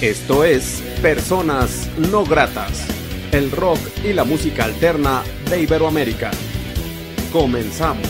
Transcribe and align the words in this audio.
Esto 0.00 0.44
es 0.44 0.80
Personas 1.02 1.90
No 2.12 2.24
Gratas, 2.24 2.86
el 3.32 3.50
rock 3.50 3.80
y 4.08 4.12
la 4.12 4.22
música 4.22 4.64
alterna 4.64 5.22
de 5.50 5.60
Iberoamérica. 5.62 6.30
Comenzamos. 7.32 8.06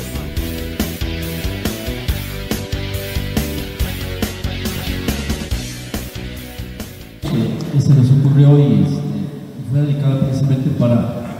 que 7.72 7.80
se 7.80 7.94
nos 7.94 8.10
ocurrió 8.10 8.58
y 8.58 8.82
este, 8.82 9.70
fue 9.70 9.80
dedicado 9.80 10.20
precisamente 10.20 10.70
para, 10.78 11.38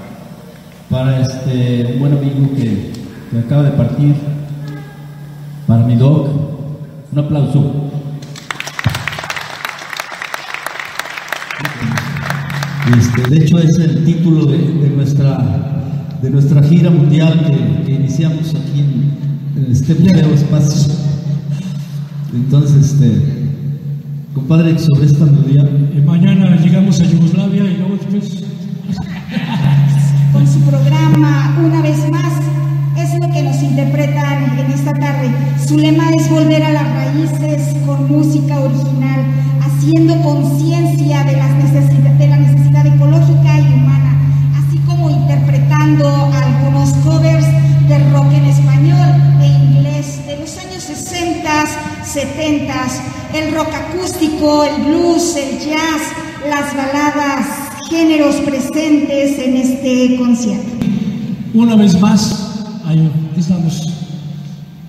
para 0.88 1.20
este 1.20 1.98
buen 1.98 2.16
amigo 2.16 2.56
que, 2.56 2.92
que 3.30 3.38
acaba 3.38 3.64
de 3.64 3.72
partir, 3.72 4.14
para 5.66 5.82
mi 5.82 5.94
doc. 5.94 6.26
Un 7.12 7.18
aplauso. 7.18 7.87
Este, 12.96 13.28
de 13.30 13.36
hecho, 13.44 13.58
es 13.58 13.76
el 13.78 14.04
título 14.04 14.46
de, 14.46 14.56
de 14.58 14.90
nuestra, 14.90 16.14
de 16.22 16.30
nuestra 16.30 16.62
gira 16.62 16.90
mundial 16.90 17.34
que, 17.46 17.84
que 17.86 17.92
iniciamos 17.92 18.54
aquí 18.54 18.80
en, 18.80 19.62
en 19.64 19.72
este 19.72 19.94
museo 19.94 20.32
espacio. 20.34 20.94
Entonces, 22.34 22.92
este, 22.92 23.22
compadre, 24.34 24.78
sobre 24.78 25.06
esta 25.06 25.24
melodía, 25.26 25.62
Eh, 25.64 26.02
mañana 26.06 26.56
llegamos 26.56 27.00
a 27.00 27.04
Yugoslavia 27.04 27.64
y 27.64 27.76
luego 27.78 27.96
después 27.96 28.44
con 30.32 30.46
su 30.46 30.60
programa 30.60 31.56
una 31.66 31.82
vez 31.82 31.98
más. 32.10 32.32
Es 32.96 33.14
lo 33.20 33.30
que 33.32 33.42
nos 33.42 33.62
interpretan 33.62 34.58
en 34.58 34.70
esta 34.72 34.92
tarde. 34.92 35.30
Su 35.66 35.76
lema 35.78 36.10
es 36.10 36.28
volver 36.30 36.62
a 36.62 36.72
las 36.72 36.88
raíces 36.94 37.74
con 37.86 38.08
música 38.08 38.58
original, 38.60 39.20
haciendo 39.60 40.20
conciencia 40.22 41.24
de, 41.24 41.32
las 41.36 41.50
necesidad- 41.56 42.18
de 42.18 42.26
la 42.28 42.36
necesidad 42.36 42.57
70, 52.18 52.74
el 53.34 53.54
rock 53.54 53.68
acústico, 53.72 54.64
el 54.64 54.82
blues, 54.82 55.36
el 55.36 55.58
jazz, 55.58 56.02
las 56.48 56.74
baladas, 56.74 57.46
géneros 57.88 58.36
presentes 58.36 59.38
en 59.38 59.56
este 59.56 60.16
concierto. 60.16 60.86
una 61.54 61.76
vez 61.76 61.98
más, 62.00 62.50
ahí 62.86 63.08
estamos. 63.36 63.94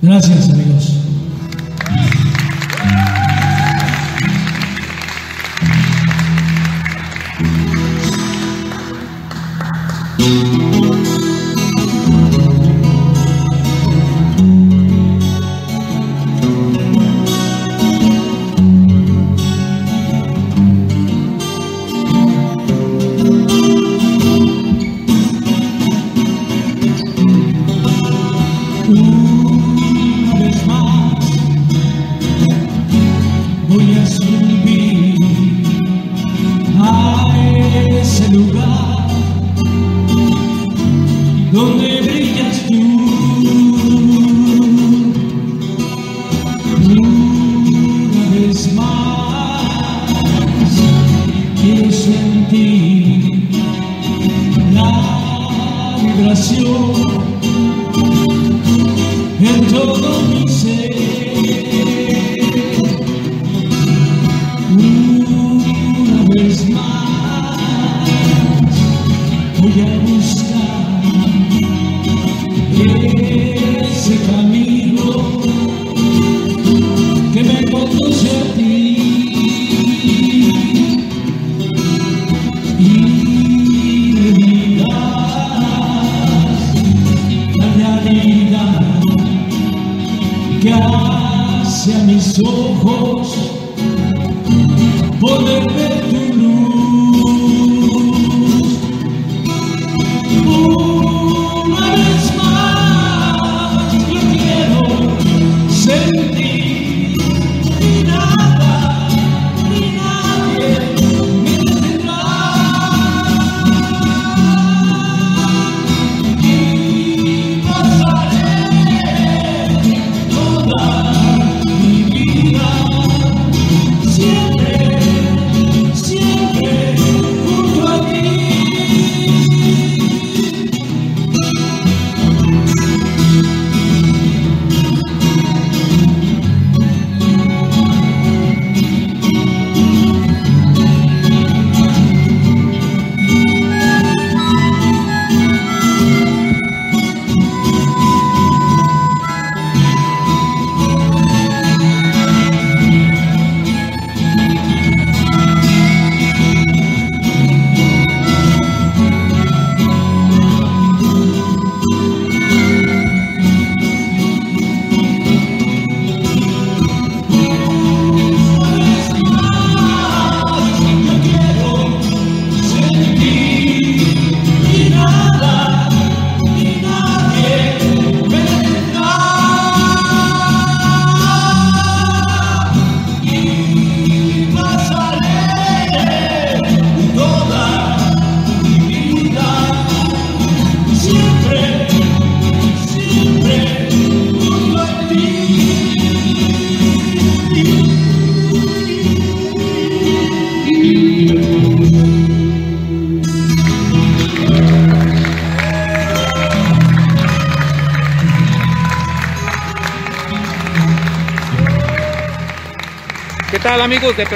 Gracias 0.02 0.50
amigos. 0.50 0.99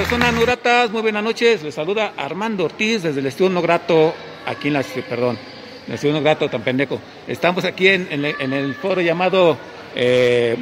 Personas 0.04 0.34
No 0.34 0.40
Gratas? 0.42 0.90
Muy 0.90 1.00
buenas 1.00 1.24
noches. 1.24 1.62
Les 1.62 1.74
saluda 1.74 2.12
Armando 2.18 2.66
Ortiz 2.66 3.02
desde 3.04 3.20
el 3.20 3.26
Estudio 3.26 3.48
No 3.48 3.62
Grato, 3.62 4.12
aquí 4.44 4.68
en 4.68 4.74
la 4.74 4.82
perdón, 4.82 5.38
en 5.86 5.88
el 5.88 5.94
Estudio 5.94 6.12
No 6.12 6.20
Grato 6.20 6.46
tan 6.50 6.60
pendejo. 6.60 7.00
Estamos 7.26 7.64
aquí 7.64 7.88
en, 7.88 8.08
en 8.10 8.22
el- 8.26 8.36
en 8.38 8.52
el 8.52 8.74
foro 8.74 9.00
llamado 9.00 9.56
eh, 9.96 10.58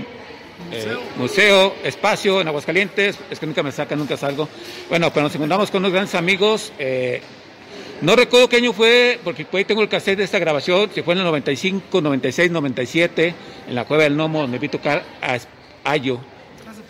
eh, 0.71 0.97
Museo 1.17 1.75
Espacio 1.83 2.41
en 2.41 2.47
Aguascalientes. 2.47 3.19
Es 3.33 3.41
que 3.41 3.47
nunca 3.47 3.65
me 3.65 3.73
sacan, 3.73 3.99
nunca 3.99 4.17
salgo. 4.17 4.49
Bueno, 4.89 5.13
pero 5.13 5.25
nos 5.25 5.35
encontramos 5.35 5.73
con 5.73 5.81
unos 5.81 5.93
grandes 5.93 6.15
amigos. 6.15 6.73
eh, 6.79 7.21
no 8.01 8.15
recuerdo 8.15 8.49
qué 8.49 8.59
año 8.59 8.73
fue, 8.73 9.19
porque 9.25 9.45
por 9.45 9.59
ahí 9.59 9.65
tengo 9.65 9.83
el 9.83 9.89
cassette 9.89 10.19
de 10.19 10.25
esta 10.25 10.39
grabación, 10.39 10.89
si 10.95 11.03
fue 11.03 11.15
en 11.15 11.19
el 11.19 11.25
95, 11.25 12.01
96, 12.01 12.49
97, 12.53 13.35
en 13.69 13.75
la 13.75 13.87
Cueva 13.87 14.05
del 14.05 14.17
Nomo, 14.17 14.43
donde 14.43 14.59
vi 14.61 14.69
tocar 14.69 15.03
a 15.21 15.37
Ayo, 15.91 16.21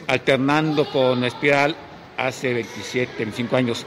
alternando 0.07 0.85
con 0.91 1.25
Espiral 1.25 1.75
hace 2.23 2.55
27, 2.55 3.13
25 3.19 3.57
años. 3.57 3.87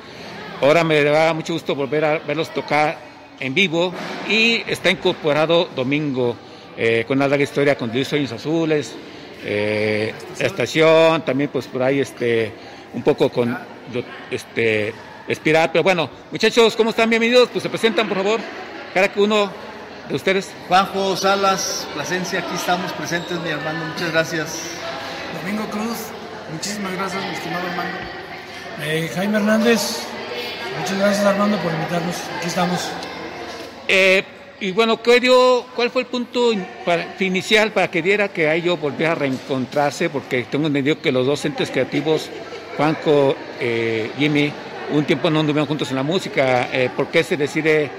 Ahora 0.61 0.83
me 0.83 1.03
da 1.03 1.33
mucho 1.33 1.53
gusto 1.53 1.75
volver 1.75 2.05
a 2.05 2.19
verlos 2.19 2.53
tocar 2.53 2.97
en 3.39 3.53
vivo 3.53 3.93
y 4.29 4.63
está 4.67 4.89
incorporado 4.89 5.69
domingo 5.75 6.35
eh, 6.77 7.05
con 7.07 7.17
una 7.17 7.27
larga 7.27 7.43
historia 7.43 7.77
con 7.77 7.91
Diez 7.91 8.07
Sueños 8.07 8.31
Azules, 8.31 8.95
eh, 9.43 10.13
Estación, 10.39 11.23
también 11.23 11.49
pues 11.51 11.67
por 11.67 11.83
ahí 11.83 11.99
este 11.99 12.51
un 12.93 13.03
poco 13.03 13.29
con 13.29 13.57
este 14.31 14.93
Espiral, 15.27 15.71
pero 15.71 15.83
bueno, 15.83 16.09
muchachos, 16.31 16.75
¿cómo 16.75 16.91
están? 16.91 17.09
Bienvenidos, 17.09 17.49
pues 17.49 17.63
se 17.63 17.69
presentan 17.69 18.07
por 18.07 18.17
favor, 18.17 18.39
cada 18.93 19.11
que 19.11 19.19
uno 19.19 19.51
de 20.07 20.15
ustedes. 20.15 20.51
Juanjo 20.67 21.17
Salas, 21.17 21.87
Plasencia, 21.93 22.39
aquí 22.39 22.55
estamos 22.55 22.91
presentes, 22.93 23.39
mi 23.39 23.49
hermano, 23.49 23.85
muchas 23.85 24.11
gracias. 24.11 24.59
Domingo 25.41 25.65
Cruz, 25.71 25.97
muchísimas 26.51 26.93
gracias, 26.93 27.23
mi 27.23 27.33
estimado 27.33 27.67
Armando. 27.67 28.24
Eh, 28.83 29.09
Jaime 29.15 29.37
Hernández, 29.37 30.01
muchas 30.79 30.97
gracias 30.99 31.25
Armando 31.25 31.57
por 31.57 31.71
invitarnos. 31.73 32.15
Aquí 32.37 32.47
estamos. 32.47 32.89
Eh, 33.87 34.23
y 34.59 34.71
bueno, 34.71 35.01
¿qué 35.01 35.19
dio- 35.19 35.65
¿cuál 35.75 35.89
fue 35.89 36.01
el 36.03 36.07
punto 36.07 36.51
inicial 37.19 37.71
para 37.71 37.89
que 37.89 38.01
diera 38.01 38.29
que 38.29 38.47
a 38.47 38.55
ellos 38.55 38.79
volviera 38.79 39.13
a 39.13 39.15
reencontrarse? 39.15 40.09
Porque 40.09 40.43
tengo 40.43 40.67
entendido 40.67 41.01
que 41.01 41.11
los 41.11 41.25
dos 41.25 41.43
entes 41.45 41.71
creativos, 41.71 42.29
Juanco, 42.77 43.35
eh, 43.59 44.11
Jimmy, 44.17 44.51
un 44.91 45.03
tiempo 45.05 45.29
no 45.29 45.39
anduvieron 45.39 45.67
juntos 45.67 45.89
en 45.89 45.95
la 45.95 46.03
música. 46.03 46.69
Eh, 46.71 46.89
¿Por 46.95 47.07
qué 47.07 47.23
se 47.23 47.37
decide 47.37 47.89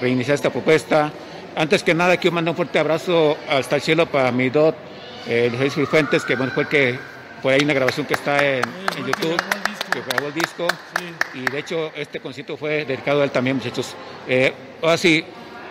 reiniciar 0.00 0.36
esta 0.36 0.50
propuesta? 0.50 1.10
Antes 1.56 1.82
que 1.82 1.94
nada, 1.94 2.16
quiero 2.16 2.34
mandar 2.34 2.52
un 2.52 2.56
fuerte 2.56 2.78
abrazo 2.78 3.36
hasta 3.48 3.76
el 3.76 3.82
cielo 3.82 4.06
para 4.06 4.30
mi 4.32 4.48
dot, 4.50 4.76
eh, 5.26 5.50
Luis 5.58 5.74
Fuentes, 5.88 6.24
que 6.24 6.36
bueno, 6.36 6.52
fue 6.52 6.64
el 6.64 6.68
que, 6.68 6.98
por 7.44 7.52
ahí 7.52 7.60
una 7.62 7.74
grabación 7.74 8.06
que 8.06 8.14
está 8.14 8.38
en, 8.42 8.62
en 8.96 9.06
YouTube, 9.06 9.36
que 9.92 10.00
grabó 10.00 10.28
el 10.28 10.32
disco. 10.34 10.66
Y 11.34 11.42
de 11.44 11.58
hecho, 11.58 11.92
este 11.94 12.18
concierto 12.18 12.56
fue 12.56 12.86
dedicado 12.86 13.20
a 13.20 13.24
él 13.24 13.30
también, 13.30 13.56
muchachos. 13.58 13.94
Eh, 14.26 14.50
ahora 14.82 14.96
sí, 14.96 15.22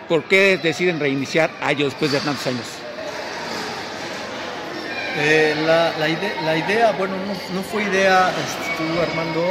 ¿por 0.08 0.22
qué 0.22 0.56
deciden 0.62 1.00
reiniciar 1.00 1.50
a 1.60 1.72
ellos 1.72 1.90
después 1.90 2.12
de 2.12 2.20
tantos 2.20 2.46
años? 2.46 2.66
Eh, 5.16 5.56
la, 5.66 5.92
la 5.98 6.08
ide- 6.08 6.34
la 6.44 6.56
idea, 6.56 6.92
bueno, 6.92 7.14
no, 7.16 7.32
no 7.56 7.62
fue 7.64 7.82
idea, 7.82 8.30
tú 8.76 8.84
Armando, 9.00 9.44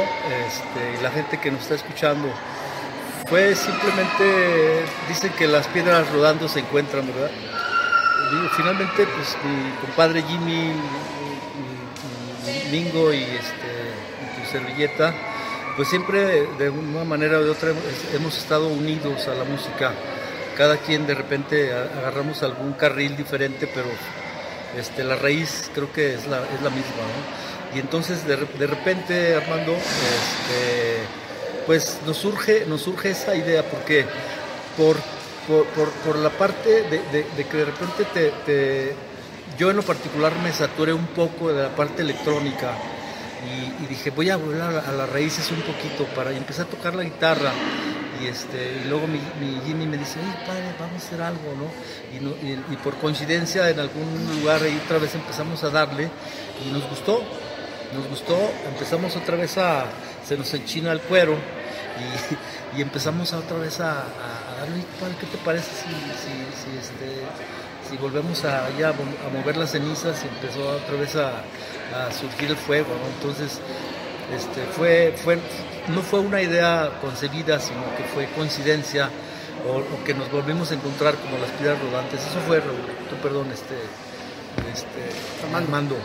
este, 0.46 0.98
y 0.98 1.02
la 1.02 1.10
gente 1.10 1.38
que 1.38 1.50
nos 1.50 1.60
está 1.60 1.74
escuchando, 1.74 2.28
fue 3.28 3.54
simplemente, 3.54 4.82
dicen 5.08 5.30
que 5.38 5.46
las 5.46 5.66
piedras 5.68 6.10
rodando 6.10 6.48
se 6.48 6.60
encuentran, 6.60 7.06
¿verdad? 7.06 7.30
Digo, 8.30 8.48
finalmente, 8.56 9.06
pues 9.06 9.36
mi 9.44 9.70
compadre 9.86 10.22
Jimmy, 10.22 10.72
Mingo 12.70 13.12
y, 13.12 13.22
este, 13.22 13.70
y 14.22 14.40
tu 14.44 14.50
servilleta, 14.50 15.14
pues 15.76 15.88
siempre 15.88 16.46
de 16.58 16.70
una 16.70 17.04
manera 17.04 17.38
o 17.38 17.44
de 17.44 17.50
otra 17.50 17.72
hemos, 18.14 18.38
estado 18.38 18.68
unidos 18.68 19.26
a 19.28 19.34
la 19.34 19.44
música. 19.44 19.92
Cada 20.56 20.76
quien 20.76 21.06
de 21.06 21.14
repente 21.14 21.72
agarramos 21.72 22.42
algún 22.42 22.74
carril 22.74 23.16
diferente, 23.16 23.66
pero 23.74 23.86
este, 24.78 25.02
la 25.02 25.16
raíz 25.16 25.70
creo 25.74 25.92
que 25.92 26.14
es 26.14 26.26
la, 26.26 26.40
misma. 26.70 27.04
Y 27.74 27.80
entonces 27.80 28.24
de, 28.26 28.36
re- 28.36 28.46
de 28.58 28.66
repente, 28.68 29.34
Armando, 29.34 29.72
este, 29.72 31.00
pues 31.66 31.98
nos 32.06 32.16
surge, 32.18 32.66
nos 32.66 32.82
surge 32.82 33.10
esa 33.10 33.34
idea, 33.34 33.64
porque 33.64 34.04
por, 34.76 34.96
por, 35.48 35.66
por- 35.74 35.90
la 36.16 36.30
parte 36.30 36.82
de, 36.82 37.02
que 37.46 37.56
de 37.56 37.64
repente 37.64 38.04
te, 38.14 38.30
te- 38.46 38.94
yo 39.58 39.70
en 39.70 39.76
lo 39.76 39.82
particular 39.82 40.32
me 40.42 40.52
saturé 40.52 40.92
un 40.92 41.06
poco 41.08 41.52
de 41.52 41.62
la 41.62 41.68
parte 41.76 42.02
electrónica 42.02 42.72
y, 43.82 43.86
dije 43.86 44.10
voy 44.10 44.30
a 44.30 44.36
volver 44.36 44.62
a, 44.62 44.70
la- 44.70 44.80
a 44.80 44.92
las 44.92 45.08
raíces 45.08 45.50
un 45.50 45.60
poquito 45.62 46.04
para 46.14 46.32
y 46.32 46.36
empecé 46.36 46.62
a 46.62 46.64
tocar 46.64 46.94
la 46.94 47.02
guitarra 47.04 47.52
y 48.22 48.26
este 48.26 48.80
y 48.84 48.88
luego 48.88 49.06
mi, 49.06 49.20
Jimmy 49.66 49.86
me 49.86 49.98
dice 49.98 50.18
oye 50.18 50.46
padre 50.46 50.64
vamos 50.80 51.02
a 51.02 51.06
hacer 51.06 51.20
algo 51.20 51.52
no 51.58 52.16
y, 52.16 52.20
no- 52.24 52.30
y- 52.72 52.76
por 52.76 52.94
coincidencia 52.96 53.68
en 53.68 53.80
algún 53.80 54.40
lugar 54.40 54.62
ahí 54.62 54.80
otra 54.84 54.98
vez 54.98 55.14
empezamos 55.14 55.62
a 55.64 55.70
darle 55.70 56.08
y 56.66 56.72
nos 56.72 56.88
gustó 56.88 57.22
nos 57.94 58.08
gustó. 58.08 58.36
Empezamos 58.72 59.14
otra 59.14 59.36
vez 59.36 59.56
a 59.56 59.84
se 60.26 60.36
nos 60.36 60.52
enchina 60.52 60.90
el 60.90 61.00
cuero 61.00 61.36
y, 62.76 62.80
empezamos 62.80 63.32
otra 63.32 63.56
vez 63.58 63.78
a, 63.78 63.92
a, 63.92 64.02
a 64.02 64.56
darle 64.58 64.74
"Oye, 64.76 64.84
padre, 64.98 65.14
qué 65.20 65.26
te 65.26 65.38
parece 65.38 65.70
si, 65.70 65.86
este 66.76 67.06
si 67.94 68.00
volvemos 68.00 68.44
a, 68.44 68.68
ya 68.76 68.88
a 68.88 68.92
mo- 68.92 69.04
a 69.26 69.30
mover 69.32 69.56
las 69.56 69.70
cenizas 69.70 70.24
y 70.24 70.28
empezó 70.28 70.66
otra 70.68 70.96
vez 70.98 71.14
a, 71.14 71.44
a 71.94 72.10
surgir 72.12 72.50
el 72.50 72.56
fuego, 72.56 72.88
¿no? 72.88 73.06
Entonces, 73.14 73.60
este, 74.34 74.62
fue, 74.76 75.14
fue, 75.22 75.38
no 75.94 76.02
fue 76.02 76.18
una 76.20 76.42
idea 76.42 76.90
concebida, 77.00 77.60
sino 77.60 77.82
que 77.96 78.02
fue 78.12 78.26
coincidencia 78.34 79.10
o, 79.68 79.76
o 79.78 80.04
que 80.04 80.12
nos 80.12 80.30
volvimos 80.32 80.72
a 80.72 80.74
encontrar 80.74 81.14
como 81.14 81.38
las 81.38 81.50
piedras 81.52 81.80
rodantes. 81.80 82.20
Eso 82.20 82.40
fue, 82.48 82.60
tú, 82.60 83.16
perdón, 83.22 83.46
este, 83.52 83.76
este, 84.72 85.54
Armando. 85.54 85.96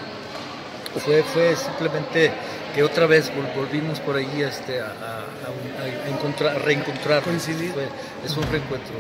Fue, 1.05 1.23
fue 1.23 1.55
simplemente 1.55 2.31
que 2.73 2.83
otra 2.83 3.07
vez 3.07 3.31
vol- 3.33 3.53
volvimos 3.55 3.99
por 3.99 4.15
ahí 4.15 4.41
este, 4.41 4.79
a, 4.79 4.85
a- 4.85 4.89
a- 4.89 6.05
a 6.05 6.09
encontrar, 6.09 6.55
a 6.55 6.59
reencontrar. 6.59 7.23
Coincidir. 7.23 7.71
Fue- 7.71 7.87
es 8.25 8.35
un 8.37 8.43
reencuentro. 8.43 8.93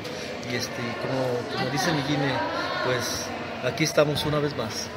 Y 0.51 0.55
este, 0.55 0.81
como, 1.01 1.57
como 1.59 1.71
dice 1.71 1.91
mi 1.93 2.01
Jimmy, 2.03 2.31
pues 2.85 3.25
aquí 3.63 3.83
estamos 3.83 4.25
una 4.25 4.39
vez 4.39 4.55
más. 4.57 4.87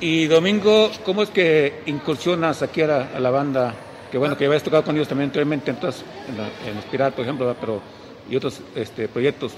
Y 0.00 0.26
Domingo, 0.28 0.90
¿cómo 1.04 1.22
es 1.22 1.28
que 1.30 1.82
incursionas 1.86 2.62
aquí 2.62 2.80
a 2.82 2.86
la, 2.86 3.08
a 3.14 3.20
la 3.20 3.30
banda? 3.30 3.74
Que 4.10 4.16
bueno, 4.18 4.36
que 4.36 4.46
habías 4.46 4.62
tocado 4.62 4.82
con 4.82 4.96
ellos 4.96 5.06
también 5.08 5.28
anteriormente, 5.28 5.70
entonces, 5.70 6.02
en, 6.28 6.38
la, 6.38 6.44
en 6.68 6.78
Espiral, 6.78 7.12
por 7.12 7.24
ejemplo, 7.24 7.54
pero 7.60 7.80
y 8.28 8.34
otros 8.36 8.60
este, 8.74 9.08
proyectos. 9.08 9.52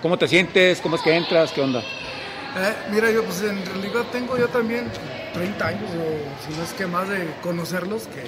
¿Cómo 0.00 0.16
te 0.16 0.28
sientes? 0.28 0.80
¿Cómo 0.80 0.96
es 0.96 1.02
que 1.02 1.14
entras? 1.14 1.50
¿Qué 1.52 1.60
onda? 1.60 1.80
Eh, 1.80 2.74
mira, 2.92 3.10
yo 3.10 3.24
pues 3.24 3.42
en 3.42 3.64
realidad 3.66 4.02
tengo 4.12 4.36
yo 4.38 4.46
también 4.48 4.84
30 5.32 5.66
años, 5.66 5.90
o 5.90 6.46
si 6.50 6.56
no 6.56 6.62
es 6.64 6.72
que 6.72 6.86
más 6.86 7.08
de 7.08 7.26
conocerlos, 7.42 8.04
que 8.04 8.22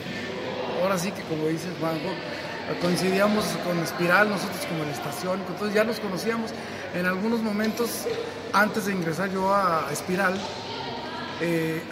ahora 0.83 0.99
sí 0.99 1.11
que 1.13 1.23
como 1.23 1.47
dices, 1.49 1.71
Juanjo, 1.81 2.11
coincidíamos 2.81 3.45
con 3.65 3.79
Espiral, 3.79 4.29
nosotros 4.31 4.65
como 4.69 4.85
la 4.85 4.93
estación, 4.93 5.41
entonces 5.47 5.75
ya 5.75 5.85
nos 5.85 6.01
conocíamos. 6.01 6.51
En 6.95 7.07
algunos 7.07 7.41
momentos, 7.43 8.07
antes 8.53 8.87
de 8.87 8.93
ingresar 8.93 9.31
yo 9.31 9.55
a 9.55 9.89
Espiral, 9.93 10.35
eh, 11.41 11.83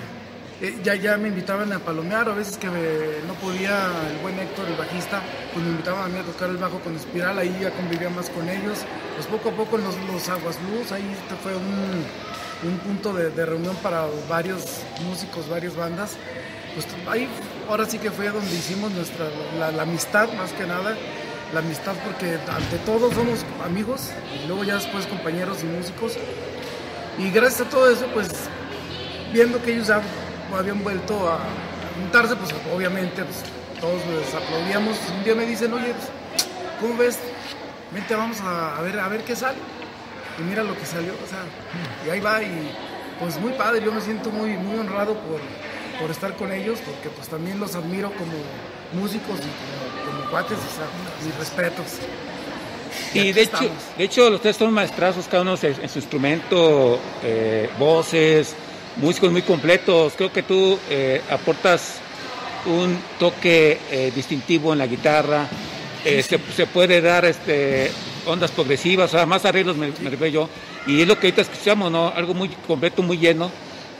eh, 0.62 0.78
ya, 0.84 0.94
ya 0.94 1.16
me 1.16 1.28
invitaban 1.28 1.72
a 1.72 1.78
palomear, 1.80 2.28
a 2.28 2.34
veces 2.34 2.56
que 2.56 2.68
me- 2.70 3.26
no 3.26 3.34
podía 3.34 3.86
el 4.10 4.18
buen 4.22 4.38
Héctor, 4.38 4.68
el 4.68 4.76
bajista, 4.76 5.20
pues 5.52 5.64
me 5.64 5.72
invitaban 5.72 6.04
a 6.04 6.08
mí 6.08 6.18
a 6.18 6.22
tocar 6.22 6.48
el 6.50 6.56
bajo 6.56 6.78
con 6.80 6.94
Espiral, 6.96 7.38
ahí 7.38 7.54
ya 7.60 7.70
convivía 7.70 8.08
más 8.10 8.30
con 8.30 8.48
ellos. 8.48 8.78
Pues 9.16 9.26
poco 9.26 9.50
a 9.50 9.52
poco 9.52 9.76
los, 9.78 9.96
los 10.10 10.28
Aguas 10.28 10.56
Luz, 10.70 10.92
ahí 10.92 11.04
fue 11.42 11.54
un, 11.56 12.04
un 12.64 12.78
punto 12.78 13.12
de, 13.12 13.30
reunión 13.44 13.74
para 13.76 14.06
varios 14.28 14.62
músicos, 15.04 15.48
varias 15.48 15.74
bandas. 15.76 16.16
Pues 16.74 16.86
ahí 17.08 17.28
ahora 17.68 17.86
sí 17.86 17.98
que 17.98 18.10
fue 18.10 18.30
donde 18.30 18.54
hicimos 18.54 18.90
nuestra, 18.92 19.26
la, 19.58 19.82
amistad 19.82 20.32
más 20.34 20.52
que 20.52 20.66
nada. 20.66 20.96
La 21.52 21.60
amistad 21.60 21.94
porque 22.04 22.38
ante 22.48 22.78
todo 22.86 23.12
somos 23.12 23.44
amigos 23.62 24.10
y 24.34 24.46
luego 24.46 24.64
ya 24.64 24.76
después 24.76 25.06
compañeros 25.06 25.58
y 25.62 25.66
músicos. 25.66 26.16
Y 27.18 27.30
gracias 27.30 27.66
a 27.66 27.70
todo 27.70 27.90
eso, 27.90 28.06
pues 28.14 28.28
viendo 29.34 29.62
que 29.62 29.74
ellos 29.74 29.88
ya 29.88 30.00
habían 30.56 30.82
vuelto 30.82 31.28
a 31.28 31.40
juntarse, 32.00 32.36
pues 32.36 32.54
obviamente 32.74 33.22
pues, 33.22 33.42
todos 33.80 34.00
les 34.06 34.34
aplaudíamos. 34.34 34.96
Un 35.14 35.24
día 35.24 35.34
me 35.34 35.44
dicen, 35.44 35.74
oye, 35.74 35.92
pues, 35.92 36.48
¿cómo 36.80 36.96
ves? 36.96 37.18
Vente, 37.92 38.14
vamos 38.14 38.40
a 38.40 38.80
ver, 38.80 38.98
a 38.98 39.08
ver 39.08 39.22
qué 39.22 39.36
sale. 39.36 39.58
Y 40.38 40.42
mira 40.42 40.62
lo 40.62 40.76
que 40.78 40.86
salió, 40.86 41.12
o 41.12 41.28
sea, 41.28 41.44
y 42.06 42.10
ahí 42.10 42.20
va, 42.20 42.42
y 42.42 42.70
pues 43.20 43.38
muy 43.38 43.52
padre, 43.52 43.82
yo 43.84 43.92
me 43.92 44.00
siento 44.00 44.30
muy, 44.30 44.50
muy 44.50 44.78
honrado 44.78 45.14
por, 45.14 45.40
por 46.00 46.10
estar 46.10 46.34
con 46.36 46.52
ellos, 46.52 46.78
porque 46.84 47.08
pues 47.10 47.28
también 47.28 47.60
los 47.60 47.74
admiro 47.74 48.10
como 48.12 48.32
músicos 49.00 49.38
y 49.38 50.06
como, 50.06 50.18
como 50.18 50.30
cuates, 50.30 50.58
o 50.58 50.76
sea, 50.76 50.86
mis 51.24 51.36
respetos. 51.36 51.86
Y 53.14 53.32
de 53.32 53.42
hecho, 53.42 53.70
de 53.98 54.04
hecho, 54.04 54.30
los 54.30 54.40
tres 54.40 54.56
son 54.56 54.72
maestrazos, 54.72 55.26
cada 55.26 55.42
uno 55.42 55.54
en 55.60 55.82
en 55.82 55.88
su 55.88 55.98
instrumento, 55.98 56.98
eh, 57.22 57.68
voces, 57.78 58.54
músicos 58.96 59.30
muy 59.30 59.42
completos. 59.42 60.14
Creo 60.16 60.32
que 60.32 60.42
tú 60.42 60.78
eh, 60.90 61.20
aportas 61.30 61.96
un 62.66 62.98
toque 63.18 63.78
eh, 63.90 64.12
distintivo 64.14 64.72
en 64.72 64.78
la 64.78 64.86
guitarra, 64.86 65.46
eh, 66.04 66.22
se, 66.22 66.38
se 66.54 66.66
puede 66.66 67.00
dar 67.00 67.24
este, 67.24 67.90
ondas 68.26 68.50
progresivas, 68.50 69.12
o 69.12 69.16
sea, 69.16 69.26
más 69.26 69.44
arreglos 69.44 69.76
me, 69.76 69.88
me 69.88 70.10
refiero 70.10 70.26
yo, 70.26 70.48
y 70.86 71.00
es 71.02 71.08
lo 71.08 71.18
que 71.18 71.28
ahorita 71.28 71.42
escuchamos, 71.42 71.90
¿no? 71.90 72.08
Algo 72.14 72.34
muy 72.34 72.48
completo, 72.66 73.02
muy 73.02 73.18
lleno, 73.18 73.50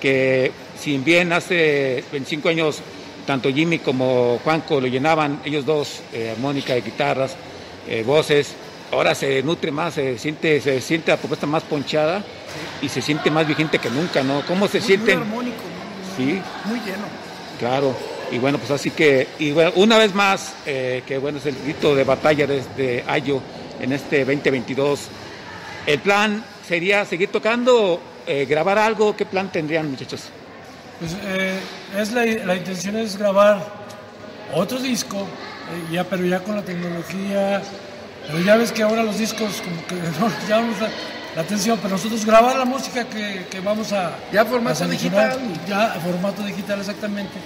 que 0.01 0.51
si 0.79 0.99
bien 0.99 1.33
hace 1.33 2.03
25 2.13 2.49
años 2.49 2.79
tanto 3.27 3.53
Jimmy 3.53 3.79
como 3.79 4.41
Juanco 4.43 4.81
lo 4.81 4.89
llenaban, 4.89 5.41
ellos 5.45 5.65
dos, 5.65 6.01
eh, 6.13 6.31
armónica 6.35 6.75
de 6.75 6.81
guitarras, 6.81 7.37
eh, 7.89 8.03
voces, 8.05 8.55
ahora 8.91 9.15
se 9.15 9.43
nutre 9.43 9.71
más, 9.71 9.95
se 9.95 10.19
siente, 10.19 10.61
se 10.61 10.81
siente 10.81 11.13
la 11.13 11.17
propuesta 11.17 11.47
más 11.47 11.63
ponchada 11.63 12.25
y 12.83 12.89
se 12.89 13.01
siente 13.01 13.31
más 13.31 13.47
vigente 13.47 13.79
que 13.79 13.91
nunca, 13.91 14.23
¿no? 14.25 14.43
¿Cómo 14.47 14.67
se 14.67 14.79
Muy, 14.79 14.87
sienten? 14.87 15.19
muy 15.21 15.27
armónico, 15.29 15.57
muy, 16.19 16.33
Sí. 16.33 16.41
muy 16.65 16.79
lleno. 16.81 17.05
Claro, 17.61 17.95
y 18.33 18.39
bueno, 18.39 18.59
pues 18.59 18.73
así 18.73 18.91
que, 18.91 19.29
y 19.39 19.53
bueno, 19.53 19.71
una 19.77 19.99
vez 19.99 20.13
más, 20.15 20.53
eh, 20.67 21.03
que 21.07 21.19
bueno, 21.19 21.39
es 21.39 21.47
el 21.47 21.55
grito 21.63 21.95
de 21.95 22.03
batalla 22.03 22.47
desde 22.49 23.05
Ayo 23.07 23.41
en 23.81 23.93
este 23.93 24.25
2022. 24.25 25.09
El 25.87 25.99
plan 26.01 26.45
sería 26.67 27.05
seguir 27.05 27.31
tocando, 27.31 28.01
eh, 28.27 28.47
grabar 28.47 28.79
algo, 28.79 29.17
¿qué 29.17 29.27
plan 29.27 29.51
tendrían, 29.51 29.91
muchachos? 29.91 30.23
Pues 31.01 31.17
eh, 31.25 31.59
es 31.99 32.13
la, 32.13 32.25
la 32.25 32.57
intención 32.57 32.97
es 32.97 33.17
grabar 33.17 33.65
otro 34.55 34.79
disco, 34.79 35.19
eh, 35.19 35.93
ya, 35.93 36.05
pero 36.05 36.25
ya 36.25 36.41
con 36.41 36.57
la 36.57 36.63
tecnología. 36.63 37.63
Pero 38.27 38.41
ya 38.41 38.57
ves 38.57 38.71
que 38.71 38.83
ahora 38.83 39.03
los 39.03 39.19
discos 39.19 39.61
como 39.63 39.85
que 39.87 39.95
no 40.21 40.29
nos 40.29 40.49
llaman 40.49 40.73
la, 40.81 40.89
la 41.35 41.43
atención, 41.43 41.79
pero 41.83 41.95
nosotros 41.95 42.25
grabar 42.25 42.57
la 42.57 42.65
música 42.65 43.05
que, 43.05 43.47
que 43.51 43.61
vamos 43.61 43.93
a... 43.93 44.17
Ya 44.33 44.45
formato 44.45 44.85
a 44.85 44.87
digital. 44.87 45.41
Ya 45.67 45.99
formato 46.03 46.43
digital, 46.43 46.81
exactamente. 46.81 47.39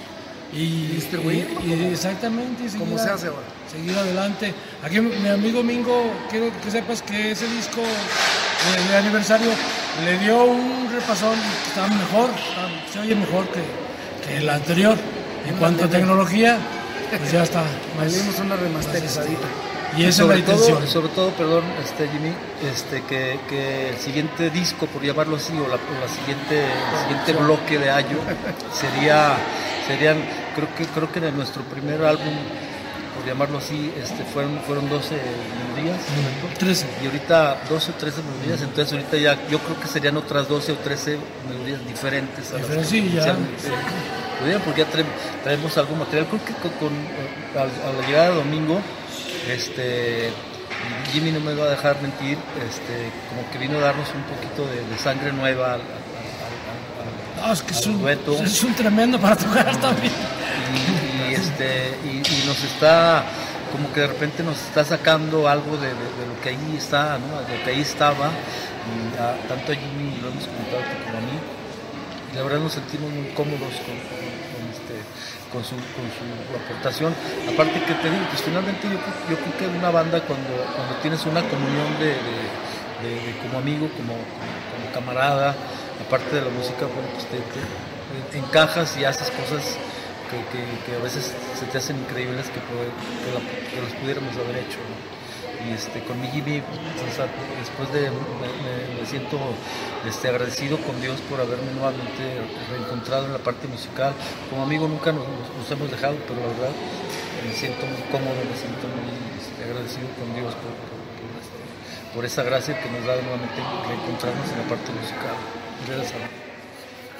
Y, 0.53 0.87
Distribuirlo 0.87 1.59
y- 1.61 1.73
y 1.73 1.75
como- 1.75 1.91
exactamente. 1.91 2.63
y 2.65 2.77
como 2.79 2.97
se 2.97 3.09
hace 3.09 3.27
ahora. 3.27 3.43
Seguir 3.71 3.97
adelante. 3.97 4.53
Aquí 4.83 5.01
mi 5.01 5.27
amigo 5.27 5.61
Mingo, 5.61 6.09
quiero 6.29 6.47
que 6.63 6.71
sepas 6.71 7.01
que 7.01 7.31
ese 7.31 7.47
disco 7.49 7.81
de, 7.81 8.89
de 8.91 8.97
aniversario 8.97 9.49
le 10.05 10.17
dio 10.19 10.45
un 10.45 10.89
repasón 10.91 11.35
está 11.67 11.87
mejor, 11.87 12.29
está- 12.29 12.91
se 12.93 12.99
oye 12.99 13.15
mejor 13.15 13.45
que, 13.49 13.61
que 14.25 14.37
el 14.37 14.49
anterior. 14.49 14.97
En 15.47 15.55
cuanto 15.57 15.85
a 15.85 15.87
tecnología, 15.89 16.57
pues 17.17 17.31
ya 17.31 17.43
está 17.43 17.63
más. 17.97 18.13
Una 18.39 18.55
remasterizadita. 18.55 19.47
Y 19.97 20.03
esa 20.05 20.09
es 20.09 20.17
la 20.19 20.23
sobre 20.25 20.39
intención. 20.39 20.77
todo, 20.79 20.87
sobre 20.87 21.09
todo, 21.09 21.29
perdón, 21.31 21.63
este 21.83 22.07
Jimmy, 22.09 22.33
este 22.71 23.01
que, 23.03 23.39
que 23.49 23.89
el 23.89 23.97
siguiente 23.97 24.49
disco, 24.49 24.85
por 24.87 25.01
llamarlo 25.03 25.35
así, 25.37 25.53
o 25.53 25.67
la, 25.67 25.75
o 25.75 25.99
la 25.99 26.07
siguiente, 26.07 26.63
el 26.63 26.99
siguiente 27.07 27.33
bloque 27.33 27.79
de 27.79 27.89
Ayo 27.91 28.17
sería, 28.73 29.35
serían, 29.87 30.17
creo 30.55 30.67
que 30.75 30.85
creo 30.85 31.11
que 31.11 31.19
de 31.19 31.31
nuestro 31.31 31.63
primer 31.63 32.03
álbum, 32.03 32.33
por 33.15 33.25
llamarlo 33.25 33.57
así, 33.57 33.91
este 34.01 34.23
fueron 34.25 34.59
fueron 34.67 34.87
12 34.89 35.15
melodías, 35.75 35.99
¿correcto? 36.41 36.59
13. 36.59 36.85
Y 37.01 37.05
ahorita 37.07 37.57
12 37.69 37.91
o 37.91 37.93
13 37.95 38.21
melodías, 38.21 38.61
entonces 38.61 38.93
ahorita 38.93 39.17
ya 39.17 39.47
yo 39.49 39.59
creo 39.59 39.79
que 39.79 39.87
serían 39.87 40.17
otras 40.17 40.47
12 40.47 40.71
o 40.73 40.75
13 40.75 41.17
melodías 41.49 41.79
diferentes 41.87 42.53
a 42.53 42.83
sí, 42.83 43.11
ya. 43.15 43.35
porque 44.63 44.81
ya 44.81 44.87
trae- 44.91 45.05
traemos 45.43 45.75
algo 45.77 45.95
material. 45.95 46.27
Creo 46.27 46.45
que 46.45 46.53
con, 46.61 46.71
con- 46.73 47.07
a, 47.57 47.61
a 47.63 47.91
la 48.01 48.07
llegada 48.07 48.29
de 48.29 48.35
domingo, 48.35 48.79
este 49.49 50.29
Jimmy 51.11 51.31
no 51.31 51.39
me 51.39 51.53
va 51.55 51.65
a 51.65 51.69
dejar 51.69 52.01
mentir, 52.01 52.37
este, 52.67 53.11
como 53.29 53.49
que 53.51 53.57
vino 53.57 53.77
a 53.77 53.81
darnos 53.81 54.07
un 54.13 54.23
poquito 54.23 54.65
de, 54.69 54.85
de 54.85 54.97
sangre 54.97 55.31
nueva 55.33 55.73
al, 55.73 55.81
al- 55.81 55.87
al- 57.41 57.41
al- 57.41 57.47
No, 57.47 57.53
es 57.53 57.61
que 57.63 57.73
es 57.73 57.85
un, 57.85 58.01
dueto. 58.01 58.33
es 58.43 58.63
un 58.63 58.73
tremendo 58.75 59.19
para 59.19 59.35
tocar 59.35 59.75
también. 59.77 60.13
y, 60.75 61.31
y, 61.31 61.33
este 61.35 61.97
y, 62.03 62.09
y 62.17 62.45
nos 62.45 62.63
está 62.63 63.23
como 63.71 63.91
que 63.93 64.01
de 64.01 64.07
repente 64.07 64.43
nos 64.43 64.57
está 64.61 64.83
sacando 64.85 65.47
algo 65.47 65.75
de, 65.77 65.87
de- 65.87 65.93
de 65.93 66.25
lo 66.33 66.41
que 66.41 66.49
ahí 66.49 66.75
está, 66.77 67.17
¿no? 67.19 67.41
de 67.47 67.57
lo 67.57 67.63
que 67.63 67.69
ahí 67.71 67.81
estaba, 67.81 68.27
y 68.87 69.19
a- 69.21 69.37
tanto 69.47 69.71
a 69.71 69.75
Jimmy 69.75 70.17
lo 70.21 70.29
hemos 70.29 70.45
comentado 70.45 70.81
tú 70.81 71.05
como 71.05 71.17
a 71.17 71.21
mí, 71.21 71.37
y 72.31 72.35
la 72.35 72.43
verdad 72.43 72.59
nos 72.59 72.73
sentimos 72.73 73.09
muy 73.11 73.27
cómodos 73.33 73.73
con, 73.85 73.95
con, 75.51 75.63
su, 75.63 75.75
con 75.75 76.05
su 76.11 76.25
aportación. 76.55 77.13
Aparte 77.51 77.79
que 77.83 77.93
te 77.95 78.09
digo, 78.09 78.25
pues 78.29 78.41
finalmente 78.43 78.87
yo, 78.87 78.97
yo 79.29 79.35
creo 79.37 79.57
que 79.57 79.77
una 79.77 79.89
banda 79.91 80.19
cuando, 80.21 80.49
cuando 80.75 80.93
tienes 81.01 81.25
una 81.25 81.41
comunión 81.47 81.87
de, 81.99 82.15
de- 83.03 83.37
como 83.43 83.59
amigo, 83.59 83.87
como, 83.95 84.13
como, 84.13 84.85
camarada, 84.93 85.55
aparte 86.05 86.35
de 86.35 86.41
la 86.41 86.49
música, 86.49 86.85
bueno, 86.87 87.07
pues 87.13 87.25
te, 87.29 87.37
encajas 88.37 88.97
y 88.97 89.05
haces 89.05 89.29
cosas 89.31 89.77
que, 90.29 90.37
que- 90.85 90.95
a 90.97 91.03
veces 91.03 91.33
se 91.59 91.65
te 91.67 91.77
hacen 91.77 91.97
increíbles 91.97 92.47
que, 92.49 92.59
poder- 92.67 92.91
que, 93.23 93.29
la- 93.33 93.99
pudiéramos 94.01 94.35
haber 94.35 94.57
hecho. 94.57 94.79
¿no? 94.81 94.96
Este, 95.73 96.01
con 96.03 96.19
mi 96.21 96.27
Jimmy, 96.27 96.59
o 96.59 97.15
sea, 97.15 97.27
después 97.59 97.91
de, 97.93 98.09
me, 98.09 98.47
me- 98.99 99.05
siento 99.07 99.39
este, 100.07 100.27
agradecido 100.27 100.77
con 100.79 100.99
Dios 101.01 101.15
por 101.29 101.39
haberme 101.39 101.71
nuevamente 101.73 102.43
reencontrado 102.69 103.25
en 103.27 103.31
la 103.33 103.39
parte 103.39 103.67
musical. 103.67 104.13
Como 104.49 104.63
amigo 104.63 104.87
nunca 104.87 105.11
nos, 105.11 105.23
nos- 105.27 105.71
hemos 105.71 105.89
dejado, 105.91 106.15
pero 106.27 106.39
la 106.41 106.47
verdad 106.47 106.75
me 107.47 107.53
siento 107.53 107.85
muy 107.85 108.01
cómodo, 108.11 108.35
me 108.35 108.57
siento 108.57 108.83
muy 108.91 109.07
este, 109.39 109.63
agradecido 109.63 110.07
con 110.19 110.27
Dios 110.35 110.51
por, 110.59 110.71
por- 110.75 111.07
por, 111.15 111.29
este, 111.39 111.59
por 112.15 112.25
esa 112.25 112.43
gracia 112.43 112.75
que 112.81 112.89
nos 112.91 113.05
da 113.05 113.15
nuevamente 113.21 113.59
reencontrarnos 113.87 114.47
en 114.51 114.57
la 114.59 114.67
parte 114.67 114.91
musical. 114.91 115.35
Gracias 115.87 116.11
a 116.13 116.47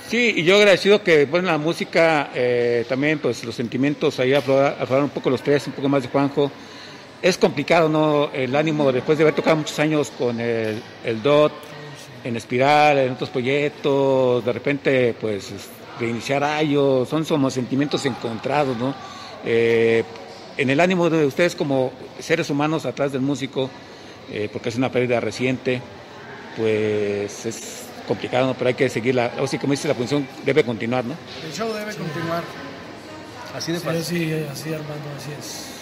Sí, 0.09 0.33
y 0.37 0.43
yo 0.43 0.55
agradecido 0.55 1.03
que 1.03 1.25
bueno, 1.25 1.47
la 1.51 1.57
música, 1.57 2.29
eh, 2.33 2.85
también 2.87 3.19
pues 3.19 3.43
los 3.43 3.55
sentimientos 3.55 4.19
ahí 4.19 4.33
aflorar, 4.33 4.77
aflorar 4.79 5.03
un 5.03 5.09
poco 5.09 5.29
los 5.29 5.41
tres, 5.43 5.67
un 5.67 5.73
poco 5.73 5.89
más 5.89 6.03
de 6.03 6.09
Juanjo. 6.09 6.49
Es 7.21 7.37
complicado, 7.37 7.89
¿no? 7.89 8.29
El 8.31 8.55
ánimo 8.55 8.91
después 8.91 9.17
de 9.17 9.23
haber 9.23 9.33
tocado 9.35 9.55
muchos 9.57 9.77
años 9.79 10.11
con 10.17 10.39
el, 10.39 10.81
el 11.03 11.21
DOT, 11.23 11.51
en 12.23 12.35
Espiral, 12.35 12.97
en 12.99 13.11
otros 13.13 13.29
proyectos, 13.29 14.43
de 14.45 14.53
repente 14.53 15.15
pues 15.19 15.51
es- 15.51 15.69
reiniciar 15.99 16.43
Ayo, 16.43 17.07
son 17.09 17.25
como 17.25 17.49
sentimientos 17.49 18.05
encontrados, 18.05 18.77
¿no? 18.77 18.93
Eh, 19.43 20.03
en 20.57 20.69
el 20.69 20.79
ánimo 20.79 21.09
de 21.09 21.25
ustedes 21.25 21.55
como 21.55 21.91
seres 22.19 22.49
humanos 22.51 22.85
atrás 22.85 23.11
del 23.11 23.21
músico, 23.21 23.67
eh, 24.31 24.47
porque 24.53 24.69
es 24.69 24.75
una 24.75 24.91
pérdida 24.91 25.19
reciente, 25.19 25.81
pues 26.55 27.45
es 27.47 27.83
complicado, 28.07 28.47
¿no? 28.47 28.53
pero 28.53 28.67
hay 28.69 28.73
que 28.75 28.89
seguirla. 28.89 29.31
O 29.39 29.47
sí, 29.47 29.57
como 29.57 29.71
dice, 29.73 29.87
la 29.87 29.95
función 29.95 30.27
debe 30.45 30.63
continuar, 30.63 31.03
¿no? 31.05 31.15
El 31.45 31.53
show 31.53 31.71
debe 31.73 31.93
continuar. 31.95 32.43
Así 33.55 33.71
de 33.71 33.79
Sí, 33.79 33.85
fácil. 33.85 34.03
sí, 34.03 34.33
así 34.51 34.69
Armando, 34.73 35.09
así 35.17 35.31
es. 35.39 35.76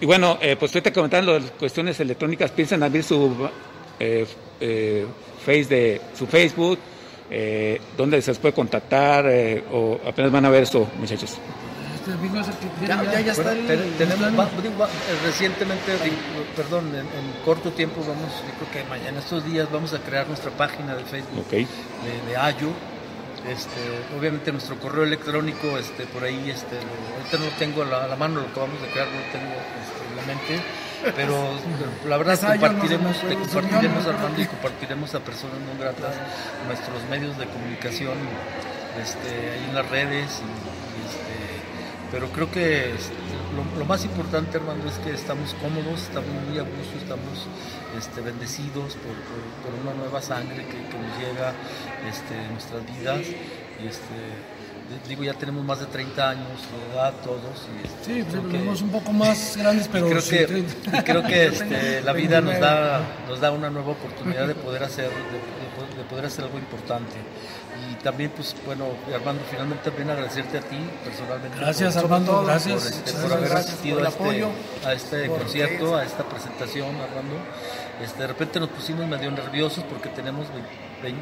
Y 0.00 0.06
bueno, 0.06 0.38
eh, 0.40 0.56
pues 0.58 0.74
estoy 0.74 0.92
comentando 0.92 1.38
las 1.38 1.50
cuestiones 1.52 1.98
electrónicas, 2.00 2.50
piensan 2.50 2.82
abrir 2.82 3.04
su 3.04 3.48
eh, 3.98 4.26
eh, 4.60 5.06
face 5.44 5.64
de 5.64 6.00
su 6.16 6.26
Facebook, 6.26 6.78
eh, 7.30 7.80
donde 7.96 8.20
se 8.22 8.30
les 8.30 8.38
puede 8.38 8.54
contactar, 8.54 9.26
eh, 9.28 9.62
o 9.72 10.00
apenas 10.06 10.32
van 10.32 10.44
a 10.46 10.50
ver 10.50 10.62
eso, 10.62 10.88
muchachos. 10.98 11.36
Este 11.94 12.12
amigo 12.12 12.40
es 12.40 12.48
el 12.48 12.54
que 12.54 12.66
tiene 12.78 12.88
Ya, 12.88 13.12
ya, 13.12 13.20
ya 13.20 13.32
está 13.32 13.42
Bueno, 13.52 13.60
el... 13.60 13.66
te- 13.66 14.04
tenemos, 14.04 14.26
el 14.28 14.40
va- 14.40 14.48
plan. 14.48 14.62
digo, 14.62 14.78
va- 14.78 14.88
recientemente, 15.22 15.92
digo, 16.02 16.16
perdón, 16.56 16.88
en, 16.94 17.00
en 17.00 17.44
corto 17.44 17.70
tiempo 17.72 18.00
vamos, 18.00 18.32
yo 18.48 18.66
creo 18.70 18.82
que 18.84 18.88
mañana, 18.88 19.18
estos 19.20 19.44
días 19.44 19.70
vamos 19.70 19.92
a 19.92 19.98
crear 19.98 20.26
nuestra 20.26 20.50
página 20.52 20.96
de 20.96 21.04
Facebook 21.04 21.40
Ok. 21.46 21.50
de, 21.52 21.66
de 22.30 22.36
Ayo. 22.38 22.68
Este, 23.48 23.80
obviamente 24.18 24.52
nuestro 24.52 24.76
correo 24.78 25.02
electrónico, 25.04 25.78
este, 25.78 26.04
por 26.06 26.22
ahí, 26.24 26.50
este, 26.50 26.76
lo- 26.76 27.16
ahorita 27.16 27.38
no 27.38 27.44
lo 27.46 27.50
tengo 27.58 27.82
a 27.82 27.86
la, 27.86 28.04
a 28.04 28.08
la 28.08 28.16
mano, 28.16 28.40
lo 28.42 28.52
que 28.52 28.60
vamos 28.60 28.76
a 28.82 28.92
crear 28.92 29.08
no 29.08 29.16
lo 29.16 29.26
tengo 29.32 29.54
este, 29.80 30.00
en 30.10 30.16
la 30.16 30.22
mente, 30.28 30.62
pero 31.16 31.50
la 32.06 32.16
verdad 32.18 32.34
compartiremos, 32.60 33.16
no 33.24 33.28
compartiremos 33.62 34.04
unió. 34.04 34.10
Armando 34.18 34.42
y 34.42 34.46
compartiremos 34.46 35.14
a 35.14 35.20
personas 35.20 35.56
no 35.60 35.80
gratas 35.80 36.14
nuestros 36.68 37.02
medios 37.08 37.38
de 37.38 37.46
comunicación 37.46 38.18
este, 39.02 39.28
ahí 39.30 39.64
en 39.70 39.74
las 39.74 39.88
redes 39.88 40.42
y, 40.44 40.44
y, 40.44 41.06
este, 41.08 41.40
pero 42.12 42.28
creo 42.28 42.50
que 42.50 42.92
este, 42.92 43.14
lo, 43.56 43.78
lo 43.78 43.84
más 43.86 44.04
importante, 44.04 44.58
hermano, 44.58 44.84
es 44.86 44.98
que 44.98 45.12
estamos 45.14 45.54
cómodos, 45.54 46.02
estamos 46.02 46.28
muy 46.46 46.58
a 46.58 46.62
gusto, 46.62 46.98
estamos 47.00 47.46
este, 47.96 48.20
bendecidos 48.20 48.94
por, 49.00 49.14
por- 49.26 49.48
por 49.64 49.72
una 49.80 49.94
nueva 49.94 50.20
sangre 50.20 50.66
que, 50.66 50.76
que 50.90 50.98
nos 50.98 51.16
llega 51.18 51.54
este, 52.08 52.34
nuestras 52.52 52.84
vidas. 52.98 53.20
Y 53.82 53.86
este, 53.88 55.08
digo, 55.08 55.22
ya 55.24 55.34
tenemos 55.34 55.64
más 55.64 55.80
de 55.80 55.86
30 55.86 56.30
años 56.30 56.46
de 56.48 56.94
edad 56.94 57.12
todos. 57.24 57.40
Y, 57.82 57.86
este, 57.86 58.04
Sí, 58.04 58.24
creo 58.30 58.48
que- 58.48 58.58
somos 58.58 58.82
un 58.82 58.90
poco 58.90 59.12
más 59.12 59.56
grandes, 59.56 59.88
pero 59.88 60.08
creo 60.08 60.20
sí, 60.20 60.36
que, 60.36 60.64
creo 61.04 61.22
que 61.22 61.46
este, 61.52 62.02
la 62.02 62.12
vida 62.12 62.40
nos 62.40 62.58
da, 62.60 63.00
nos 63.28 63.40
da 63.40 63.50
una 63.52 63.70
nueva 63.70 63.92
oportunidad 63.92 64.46
de 64.46 64.54
poder 64.54 64.82
hacer, 64.84 65.08
de, 65.08 65.14
de 65.14 65.66
po- 65.76 65.96
de 65.96 66.04
poder 66.04 66.26
hacer 66.26 66.44
algo 66.44 66.58
importante. 66.58 67.16
Y 67.90 67.94
también, 68.02 68.30
pues, 68.36 68.54
bueno, 68.66 68.86
Armando, 69.14 69.42
finalmente 69.50 69.84
también 69.90 70.10
agradecerte 70.10 70.58
a 70.58 70.60
ti 70.60 70.76
personalmente. 71.04 71.56
Gracias, 71.58 71.94
por- 71.94 72.04
Armando, 72.04 72.32
todo, 72.32 72.44
gracias. 72.44 72.82
por, 72.82 72.92
este, 72.92 73.00
Muchas 73.00 73.14
por 73.22 73.32
haber 73.32 73.48
gracias 73.50 73.72
asistido 73.74 73.94
por 73.96 74.00
el 74.00 74.06
a 74.06 74.10
este, 74.10 74.22
apoyo, 74.22 74.48
a 74.86 74.92
este 74.92 75.26
concierto, 75.28 75.96
a 75.96 76.04
esta 76.04 76.22
presentación, 76.24 76.88
Armando. 76.96 77.36
Este, 78.04 78.18
de 78.22 78.26
repente 78.26 78.60
nos 78.60 78.68
pusimos 78.70 79.06
medio 79.06 79.30
nerviosos 79.30 79.84
porque 79.84 80.08
tenemos 80.10 80.46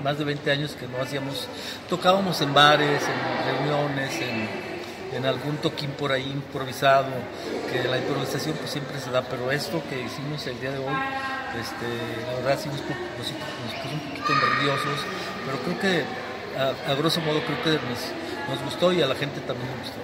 más 0.02 0.18
de 0.18 0.24
20 0.24 0.50
años 0.50 0.72
que 0.78 0.86
no 0.86 1.00
hacíamos, 1.02 1.46
tocábamos 1.88 2.40
en 2.40 2.52
bares, 2.54 3.02
en 3.02 3.54
reuniones, 3.56 4.10
en, 5.14 5.24
algún 5.26 5.56
toquín 5.56 5.90
por 5.92 6.12
ahí 6.12 6.22
improvisado, 6.30 7.08
que 7.72 7.82
la 7.88 7.98
improvisación 7.98 8.54
pues 8.56 8.70
siempre 8.70 9.00
se 9.00 9.10
da, 9.10 9.22
pero 9.22 9.50
esto 9.50 9.82
que 9.90 10.00
hicimos 10.02 10.46
el 10.46 10.60
día 10.60 10.70
de 10.70 10.78
hoy, 10.78 10.94
este, 11.58 11.86
la 12.28 12.34
verdad 12.38 12.58
sí 12.62 12.68
nos, 12.68 12.78
pu- 12.78 12.94
nos- 13.18 13.32
nos 13.32 13.74
puso 13.82 13.94
un 13.94 14.00
poquito 14.10 14.32
nerviosos, 14.34 14.98
pero 15.44 15.58
creo 15.64 15.80
que 15.80 16.04
a, 16.90 16.94
grosso 16.94 17.20
modo 17.22 17.40
creo 17.42 17.62
que 17.64 17.70
nos, 17.70 18.00
nos 18.48 18.64
gustó 18.64 18.92
y 18.92 19.02
a 19.02 19.06
la 19.06 19.14
gente 19.16 19.40
también 19.40 19.66
le 19.68 19.78
gustó. 19.82 19.98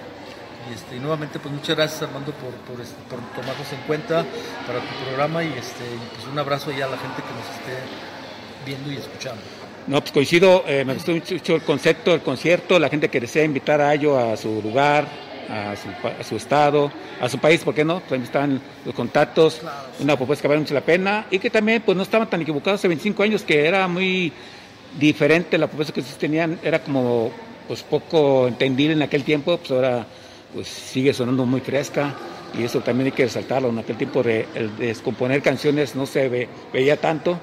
Y, 0.69 0.73
este, 0.73 0.95
y 0.95 0.99
nuevamente 0.99 1.37
pues 1.39 1.53
muchas 1.53 1.75
gracias 1.77 2.01
Armando 2.01 2.31
por, 2.33 2.51
por, 2.67 2.81
este, 2.81 2.95
tomarnos 3.35 3.71
en 3.71 3.81
cuenta 3.87 4.25
para 4.67 4.79
tu 4.79 4.93
programa 5.05 5.43
y, 5.43 5.53
este, 5.53 5.85
pues 6.15 6.27
un 6.27 6.37
abrazo 6.39 6.71
allá 6.71 6.85
a 6.85 6.89
la 6.89 6.97
gente 6.97 7.21
que 7.21 7.31
nos 7.31 7.47
esté 7.55 7.77
viendo 8.65 8.91
y 8.91 8.97
escuchando. 8.97 9.41
No, 9.87 9.99
pues 10.01 10.11
coincido, 10.11 10.63
eh, 10.67 10.83
me 10.83 10.95
gustó 10.95 11.11
mucho 11.11 11.55
el 11.55 11.61
concepto 11.61 12.11
del 12.11 12.21
concierto, 12.21 12.79
la 12.79 12.89
gente 12.89 13.09
que 13.09 13.19
desea 13.19 13.43
invitar 13.43 13.81
a 13.81 13.89
Ayo 13.89 14.17
a 14.17 14.35
su 14.35 14.59
lugar, 14.63 15.07
a 15.47 15.75
su, 15.75 15.89
a 16.07 16.23
su 16.23 16.35
estado, 16.37 16.91
a 17.21 17.29
su 17.29 17.37
país, 17.37 17.61
¿por 17.61 17.75
qué 17.75 17.85
no? 17.85 17.99
También 17.99 18.23
están 18.23 18.59
los 18.83 18.95
contactos, 18.95 19.61
una 19.99 20.17
propuesta 20.17 20.41
que 20.41 20.47
vale 20.47 20.61
mucho 20.61 20.73
la 20.73 20.81
pena 20.81 21.27
y 21.29 21.37
que 21.37 21.51
también 21.51 21.83
pues 21.85 21.95
no 21.95 22.01
estaban 22.01 22.27
tan 22.29 22.41
equivocados 22.41 22.79
hace 22.81 22.87
25 22.87 23.21
años, 23.21 23.43
que 23.43 23.63
era 23.67 23.87
muy 23.87 24.33
diferente 24.99 25.57
la 25.59 25.67
propuesta 25.67 25.93
que 25.93 25.99
ustedes 25.99 26.17
tenían, 26.17 26.59
era 26.63 26.79
como 26.79 27.31
pues 27.67 27.83
poco 27.83 28.47
entendible 28.47 28.93
en 28.93 29.03
aquel 29.03 29.23
tiempo, 29.23 29.57
pues 29.57 29.69
ahora 29.69 30.05
pues 30.53 30.67
sigue 30.67 31.13
sonando 31.13 31.45
muy 31.45 31.61
fresca 31.61 32.15
y 32.57 32.63
eso 32.63 32.79
también 32.79 33.07
hay 33.07 33.11
que 33.11 33.25
resaltarlo, 33.25 33.69
en 33.69 33.77
aquel 33.79 33.97
tiempo 33.97 34.23
de, 34.23 34.47
el 34.55 34.75
descomponer 34.77 35.43
canciones 35.43 35.95
no 35.95 36.05
se 36.07 36.27
ve- 36.29 36.49
veía 36.73 36.97
tanto, 36.97 37.37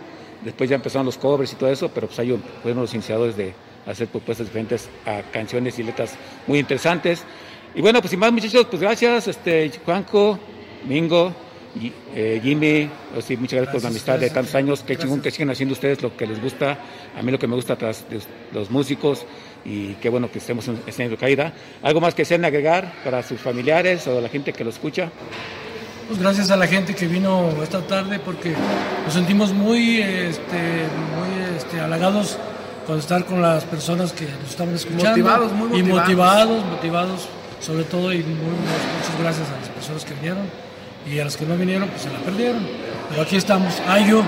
después 0.44 0.68
ya 0.68 0.76
empezaron 0.76 1.06
los 1.06 1.18
covers 1.18 1.52
y 1.52 1.56
todo 1.56 1.70
eso, 1.70 1.88
pero 1.88 2.06
pues 2.06 2.18
ellos 2.18 2.40
fueron 2.62 2.82
los 2.82 2.94
iniciadores 2.94 3.36
de 3.36 3.54
hacer 3.86 4.08
propuestas 4.08 4.46
diferentes 4.46 4.88
a 5.06 5.22
canciones 5.30 5.78
y 5.78 5.82
letras 5.82 6.14
muy 6.46 6.58
interesantes. 6.58 7.24
Y 7.74 7.80
bueno, 7.80 8.00
pues 8.00 8.10
sin 8.10 8.20
más 8.20 8.32
muchachos, 8.32 8.66
pues 8.70 8.82
gracias, 8.82 9.28
este 9.28 9.70
Juanjo, 9.84 10.38
Mingo, 10.86 11.32
y, 11.74 11.90
eh, 12.14 12.40
Jimmy, 12.42 12.88
pues 13.12 13.24
sí, 13.24 13.36
muchas 13.36 13.56
gracias, 13.56 13.72
por 13.72 13.82
la 13.82 13.88
amistad 13.88 14.18
de 14.18 14.28
tantos 14.28 14.54
años, 14.54 14.82
qué 14.86 14.96
chingón 14.96 15.22
que 15.22 15.30
siguen 15.30 15.50
haciendo 15.50 15.72
ustedes 15.72 16.02
lo 16.02 16.14
que 16.14 16.26
les 16.26 16.40
gusta, 16.40 16.78
a 17.16 17.22
mí 17.22 17.32
lo 17.32 17.38
que 17.38 17.46
me 17.46 17.54
gusta 17.54 17.76
tras 17.76 18.08
de 18.10 18.20
los 18.52 18.70
músicos 18.70 19.24
y 19.64 19.94
qué 19.94 20.10
bueno 20.10 20.30
que 20.30 20.38
estemos 20.38 20.68
en 20.68 20.78
escena 20.86 21.16
caída. 21.16 21.52
¿Algo 21.82 22.00
más 22.00 22.14
que 22.14 22.26
sean 22.26 22.44
agregar 22.44 22.92
para 23.04 23.22
sus 23.22 23.40
familiares 23.40 24.06
o 24.06 24.20
la 24.20 24.28
gente 24.28 24.52
que 24.52 24.64
lo 24.64 24.70
escucha? 24.70 25.10
Pues 26.12 26.20
gracias 26.20 26.50
a 26.50 26.56
la 26.58 26.66
gente 26.66 26.94
que 26.94 27.06
vino 27.06 27.48
esta 27.62 27.80
tarde 27.80 28.18
porque 28.18 28.54
nos 29.06 29.14
sentimos 29.14 29.54
muy, 29.54 29.98
este, 30.02 30.84
muy 31.16 31.56
este, 31.56 31.80
halagados 31.80 32.36
con 32.86 32.98
estar 32.98 33.24
con 33.24 33.40
las 33.40 33.64
personas 33.64 34.12
que 34.12 34.26
nos 34.26 34.50
estaban 34.50 34.74
escuchando. 34.74 35.08
Motivados, 35.08 35.52
muy 35.52 35.68
Y 35.78 35.82
motivados. 35.82 36.00
motivados, 36.02 36.64
motivados, 36.66 37.28
sobre 37.60 37.84
todo 37.84 38.12
y 38.12 38.18
muy- 38.18 38.26
muchas 38.26 39.18
gracias 39.22 39.48
a 39.48 39.58
las 39.58 39.68
personas 39.70 40.04
que 40.04 40.12
vinieron 40.12 40.42
y 41.10 41.18
a 41.18 41.24
las 41.24 41.34
que 41.38 41.46
no 41.46 41.56
vinieron 41.56 41.88
pues 41.88 42.02
se 42.02 42.10
la 42.10 42.18
perdieron. 42.18 42.60
Pero 43.08 43.22
aquí 43.22 43.36
estamos, 43.36 43.72
Ayo, 43.88 44.22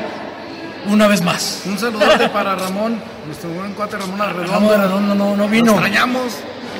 una 0.86 1.06
vez 1.06 1.20
más. 1.20 1.64
Un 1.66 1.78
saludote 1.78 2.30
para 2.30 2.54
Ramón, 2.54 2.98
nuestro 3.26 3.50
buen 3.50 3.74
cuate 3.74 3.98
Ramón 3.98 4.22
Arredondo. 4.22 4.52
Ramón 4.52 4.72
Arredondo 4.80 5.14
no, 5.14 5.36
no 5.36 5.48
vino. 5.48 5.72
extrañamos, 5.72 6.32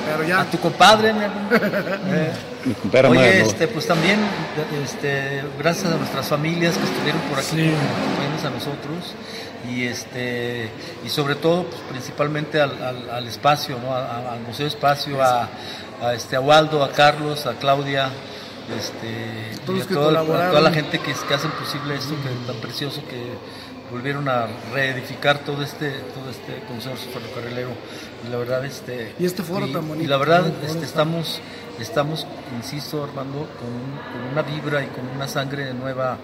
pero 0.05 0.39
A 0.39 0.45
tu 0.45 0.59
compadre, 0.59 1.13
mi 1.13 1.23
hermano. 1.23 1.49
Eh, 2.07 2.31
Mi 2.65 2.73
compadre 2.73 3.07
Amado, 3.09 3.21
Oye, 3.21 3.41
este, 3.41 3.67
pues 3.67 3.85
también, 3.85 4.19
este, 4.83 5.43
gracias 5.59 5.91
a 5.93 5.97
nuestras 5.97 6.27
familias 6.27 6.75
que 6.77 6.83
estuvieron 6.83 7.21
por 7.29 7.37
aquí, 7.37 7.55
Sí. 7.57 7.71
a 8.45 8.49
nosotros 8.49 9.13
y 9.69 9.85
este 9.85 10.69
y 11.05 11.09
sobre 11.09 11.35
todo, 11.35 11.63
pues, 11.65 11.81
principalmente 11.89 12.59
al, 12.61 12.71
al- 12.83 13.09
al 13.09 13.27
espacio, 13.27 13.77
¿no? 13.79 13.93
A- 13.95 14.33
al 14.33 14.39
Museo 14.41 14.65
Espacio, 14.67 15.21
a, 15.23 15.47
a, 16.01 16.13
este, 16.15 16.35
a 16.35 16.39
Waldo, 16.41 16.83
a 16.83 16.91
Carlos, 16.91 17.45
a 17.45 17.53
Claudia, 17.53 18.09
este, 18.79 19.51
y 19.71 19.81
a 19.81 19.85
toda, 19.85 20.05
a 20.05 20.05
colaboraron. 20.23 20.49
toda 20.49 20.61
la 20.61 20.71
gente 20.71 20.99
que, 20.99 21.13
que 21.13 21.33
hacen 21.35 21.51
posible 21.51 21.95
esto 21.95 22.15
que 22.15 22.51
tan 22.51 22.59
precioso 22.61 23.01
que 23.07 23.33
volvieron 23.91 24.27
a 24.29 24.47
reedificar 24.73 25.39
todo 25.39 25.61
este 25.63 25.91
todo 26.13 26.29
este 26.29 26.63
consorcio 26.67 27.11
ferrocarrilero. 27.11 27.69
Y 28.25 28.29
la 28.31 28.37
verdad 28.37 28.65
este 28.65 29.13
Y 29.19 29.25
este 29.25 29.43
foro 29.43 29.67
y- 29.67 29.73
tan 29.73 29.87
bonito. 29.87 30.03
y 30.03 30.07
la 30.07 30.17
verdad 30.17 30.51
este, 30.63 30.85
estamos 30.85 31.39
estamos 31.79 32.25
insisto 32.57 33.03
Armando 33.03 33.47
con, 33.59 33.67
un- 33.69 33.99
con 34.21 34.31
una 34.31 34.41
vibra 34.41 34.83
y 34.83 34.87
con 34.87 35.07
una 35.09 35.27
sangre 35.27 35.73
nueva 35.73 36.17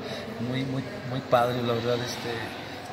muy 0.50 0.64
muy 0.64 0.84
muy 1.10 1.20
padre 1.30 1.62
la 1.62 1.74
verdad 1.74 1.96
este 1.98 2.32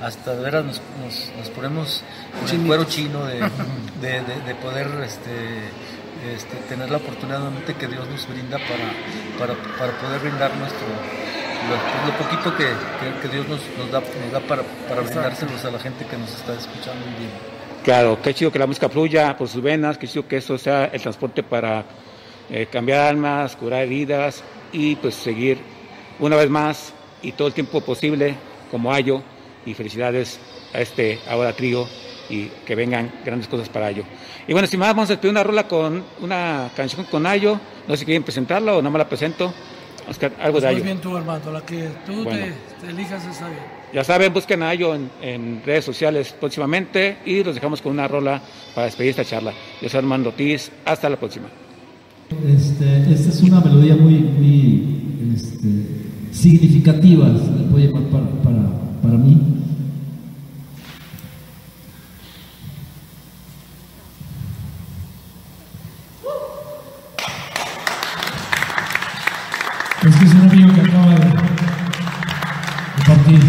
hasta 0.04 0.34
de 0.36 0.42
veras 0.44 0.64
nos, 0.64 0.80
nos, 1.02 1.32
nos 1.36 1.50
ponemos 1.50 2.02
con 2.40 2.60
el 2.60 2.66
cuero 2.66 2.84
chino 2.84 3.24
de, 3.26 3.40
de, 4.00 4.10
de- 4.22 4.40
de 4.46 4.54
poder 4.56 4.86
este, 5.04 5.58
este, 6.34 6.56
tener 6.68 6.88
la 6.90 6.98
oportunidad 6.98 7.38
nuevamente 7.38 7.74
que 7.74 7.86
Dios 7.88 8.06
nos 8.08 8.28
brinda 8.28 8.58
para, 8.58 8.92
para, 9.38 9.54
para 9.78 9.92
poder 10.00 10.20
brindar 10.20 10.54
nuestro 10.56 10.86
lo, 11.68 11.76
pues, 11.76 12.06
lo 12.06 12.24
poquito 12.24 12.56
que, 12.56 12.64
que- 12.64 13.20
que 13.28 13.28
Dios 13.34 13.48
nos, 13.48 13.60
nos 13.78 13.90
da, 13.90 14.00
nos 14.00 14.32
da 14.32 14.40
para, 14.40 14.62
para 14.88 15.00
brindárselos 15.02 15.64
a 15.64 15.70
la 15.70 15.78
gente 15.78 16.04
que 16.06 16.16
nos 16.16 16.30
está 16.34 16.54
escuchando 16.54 17.04
y 17.06 17.18
viendo. 17.20 17.36
Claro, 17.84 18.18
qué 18.22 18.34
chido 18.34 18.50
que 18.50 18.58
la 18.58 18.66
música 18.66 18.88
fluya 18.88 19.36
por 19.36 19.48
sus 19.48 19.62
venas, 19.62 19.96
qué 19.98 20.06
chido 20.08 20.26
que 20.26 20.38
eso 20.38 20.58
sea 20.58 20.86
el 20.86 21.00
transporte 21.00 21.42
para 21.42 21.84
eh, 22.50 22.66
cambiar 22.70 23.06
almas, 23.06 23.56
curar 23.56 23.82
heridas 23.82 24.42
y 24.72 24.96
pues 24.96 25.14
seguir 25.14 25.58
una 26.18 26.36
vez 26.36 26.50
más 26.50 26.92
y 27.22 27.32
todo 27.32 27.48
el 27.48 27.54
tiempo 27.54 27.80
posible 27.80 28.34
como 28.70 28.92
Ayo 28.92 29.22
y 29.64 29.74
felicidades 29.74 30.38
a 30.74 30.80
este 30.80 31.18
ahora 31.30 31.52
trío 31.54 31.86
y 32.28 32.46
que 32.66 32.74
vengan 32.74 33.10
grandes 33.24 33.48
cosas 33.48 33.68
para 33.70 33.86
Ayo. 33.86 34.02
Y 34.46 34.52
bueno, 34.52 34.66
sin 34.68 34.80
más, 34.80 34.88
vamos 34.90 35.08
a 35.08 35.12
despedir 35.14 35.30
una 35.32 35.44
rola 35.44 35.66
con 35.66 36.04
una 36.20 36.70
canción 36.76 37.04
con 37.06 37.26
Ayo, 37.26 37.58
no 37.86 37.94
sé 37.94 38.00
si 38.00 38.04
quieren 38.04 38.22
presentarla 38.22 38.76
o 38.76 38.82
no 38.82 38.90
me 38.90 38.98
la 38.98 39.08
presento. 39.08 39.52
Oscar, 40.08 40.32
algo 40.40 40.52
Pues 40.52 40.62
de 40.64 40.68
muy 40.70 40.76
Ayo. 40.76 40.84
bien 40.84 40.98
tú, 41.00 41.16
Armando, 41.16 41.52
la 41.52 41.60
que 41.62 41.88
tú 42.06 42.24
Bueno. 42.24 42.30
te, 42.30 42.86
te 42.86 42.90
elijas 42.92 43.24
está 43.26 43.46
bien. 43.48 43.60
Ya 43.92 44.04
saben, 44.04 44.32
busquen 44.32 44.62
a 44.62 44.68
Ayo 44.70 44.94
en, 44.94 45.10
en 45.22 45.62
redes 45.64 45.84
sociales 45.84 46.34
próximamente 46.38 47.18
y 47.24 47.42
los 47.44 47.54
dejamos 47.54 47.80
con 47.82 47.92
una 47.92 48.06
rola 48.08 48.40
para 48.74 48.86
despedir 48.86 49.10
esta 49.10 49.24
charla. 49.24 49.52
Yo 49.80 49.88
soy 49.88 49.98
Armando 49.98 50.28
Ortiz, 50.30 50.70
hasta 50.84 51.08
la 51.08 51.16
próxima. 51.16 51.46
Este, 52.46 53.10
esta 53.12 53.28
es 53.30 53.42
una 53.42 53.60
melodía 53.60 53.96
muy, 53.96 54.14
muy 54.18 55.32
este, 55.34 55.68
significativa, 56.32 57.26
se 57.26 57.50
le 57.62 57.68
puede 57.70 57.86
llamar 57.86 58.02
para, 58.10 58.26
para, 58.42 58.68
para 59.02 59.14
mí. 59.14 59.40
Es 70.08 70.16
que 70.16 70.24
es 70.24 70.34
un 70.34 70.40
amigo 70.50 70.72
que 70.74 70.80
acaba 70.80 71.10
de, 71.14 71.16
de 71.16 73.04
partir. 73.06 73.40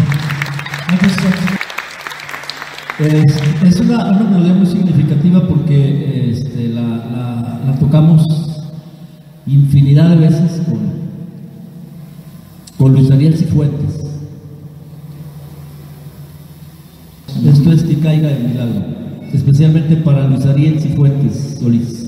Es, 2.98 3.42
es 3.64 3.80
una, 3.80 4.10
una 4.10 4.38
muy 4.54 4.66
significativa 4.66 5.46
porque 5.48 6.30
este, 6.32 6.68
la, 6.68 6.82
la- 6.82 7.60
tocamos 7.80 8.26
infinidad 9.46 10.10
de 10.10 10.16
veces 10.16 10.60
con, 10.66 10.78
con 12.76 12.92
Luis 12.92 13.10
Ariel 13.10 13.36
Cifuentes. 13.38 14.00
Esto 17.46 17.72
es 17.72 17.82
que 17.84 17.98
caiga 18.00 18.30
el 18.30 18.44
milagro, 18.48 18.84
especialmente 19.32 19.96
para 19.96 20.26
Luis 20.28 20.44
Ariel 20.44 20.78
Cifuentes 20.80 21.56
Solís. 21.58 21.99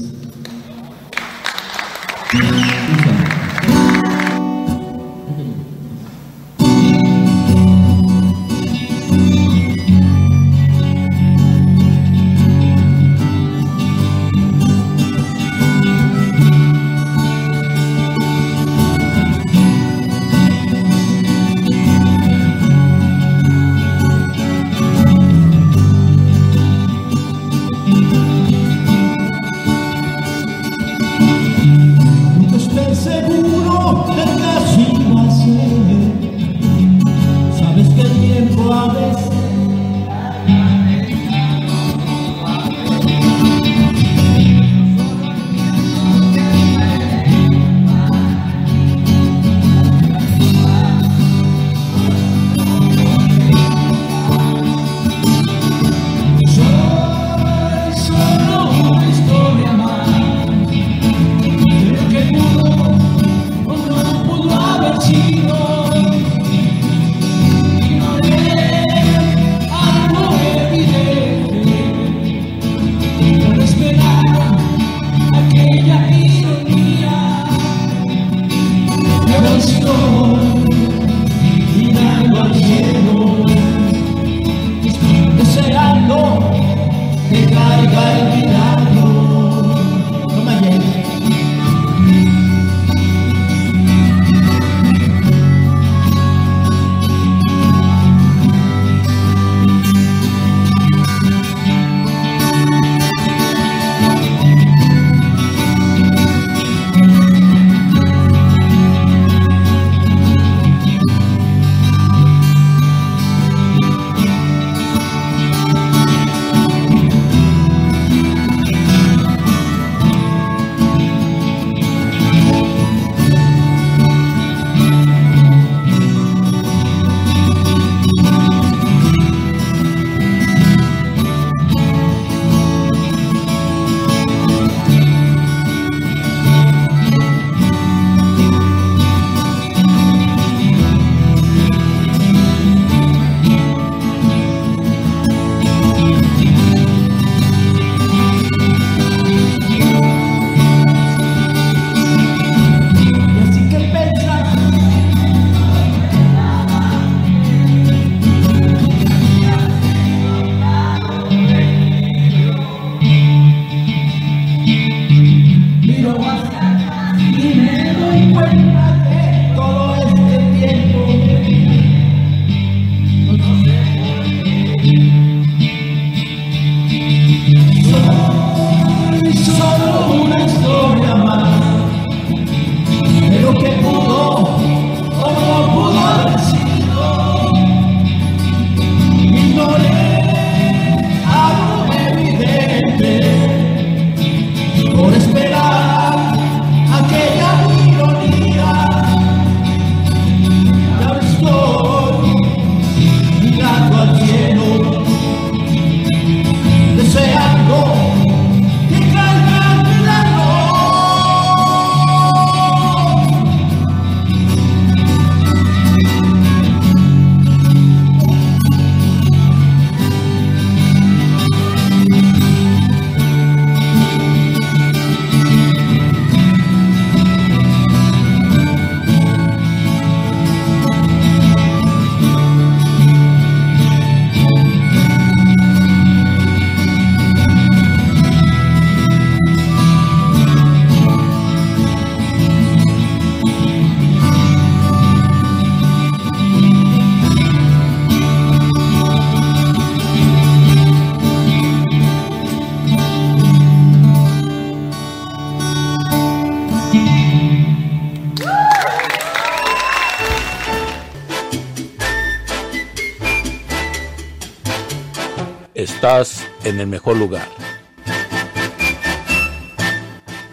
El 266.83 266.89
mejor 266.89 267.17
lugar. 267.17 267.49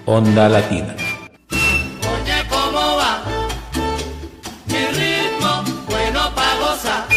Onda 0.06 0.48
Latina. 0.48 0.96
Oye, 1.52 2.48
¿cómo 2.50 2.96
va? 2.98 3.24
Mi 4.68 4.86
ritmo, 5.00 5.64
bueno 5.88 6.34
pa' 6.36 6.56
gozar. 6.60 7.08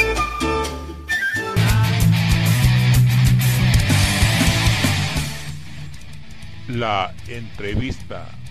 La 6.69 7.15
entrevista. 7.29 8.42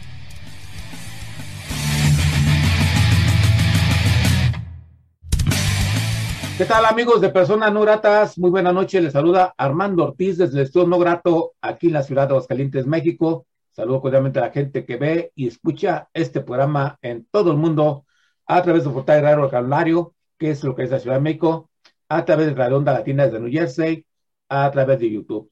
¿Qué 6.62 6.68
tal 6.68 6.86
amigos 6.86 7.22
de 7.22 7.30
Personas 7.30 7.74
No 7.74 7.82
Gratas? 7.82 8.38
Muy 8.38 8.52
buena 8.52 8.72
noche, 8.72 9.02
les 9.02 9.14
saluda 9.14 9.52
Armando 9.58 10.04
Ortiz 10.04 10.38
desde 10.38 10.60
el 10.60 10.66
Estudio 10.66 10.86
No 10.86 11.00
Grato 11.00 11.54
aquí 11.60 11.88
en 11.88 11.94
la 11.94 12.04
ciudad 12.04 12.28
de 12.28 12.34
Aguascalientes, 12.34 12.86
México. 12.86 13.48
Saludo 13.72 14.00
cordialmente 14.00 14.38
a 14.38 14.44
la 14.44 14.52
gente 14.52 14.86
que 14.86 14.96
ve 14.96 15.32
y 15.34 15.48
escucha 15.48 16.08
este 16.14 16.42
programa 16.42 17.00
en 17.02 17.26
todo 17.32 17.50
el 17.50 17.58
mundo 17.58 18.06
a 18.46 18.62
través 18.62 18.84
del 18.84 18.94
portal 18.94 19.16
de 19.16 19.22
Radio 19.24 19.50
Calvario, 19.50 20.14
que 20.38 20.52
es 20.52 20.64
lo 20.64 20.76
que 20.76 20.84
es 20.84 20.92
la 20.92 21.00
Ciudad 21.00 21.16
de 21.16 21.24
México, 21.24 21.72
a 22.08 22.24
través 22.26 22.46
de 22.46 22.54
Radio 22.54 22.78
Onda 22.78 22.94
Latina 22.94 23.26
desde 23.26 23.40
New 23.40 23.52
Jersey, 23.52 24.06
a 24.48 24.70
través 24.70 25.00
de 25.00 25.10
YouTube. 25.10 25.50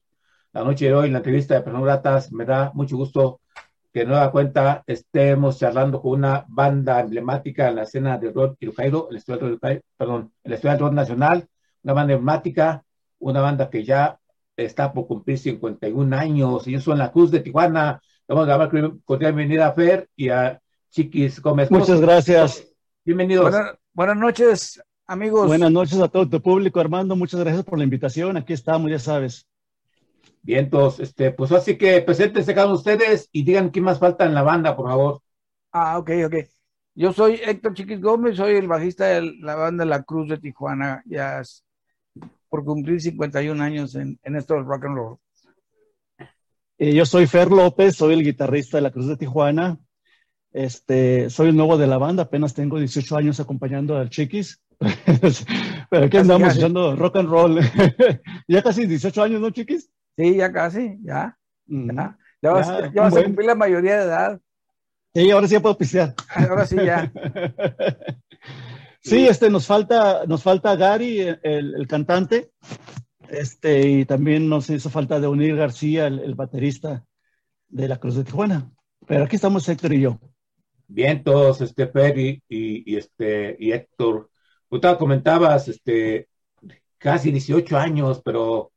La 0.52 0.62
noche 0.62 0.84
de 0.84 0.94
hoy, 0.94 1.08
en 1.08 1.14
la 1.14 1.18
entrevista 1.18 1.54
de 1.54 1.62
Personas 1.62 1.86
Gratas, 1.86 2.30
me 2.30 2.44
da 2.44 2.70
mucho 2.72 2.96
gusto 2.96 3.40
que 3.92 4.00
de 4.00 4.06
nueva 4.06 4.30
cuenta 4.30 4.84
estemos 4.86 5.58
charlando 5.58 6.00
con 6.00 6.12
una 6.12 6.44
banda 6.48 7.00
emblemática 7.00 7.68
en 7.68 7.76
la 7.76 7.82
escena 7.82 8.18
de 8.18 8.30
rock 8.30 8.56
Irujairo, 8.60 9.08
el 9.10 9.16
Estudio 9.16 9.40
del 9.40 9.58
Rock, 9.60 9.82
perdón, 9.96 10.32
el 10.44 10.52
Estudio 10.52 10.72
del 10.72 10.80
Rock 10.80 10.92
Nacional, 10.92 11.48
una 11.82 11.92
banda 11.92 12.12
emblemática, 12.12 12.84
una 13.18 13.40
banda 13.40 13.68
que 13.68 13.84
ya 13.84 14.18
está 14.56 14.92
por 14.92 15.06
cumplir 15.06 15.38
51 15.38 16.16
años, 16.16 16.66
ellos 16.66 16.84
son 16.84 16.98
la 16.98 17.10
Cruz 17.10 17.30
de 17.30 17.40
Tijuana. 17.40 18.00
Vamos 18.28 18.48
a 18.48 18.56
dar 18.56 18.70
cordial 19.04 19.32
bienvenida 19.32 19.66
a 19.66 19.72
Fer 19.72 20.08
y 20.14 20.28
a 20.28 20.60
Chiquis 20.90 21.40
Gómez. 21.40 21.70
Muchas 21.70 22.00
gracias. 22.00 22.64
Bienvenidos. 23.04 23.50
Buenas, 23.50 23.76
buenas 23.92 24.16
noches, 24.16 24.82
amigos. 25.06 25.48
Buenas 25.48 25.72
noches 25.72 25.98
a 25.98 26.08
todo 26.08 26.28
tu 26.28 26.40
público, 26.40 26.78
Armando. 26.78 27.16
Muchas 27.16 27.40
gracias 27.40 27.64
por 27.64 27.78
la 27.78 27.84
invitación. 27.84 28.36
Aquí 28.36 28.52
estamos, 28.52 28.90
ya 28.90 28.98
sabes. 29.00 29.46
Bien, 30.42 30.64
entonces, 30.64 31.10
este, 31.10 31.32
pues 31.32 31.52
así 31.52 31.76
que 31.76 32.00
preséntense 32.00 32.54
cada 32.54 32.66
uno 32.66 32.76
de 32.76 32.78
ustedes 32.78 33.28
y 33.32 33.44
digan 33.44 33.70
qué 33.70 33.80
más 33.80 33.98
falta 33.98 34.24
en 34.24 34.34
la 34.34 34.42
banda, 34.42 34.74
por 34.74 34.88
favor. 34.88 35.22
Ah, 35.72 35.98
ok, 35.98 36.10
ok. 36.26 36.34
Yo 36.94 37.12
soy 37.12 37.40
Héctor 37.44 37.74
Chiquis 37.74 38.00
Gómez, 38.00 38.36
soy 38.36 38.56
el 38.56 38.66
bajista 38.66 39.06
de 39.06 39.34
la 39.40 39.54
banda 39.54 39.84
La 39.84 40.02
Cruz 40.02 40.28
de 40.28 40.38
Tijuana, 40.38 41.02
ya 41.06 41.40
es 41.40 41.64
por 42.48 42.64
cumplir 42.64 43.00
51 43.00 43.62
años 43.62 43.94
en, 43.94 44.18
en 44.22 44.36
esto 44.36 44.54
del 44.54 44.64
rock 44.64 44.84
and 44.86 44.96
roll. 44.96 45.18
Eh, 46.78 46.94
yo 46.94 47.04
soy 47.04 47.26
Fer 47.26 47.50
López, 47.50 47.94
soy 47.94 48.14
el 48.14 48.24
guitarrista 48.24 48.78
de 48.78 48.82
La 48.82 48.90
Cruz 48.90 49.06
de 49.06 49.16
Tijuana. 49.16 49.78
Este, 50.52 51.30
soy 51.30 51.50
el 51.50 51.56
nuevo 51.56 51.78
de 51.78 51.86
la 51.86 51.98
banda, 51.98 52.24
apenas 52.24 52.54
tengo 52.54 52.78
18 52.78 53.16
años 53.16 53.38
acompañando 53.38 53.96
al 53.96 54.10
Chiquis. 54.10 54.60
Pero 55.90 56.06
aquí 56.06 56.16
andamos 56.16 56.56
echando 56.56 56.96
rock 56.96 57.16
and 57.16 57.28
roll. 57.28 57.60
ya 58.48 58.62
casi 58.62 58.86
18 58.86 59.22
años, 59.22 59.40
¿no, 59.40 59.50
Chiquis? 59.50 59.90
Sí, 60.16 60.36
ya 60.36 60.52
casi, 60.52 60.98
ya. 61.02 61.36
Ya, 61.66 62.18
ya, 62.42 62.50
vas, 62.50 62.68
ya, 62.68 62.92
ya 62.92 63.02
vas 63.02 63.16
a 63.16 63.22
cumplir 63.22 63.46
la 63.46 63.54
mayoría 63.54 63.98
de 63.98 64.04
edad. 64.04 64.40
Sí, 65.14 65.30
ahora 65.30 65.46
sí 65.46 65.54
ya 65.54 65.60
puedo 65.60 65.78
pistear. 65.78 66.14
Ahora 66.34 66.66
sí 66.66 66.76
ya. 66.76 67.12
sí, 69.02 69.26
este, 69.26 69.50
nos 69.50 69.66
falta, 69.66 70.24
nos 70.26 70.42
falta 70.42 70.76
Gary, 70.76 71.20
el, 71.20 71.74
el, 71.74 71.86
cantante, 71.88 72.50
este, 73.28 73.88
y 73.88 74.04
también 74.04 74.48
nos 74.48 74.70
hizo 74.70 74.90
falta 74.90 75.18
de 75.18 75.26
unir 75.26 75.56
García, 75.56 76.06
el, 76.06 76.20
el, 76.20 76.34
baterista 76.34 77.04
de 77.68 77.88
la 77.88 77.98
Cruz 77.98 78.16
de 78.16 78.24
Tijuana. 78.24 78.70
Pero 79.06 79.24
aquí 79.24 79.36
estamos 79.36 79.68
Héctor 79.68 79.94
y 79.94 80.02
yo. 80.02 80.20
Bien, 80.86 81.22
todos, 81.22 81.60
este, 81.60 81.86
Fer 81.88 82.18
y, 82.18 82.42
y, 82.48 82.92
y 82.92 82.96
este, 82.96 83.56
y 83.58 83.72
Héctor. 83.72 84.30
Tú 84.68 84.80
comentabas, 84.98 85.66
este, 85.66 86.28
casi 86.98 87.32
18 87.32 87.76
años, 87.76 88.22
pero 88.24 88.69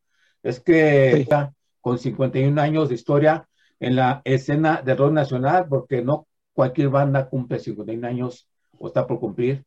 es 0.44 0.60
que 0.60 1.12
sí. 1.14 1.20
está 1.22 1.52
con 1.80 1.98
51 1.98 2.60
años 2.60 2.88
de 2.88 2.94
historia 2.94 3.48
en 3.80 3.96
la 3.96 4.22
escena 4.24 4.82
de 4.82 4.94
rock 4.94 5.12
nacional, 5.12 5.66
porque 5.68 6.02
no 6.02 6.28
cualquier 6.52 6.90
banda 6.90 7.28
cumple 7.28 7.58
51 7.58 8.06
años 8.06 8.48
o 8.78 8.86
está 8.86 9.06
por 9.06 9.18
cumplir, 9.18 9.64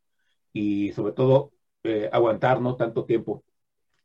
y 0.53 0.93
sobre 0.93 1.11
todo 1.13 1.51
eh, 1.83 2.09
aguantar 2.11 2.61
no 2.61 2.75
tanto 2.75 3.05
tiempo. 3.05 3.43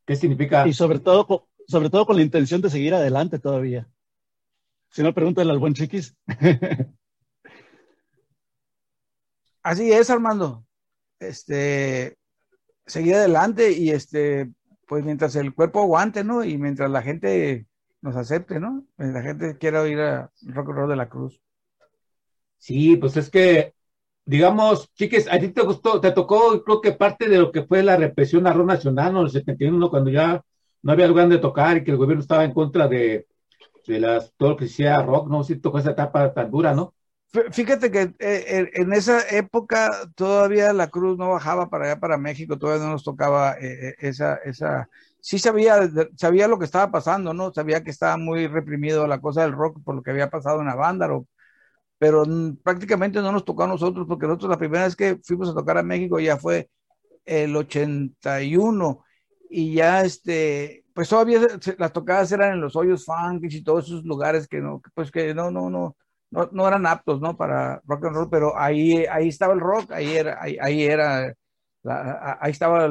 ¿Qué 0.05 0.15
significa? 0.15 0.67
Y 0.67 0.73
sobre 0.73 0.99
todo, 0.99 1.47
sobre 1.67 1.89
todo 1.89 2.05
con 2.05 2.17
la 2.17 2.21
intención 2.21 2.61
de 2.61 2.69
seguir 2.69 2.93
adelante 2.93 3.39
todavía. 3.39 3.87
Si 4.89 5.01
no, 5.01 5.13
pregúntale 5.13 5.51
al 5.51 5.59
buen 5.59 5.73
chiquis. 5.73 6.15
Así 9.63 9.91
es, 9.91 10.09
Armando. 10.09 10.65
Este, 11.19 12.17
seguir 12.85 13.15
adelante 13.15 13.71
y 13.71 13.91
este, 13.91 14.51
pues 14.93 15.03
mientras 15.03 15.35
el 15.35 15.55
cuerpo 15.55 15.81
aguante, 15.81 16.23
¿no? 16.23 16.43
Y 16.43 16.55
mientras 16.59 16.87
la 16.91 17.01
gente 17.01 17.65
nos 18.01 18.15
acepte, 18.15 18.59
¿no? 18.59 18.85
La 18.97 19.23
gente 19.23 19.57
quiera 19.57 19.81
oír 19.81 19.99
a 19.99 20.29
Rock 20.43 20.69
and 20.69 20.77
Roll 20.77 20.89
de 20.91 20.95
la 20.95 21.09
Cruz. 21.09 21.41
Sí, 22.59 22.95
pues 22.97 23.17
es 23.17 23.31
que, 23.31 23.73
digamos, 24.23 24.93
chiques, 24.93 25.27
a 25.31 25.39
ti 25.39 25.47
te 25.49 25.63
gustó, 25.63 25.99
te 25.99 26.11
tocó, 26.11 26.63
creo 26.63 26.79
que 26.79 26.91
parte 26.91 27.27
de 27.27 27.39
lo 27.39 27.51
que 27.51 27.63
fue 27.63 27.81
la 27.81 27.97
represión 27.97 28.45
a 28.45 28.53
rock 28.53 28.67
nacional. 28.67 29.17
En 29.17 29.23
el 29.23 29.31
71, 29.31 29.89
cuando 29.89 30.11
ya 30.11 30.43
no 30.83 30.91
había 30.91 31.07
lugar 31.07 31.27
de 31.27 31.39
tocar 31.39 31.77
y 31.77 31.83
que 31.83 31.89
el 31.89 31.97
gobierno 31.97 32.21
estaba 32.21 32.43
en 32.43 32.53
contra 32.53 32.87
de, 32.87 33.25
de 33.87 33.99
las, 33.99 34.31
todo 34.37 34.49
lo 34.49 34.57
que 34.57 34.65
decía 34.65 35.01
rock, 35.01 35.27
¿no? 35.27 35.43
Sí 35.43 35.55
tocó 35.55 35.79
esa 35.79 35.93
etapa 35.93 36.31
tan 36.35 36.51
dura, 36.51 36.75
¿no? 36.75 36.93
Fíjate 37.51 37.89
que 37.89 38.13
eh, 38.19 38.69
en 38.75 38.93
esa 38.93 39.27
época 39.35 39.91
todavía 40.15 40.71
la 40.71 40.89
cruz 40.91 41.17
no 41.17 41.29
bajaba 41.29 41.67
para 41.67 41.85
allá, 41.85 41.99
para 41.99 42.17
México, 42.19 42.59
todavía 42.59 42.85
no 42.85 42.91
nos 42.91 43.03
tocaba 43.03 43.55
eh, 43.59 43.95
esa, 43.97 44.35
esa, 44.45 44.87
sí 45.19 45.39
sabía, 45.39 45.89
sabía 46.15 46.47
lo 46.47 46.59
que 46.59 46.65
estaba 46.65 46.91
pasando, 46.91 47.33
¿no? 47.33 47.51
Sabía 47.51 47.83
que 47.83 47.89
estaba 47.89 48.17
muy 48.17 48.45
reprimido 48.45 49.07
la 49.07 49.19
cosa 49.19 49.41
del 49.41 49.53
rock 49.53 49.81
por 49.83 49.95
lo 49.95 50.03
que 50.03 50.11
había 50.11 50.29
pasado 50.29 50.61
en 50.61 50.67
Avándaro, 50.69 51.25
pero 51.99 52.25
prácticamente 52.63 53.21
no 53.21 53.31
nos 53.31 53.45
tocó 53.45 53.63
a 53.63 53.67
nosotros, 53.67 54.05
porque 54.07 54.27
nosotros 54.27 54.51
la 54.51 54.57
primera 54.59 54.85
vez 54.85 54.95
que 54.95 55.19
fuimos 55.23 55.49
a 55.49 55.55
tocar 55.55 55.77
a 55.77 55.83
México 55.83 56.19
ya 56.19 56.37
fue 56.37 56.69
el 57.25 57.55
81, 57.55 59.03
y 59.49 59.75
ya 59.75 60.03
este, 60.03 60.85
pues 60.93 61.09
todavía 61.09 61.41
las 61.77 61.93
tocadas 61.93 62.31
eran 62.31 62.53
en 62.53 62.61
los 62.61 62.75
hoyos 62.75 63.05
funkies 63.05 63.55
y 63.55 63.63
todos 63.63 63.85
esos 63.87 64.03
lugares 64.05 64.47
que 64.47 64.59
no, 64.59 64.81
pues 64.95 65.11
que 65.11 65.33
no, 65.33 65.51
no, 65.51 65.69
no 65.69 65.95
no, 66.33 66.49
no, 66.51 66.67
eran 66.67 66.85
aptos, 66.85 67.21
¿no? 67.21 67.37
Para 67.37 67.81
rock 67.85 68.05
and 68.05 68.15
roll, 68.15 68.29
pero 68.29 68.57
ahí, 68.57 69.05
ahí 69.05 69.29
estaba 69.29 69.53
el 69.53 69.59
rock, 69.59 69.91
ahí 69.91 70.15
era, 70.15 70.41
ahí, 70.41 70.83
era, 70.83 71.33
la, 71.83 72.37
ahí 72.41 72.51
estaba 72.51 72.87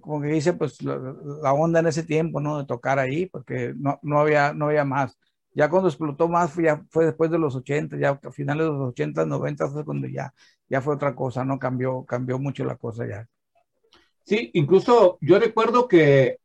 como 0.00 0.20
que 0.20 0.28
dice, 0.28 0.52
pues 0.52 0.82
la, 0.82 1.52
onda 1.52 1.80
en 1.80 1.86
ese 1.88 2.02
tiempo, 2.04 2.40
¿no? 2.40 2.58
De 2.58 2.66
tocar 2.66 2.98
ahí, 2.98 3.26
porque 3.26 3.74
no, 3.76 3.98
no, 4.02 4.20
había, 4.20 4.52
no 4.52 4.66
había 4.66 4.84
más. 4.84 5.18
Ya 5.52 5.68
cuando 5.68 5.88
explotó 5.88 6.28
más 6.28 6.52
fue, 6.52 6.64
ya 6.64 6.84
fue 6.90 7.06
después 7.06 7.30
de 7.30 7.38
los 7.38 7.56
80, 7.56 7.96
ya 7.96 8.20
a 8.22 8.30
finales 8.30 8.66
de 8.66 8.72
los 8.72 8.90
80, 8.90 9.26
90 9.26 9.68
fue 9.68 9.84
cuando 9.84 10.06
ya, 10.06 10.32
ya 10.68 10.80
fue 10.80 10.94
otra 10.94 11.14
cosa, 11.14 11.44
¿no? 11.44 11.58
Cambió, 11.58 12.04
cambió 12.04 12.38
mucho 12.38 12.64
la 12.64 12.76
cosa 12.76 13.06
ya. 13.08 13.26
Sí, 14.24 14.50
incluso 14.54 15.18
yo 15.20 15.38
recuerdo 15.38 15.88
que 15.88 16.38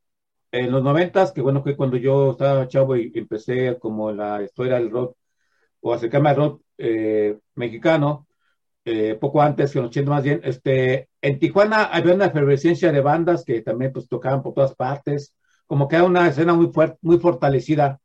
en 0.52 0.72
los 0.72 0.84
90, 0.84 1.34
que 1.34 1.42
bueno, 1.42 1.62
fue 1.62 1.76
cuando 1.76 1.98
yo 1.98 2.32
estaba 2.32 2.68
chavo 2.68 2.96
y 2.96 3.12
empecé 3.14 3.78
como 3.80 4.12
la 4.12 4.42
historia 4.42 4.76
del 4.76 4.90
rock 4.90 5.18
o 5.84 5.94
acercarme 5.94 6.30
al 6.30 6.36
rock 6.38 6.62
eh, 6.78 7.38
mexicano, 7.56 8.26
eh, 8.86 9.18
poco 9.20 9.42
antes 9.42 9.72
que 9.72 9.80
en 9.80 9.84
los 9.84 9.92
80 9.92 10.12
más 10.12 10.24
bien, 10.24 10.42
este, 10.44 11.10
en 11.22 11.40
Tijuana 11.40 11.84
había 11.86 12.16
una 12.16 12.26
efervescencia 12.28 12.92
de 12.92 13.02
bandas 13.02 13.44
que 13.44 13.62
también 13.62 13.92
pues 13.92 14.08
tocaban 14.08 14.42
por 14.42 14.54
todas 14.54 14.76
partes, 14.76 15.36
como 15.68 15.88
que 15.88 15.98
era 15.98 16.06
una 16.06 16.28
escena 16.28 16.54
muy 16.54 16.68
fuerte, 16.68 16.98
muy 17.02 17.20
fortalecida. 17.20 18.00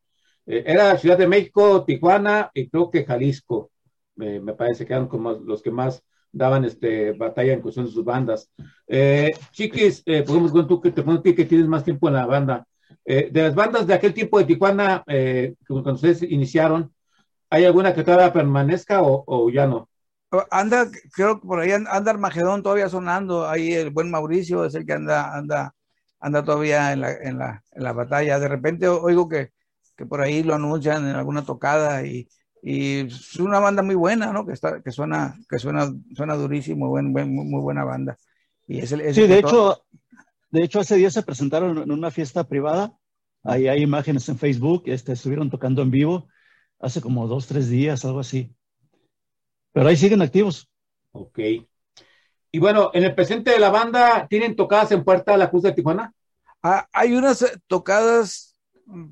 Eh, 0.45 0.65
era 0.67 0.99
Ciudad 0.99 1.17
de 1.19 1.29
México, 1.29 1.85
Tijuana 1.85 2.51
y 2.53 2.69
creo 2.69 2.91
que 2.91 3.05
Jalisco, 3.05 3.71
me 4.17 4.53
parece 4.55 4.85
que 4.85 4.95
eran 4.95 5.07
como 5.07 5.31
los 5.33 5.63
que 5.63 5.71
más 5.71 6.03
daban 6.33 6.65
este, 6.65 7.13
batalla 7.13 7.53
en 7.53 7.61
cuestión 7.61 7.87
de 7.87 7.93
sus 7.93 8.05
bandas. 8.05 8.51
Eh, 8.89 9.31
chiquis, 9.53 10.03
podemos 10.27 10.53
ver 10.53 10.67
tú 10.67 10.81
que 10.81 10.91
te 10.91 11.05
pones 11.05 11.23
que 11.23 11.45
tienes 11.45 11.69
más 11.69 11.85
tiempo 11.85 12.09
en 12.09 12.15
la 12.15 12.27
banda. 12.27 12.67
de 13.05 13.31
las 13.33 13.55
bandas 13.55 13.87
de 13.87 13.95
aquel 13.95 14.13
tiempo 14.13 14.39
de 14.39 14.47
Tijuana, 14.47 15.05
cuando 15.69 15.93
ustedes 15.93 16.23
iniciaron, 16.25 16.93
¿Hay 17.51 17.65
alguna 17.65 17.95
que 17.95 18.05
todavía 18.05 18.33
permanezca 18.33 19.03
o, 19.03 19.25
o, 19.27 19.51
ya 19.51 19.67
no? 19.67 19.89
Anda, 20.51 20.87
creo 21.13 21.41
que 21.41 21.47
por 21.47 21.61
ahí 21.61 21.73
anda 21.73 22.11
Armagedón 22.11 22.63
todavía 22.63 22.89
sonando, 22.89 23.49
ahí 23.49 23.73
el 23.73 23.91
buen 23.91 24.11
Mauricio 24.11 24.67
es 24.67 24.75
el 24.75 24.85
que 24.85 24.93
anda, 24.93 25.35
anda, 25.35 25.75
anda 26.21 26.45
todavía 26.45 26.93
en 26.93 27.01
la, 27.01 27.13
en 27.13 27.39
la, 27.39 27.65
en 27.73 27.83
la 27.83 27.93
batalla. 27.93 28.39
De 28.39 28.49
repente 28.49 28.89
oigo 28.89 29.29
que, 29.29 29.53
que 29.97 30.05
por 30.05 30.21
ahí 30.21 30.43
lo 30.43 30.55
anuncian 30.55 31.09
en 31.09 31.17
alguna 31.17 31.45
tocada 31.47 32.05
y, 32.05 32.29
y 32.63 33.07
es 33.07 33.37
una 33.37 33.59
banda 33.59 33.83
muy 33.83 33.95
buena, 33.95 34.33
¿no? 34.33 34.45
Que 34.45 34.53
está, 34.53 34.83
que 34.83 34.93
suena, 34.93 35.35
que 35.49 35.59
suena, 35.59 35.91
suena 36.15 36.35
durísimo, 36.35 36.89
buen, 36.89 37.15
buen, 37.15 37.35
muy 37.35 37.63
buena 37.63 37.85
banda. 37.85 38.19
Y 38.67 38.81
es 38.81 38.93
el, 38.93 39.01
es 39.01 39.15
sí, 39.17 39.23
el 39.23 39.29
de 39.29 39.39
hecho, 39.39 39.83
de 40.51 40.63
hecho 40.63 40.81
ese 40.81 40.97
día 40.97 41.11
se 41.11 41.23
presentaron 41.23 41.79
en 41.79 41.91
una 41.91 42.11
fiesta 42.11 42.45
privada 42.45 42.93
Ahí 43.45 43.69
hay 43.69 43.83
imágenes 43.83 44.29
en 44.29 44.39
Facebook, 44.39 44.83
este, 44.87 45.13
estuvieron 45.13 45.51
tocando 45.51 45.83
en 45.83 45.91
vivo 45.91 46.29
hace 46.79 47.01
como 47.01 47.27
dos, 47.27 47.47
tres 47.47 47.69
días, 47.69 48.05
algo 48.05 48.21
así. 48.21 48.55
Pero 49.73 49.89
ahí 49.89 49.97
siguen 49.97 50.23
activos. 50.23 50.69
Ok. 51.13 51.39
Y 52.51 52.59
bueno, 52.59 52.91
en 52.95 53.05
el 53.05 53.15
presente 53.15 53.51
de 53.51 53.59
la 53.59 53.71
banda, 53.71 54.27
¿tienen 54.29 54.57
tocadas 54.57 54.91
en 54.93 55.05
Puerta 55.05 55.33
de 55.33 55.39
la 55.39 55.51
Cruz 55.51 55.63
de 55.63 55.73
Tijuana? 55.73 56.13
Ah, 56.63 56.89
hay 56.93 57.15
unas 57.15 57.43
eh, 57.43 57.59
tocadas 57.67 58.59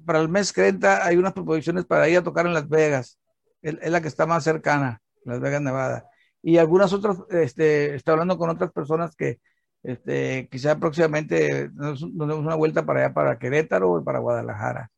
para 0.04 0.20
el 0.20 0.28
mes 0.28 0.52
30, 0.52 1.04
hay 1.04 1.16
unas 1.16 1.32
proposiciones 1.32 1.84
para 1.84 2.08
ir 2.08 2.18
a 2.18 2.22
tocar 2.24 2.46
en 2.46 2.54
Las 2.54 2.68
Vegas. 2.68 3.18
Es, 3.62 3.90
la 3.90 4.00
que 4.00 4.08
está 4.08 4.26
más 4.26 4.44
cercana, 4.44 5.02
Las 5.24 5.40
Vegas, 5.40 5.60
Nevada. 5.60 6.08
Y 6.42 6.56
algunas 6.58 6.92
otras, 6.92 7.18
este, 7.30 7.94
estoy 7.94 8.12
hablando 8.12 8.38
con 8.38 8.48
otras 8.48 8.72
personas 8.72 9.14
que 9.16 9.40
este, 9.82 10.48
quizá 10.50 10.78
próximamente 10.78 11.70
nos, 11.74 12.02
nos 12.02 12.28
demos 12.28 12.44
una 12.44 12.54
vuelta 12.54 12.86
para 12.86 13.04
allá, 13.04 13.14
para 13.14 13.38
Querétaro 13.38 13.92
o 13.92 14.04
para 14.04 14.20
Guadalajara. 14.20 14.90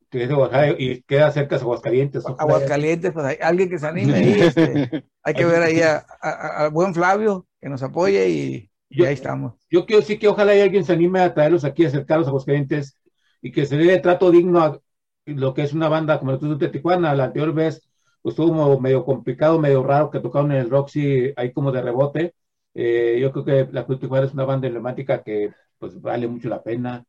y 0.13 1.01
queda 1.03 1.31
cerca 1.31 1.55
de 1.55 1.61
Aguascalientes. 1.61 2.23
¿no? 2.27 2.35
Aguascalientes, 2.37 3.11
pues 3.13 3.25
hay 3.25 3.37
alguien 3.41 3.69
que 3.69 3.79
se 3.79 3.87
anime 3.87 4.13
ahí, 4.15 4.41
este, 4.41 5.05
hay 5.23 5.33
que 5.33 5.45
ver 5.45 5.61
ahí 5.61 5.81
a- 5.81 6.05
a- 6.21 6.65
al 6.65 6.71
buen 6.71 6.93
Flavio 6.93 7.47
que 7.59 7.69
nos 7.69 7.81
apoye 7.83 8.29
y, 8.29 8.69
y 8.89 9.05
ahí 9.05 9.13
estamos. 9.13 9.53
Yo 9.69 9.85
quiero 9.85 10.01
decir 10.01 10.19
que 10.19 10.27
ojalá 10.27 10.55
y 10.55 10.61
alguien 10.61 10.83
se 10.83 10.93
anime 10.93 11.21
a 11.21 11.33
traerlos 11.33 11.63
aquí, 11.63 11.85
a 11.85 11.87
acercarlos 11.87 12.27
a 12.27 12.31
Aguascalientes 12.31 12.97
y 13.41 13.51
que 13.51 13.65
se 13.65 13.77
le 13.77 13.85
dé 13.85 13.99
trato 13.99 14.31
digno 14.31 14.59
a 14.61 14.79
lo 15.25 15.53
que 15.53 15.61
es 15.63 15.73
una 15.73 15.87
banda 15.87 16.19
como 16.19 16.31
la 16.33 16.39
Cruz 16.39 16.59
de 16.59 16.67
Tijuana. 16.69 17.15
La 17.15 17.25
anterior 17.25 17.53
vez 17.53 17.87
pues, 18.21 18.33
estuvo 18.33 18.49
como 18.49 18.79
medio 18.79 19.05
complicado, 19.05 19.59
medio 19.59 19.81
raro 19.83 20.09
que 20.11 20.19
tocaron 20.19 20.51
en 20.51 20.57
el 20.59 20.69
Roxy 20.69 21.31
ahí 21.35 21.51
como 21.53 21.71
de 21.71 21.81
rebote. 21.81 22.33
Eh, 22.73 23.17
yo 23.21 23.31
creo 23.31 23.45
que 23.45 23.67
la 23.71 23.85
Cruz 23.85 23.97
de 23.99 24.01
Tijuana 24.01 24.25
es 24.27 24.33
una 24.33 24.45
banda 24.45 24.67
emblemática 24.67 25.23
que 25.23 25.51
pues 25.79 25.99
vale 26.01 26.27
mucho 26.27 26.49
la 26.49 26.61
pena. 26.61 27.03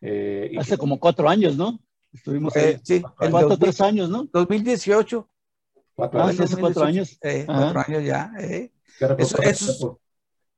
Eh, 0.00 0.50
y 0.52 0.58
Hace 0.58 0.76
como 0.76 0.98
cuatro 0.98 1.28
años, 1.28 1.56
¿no? 1.56 1.78
Estuvimos 2.12 2.54
ahí. 2.56 2.64
Eh, 2.64 2.80
sí, 2.82 2.94
el 3.20 3.30
Cuatro, 3.30 3.48
2000 3.50 3.58
tres 3.58 3.80
años, 3.80 4.08
¿no? 4.10 4.24
2018. 4.32 5.28
Cuatro 5.94 6.22
años. 6.22 6.36
sí, 6.36 6.42
hace 6.42 6.60
cuatro 6.60 6.84
años. 6.84 7.18
Eh, 7.22 7.44
cuatro 7.46 7.80
años 7.86 8.04
ya. 8.04 8.32
eh. 8.38 8.72
Eso- 9.18 9.42
esos, 9.42 9.96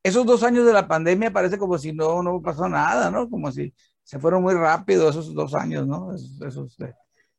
esos 0.02 0.26
dos 0.26 0.42
años 0.42 0.66
de 0.66 0.72
la 0.72 0.86
pandemia 0.88 1.32
parece 1.32 1.58
como 1.58 1.76
si 1.78 1.92
no, 1.92 2.22
no 2.22 2.40
pasó 2.40 2.68
nada, 2.68 3.10
¿no? 3.10 3.28
Como 3.28 3.50
si 3.52 3.74
se 4.02 4.18
fueron 4.18 4.42
muy 4.42 4.54
rápido 4.54 5.08
esos 5.08 5.34
dos 5.34 5.54
años, 5.54 5.86
¿no? 5.86 6.14
Esos, 6.14 6.40
esos, 6.42 6.80
eh, 6.80 6.94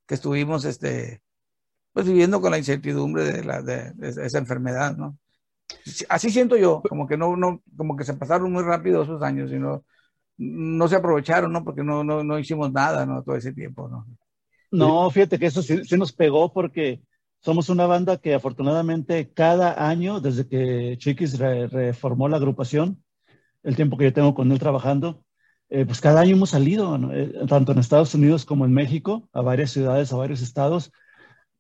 que 0.05 0.15
estuvimos, 0.15 0.65
este, 0.65 1.21
pues 1.93 2.05
viviendo 2.05 2.39
con 2.41 2.51
la 2.51 2.57
incertidumbre 2.57 3.23
de, 3.23 3.43
la, 3.43 3.61
de, 3.61 3.91
de 3.93 4.25
esa 4.25 4.37
enfermedad, 4.37 4.95
¿no? 4.95 5.17
Sí, 5.85 6.05
Así 6.09 6.29
siento 6.29 6.57
yo, 6.57 6.81
como 6.87 7.07
que 7.07 7.17
no, 7.17 7.35
no, 7.37 7.61
como 7.77 7.95
que 7.95 8.03
se 8.03 8.13
pasaron 8.13 8.51
muy 8.51 8.63
rápido 8.63 9.03
esos 9.03 9.21
años 9.23 9.51
y 9.51 9.57
no, 9.59 9.83
no 10.41 10.87
se 10.87 10.95
aprovecharon, 10.95 11.51
¿no? 11.53 11.63
Porque 11.63 11.83
no, 11.83 12.03
no, 12.03 12.23
no 12.23 12.39
hicimos 12.39 12.71
nada, 12.71 13.05
¿no? 13.05 13.23
Todo 13.23 13.35
ese 13.35 13.53
tiempo, 13.53 13.87
¿no? 13.89 14.05
No, 14.71 15.09
fíjate 15.09 15.37
que 15.39 15.47
eso 15.47 15.61
sí, 15.61 15.81
nos 15.97 16.13
pegó 16.13 16.53
porque 16.53 17.01
somos 17.41 17.69
una 17.69 17.87
banda 17.87 18.17
que 18.17 18.33
afortunadamente 18.33 19.31
cada 19.33 19.89
año, 19.89 20.21
desde 20.21 20.47
que 20.47 20.95
Chiquis 20.97 21.37
re- 21.39 21.67
reformó 21.67 22.29
la 22.29 22.37
agrupación, 22.37 23.03
el 23.63 23.75
tiempo 23.75 23.97
que 23.97 24.05
yo 24.05 24.13
tengo 24.13 24.35
con 24.35 24.51
él 24.51 24.59
trabajando, 24.59 25.25
eh, 25.69 25.85
pues 25.85 26.01
cada 26.01 26.21
año 26.21 26.35
hemos 26.35 26.51
salido, 26.51 26.97
¿no? 26.97 27.13
Eh, 27.13 27.33
tanto 27.49 27.71
en 27.73 27.79
Estados 27.79 28.15
Unidos 28.15 28.45
como 28.45 28.65
en 28.65 28.73
México, 28.73 29.29
a 29.33 29.41
varias 29.41 29.71
ciudades, 29.71 30.13
a 30.13 30.17
varios 30.17 30.41
estados, 30.41 30.91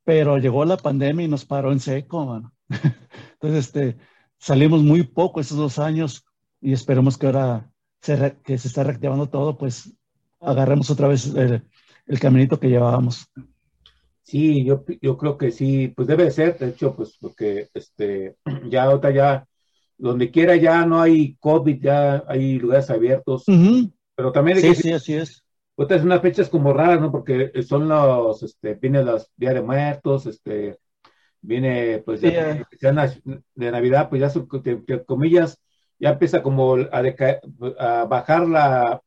pero 0.03 0.37
llegó 0.39 0.65
la 0.65 0.77
pandemia 0.77 1.25
y 1.25 1.29
nos 1.29 1.45
paró 1.45 1.71
en 1.71 1.79
seco, 1.79 2.25
mano. 2.25 2.53
Entonces, 3.33 3.67
este, 3.67 3.97
salimos 4.39 4.83
muy 4.83 5.03
poco 5.03 5.41
esos 5.41 5.57
dos 5.57 5.79
años 5.79 6.25
y 6.61 6.73
esperemos 6.73 7.17
que 7.17 7.27
ahora 7.27 7.70
se 8.01 8.15
re- 8.15 8.37
que 8.43 8.57
se 8.57 8.67
está 8.67 8.83
reactivando 8.83 9.29
todo, 9.29 9.57
pues 9.57 9.93
agarremos 10.39 10.89
otra 10.89 11.07
vez 11.07 11.27
el, 11.35 11.63
el 12.07 12.19
caminito 12.19 12.59
que 12.59 12.69
llevábamos. 12.69 13.27
Sí, 14.23 14.63
yo, 14.65 14.83
yo 15.01 15.17
creo 15.17 15.37
que 15.37 15.51
sí, 15.51 15.89
pues 15.89 16.07
debe 16.07 16.25
de 16.25 16.31
ser, 16.31 16.57
de 16.57 16.69
hecho, 16.69 16.95
pues 16.95 17.17
porque 17.19 17.69
este, 17.73 18.37
ya 18.69 18.83
ahorita 18.83 19.11
ya, 19.11 19.47
donde 19.97 20.31
quiera 20.31 20.55
ya 20.55 20.85
no 20.85 21.01
hay 21.01 21.35
COVID, 21.39 21.81
ya 21.81 22.23
hay 22.27 22.59
lugares 22.59 22.89
abiertos, 22.89 23.45
Ujú. 23.47 23.91
pero 24.15 24.31
también 24.31 24.57
hay 24.57 24.63
Sí, 24.63 24.75
que 24.75 24.81
sí, 24.81 24.91
así 24.93 25.13
es. 25.15 25.43
Otras 25.75 26.03
unas 26.03 26.21
fechas 26.21 26.49
como 26.49 26.73
raras, 26.73 27.01
¿no? 27.01 27.11
Porque 27.11 27.51
son 27.63 27.87
los, 27.89 28.43
este, 28.43 28.75
viene 28.75 29.03
los 29.03 29.31
Días 29.35 29.53
de 29.55 29.61
Muertos, 29.61 30.25
este, 30.27 30.77
viene, 31.41 31.99
pues, 32.05 32.21
Sí, 32.21 32.31
ya- 32.31 32.51
eh. 32.51 32.63
de 33.55 33.71
Navidad, 33.71 34.09
pues 34.09 34.21
ya, 34.21 34.29
son, 34.29 34.47
entre 34.65 35.05
comillas, 35.05 35.59
ya 36.01 36.11
empieza 36.11 36.43
como 36.43 36.75
a, 36.75 37.03
deca- 37.03 37.41
a 37.79 38.05
bajar 38.07 38.47
la 38.49 39.03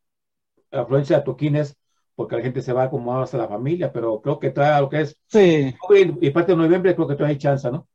afluencia 0.72 1.18
de 1.18 1.24
toquines, 1.24 1.76
porque 2.16 2.36
la 2.36 2.42
gente 2.42 2.62
se 2.62 2.72
va 2.74 2.90
como 2.90 3.12
más 3.14 3.34
a 3.34 3.38
la 3.38 3.48
familia, 3.48 3.92
pero 3.92 4.20
creo 4.22 4.38
que 4.40 4.50
todavía 4.50 4.80
lo 4.82 4.88
que 4.90 5.02
es 5.02 5.18
Sí. 5.28 5.74
y 6.20 6.30
parte 6.30 6.52
de 6.52 6.58
noviembre, 6.58 6.94
creo 6.94 7.08
que 7.08 7.14
todavía 7.14 7.34
hay 7.34 7.38
chance, 7.38 7.70
¿no? 7.70 7.88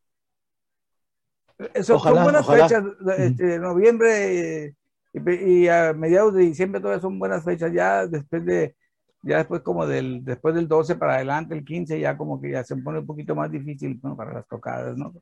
Eso, 1.74 1.98
Ojalá, 1.98 2.22
son 2.24 2.24
buenas 2.24 2.48
ojalá. 2.48 2.48
fechas, 2.48 2.84
este, 3.18 3.60
noviembre 3.60 4.74
y, 5.14 5.64
y 5.64 5.68
a 5.68 5.94
mediados 5.94 6.34
de 6.34 6.44
diciembre 6.44 6.80
todavía 6.80 7.02
son 7.02 7.20
buenas 7.20 7.44
fechas, 7.44 7.72
ya 7.74 8.08
después 8.08 8.46
de, 8.46 8.76
ya 9.24 9.40
después 9.40 9.62
como 9.62 9.86
del, 9.86 10.24
después 10.24 10.56
del 10.56 10.68
12 10.70 10.96
para 10.96 11.16
adelante, 11.16 11.56
el 11.56 11.66
15 11.66 12.00
ya 12.00 12.16
como 12.18 12.40
que 12.42 12.52
ya 12.52 12.64
se 12.64 12.78
pone 12.78 13.00
un 13.00 13.06
poquito 13.06 13.36
más 13.36 13.52
difícil 13.52 14.00
¿no? 14.04 14.16
para 14.16 14.34
las 14.34 14.48
tocadas, 14.48 14.96
¿no? 14.98 15.14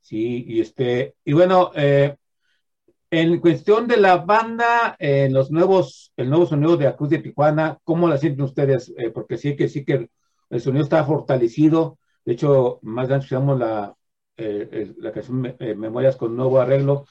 Sí, 0.00 0.44
y 0.46 0.60
este, 0.60 1.16
y 1.24 1.32
bueno, 1.32 1.70
eh, 1.74 2.16
en 3.20 3.40
cuestión 3.40 3.86
de 3.86 3.96
la 3.96 4.16
banda, 4.18 4.96
eh, 4.98 5.28
los 5.30 5.50
nuevos, 5.50 6.12
el 6.16 6.28
nuevo 6.28 6.46
sonido 6.46 6.76
de 6.76 6.86
la 6.86 6.96
Cruz 6.96 7.10
de 7.10 7.18
Tijuana, 7.18 7.78
¿cómo 7.84 8.08
la 8.08 8.18
sienten 8.18 8.44
ustedes? 8.44 8.92
Eh, 8.98 9.10
porque 9.10 9.36
sí 9.38 9.54
que 9.56 9.68
sí 9.68 9.84
que 9.84 10.10
el 10.50 10.60
sonido 10.60 10.82
está 10.84 11.04
fortalecido. 11.04 11.98
De 12.24 12.32
hecho, 12.32 12.80
más 12.82 13.08
adelante 13.10 13.54
la, 13.58 13.94
eh, 14.36 14.92
la 14.98 15.12
canción 15.12 15.54
eh, 15.60 15.74
Memorias 15.74 16.16
con 16.16 16.36
nuevo 16.36 16.60
arreglo. 16.60 17.06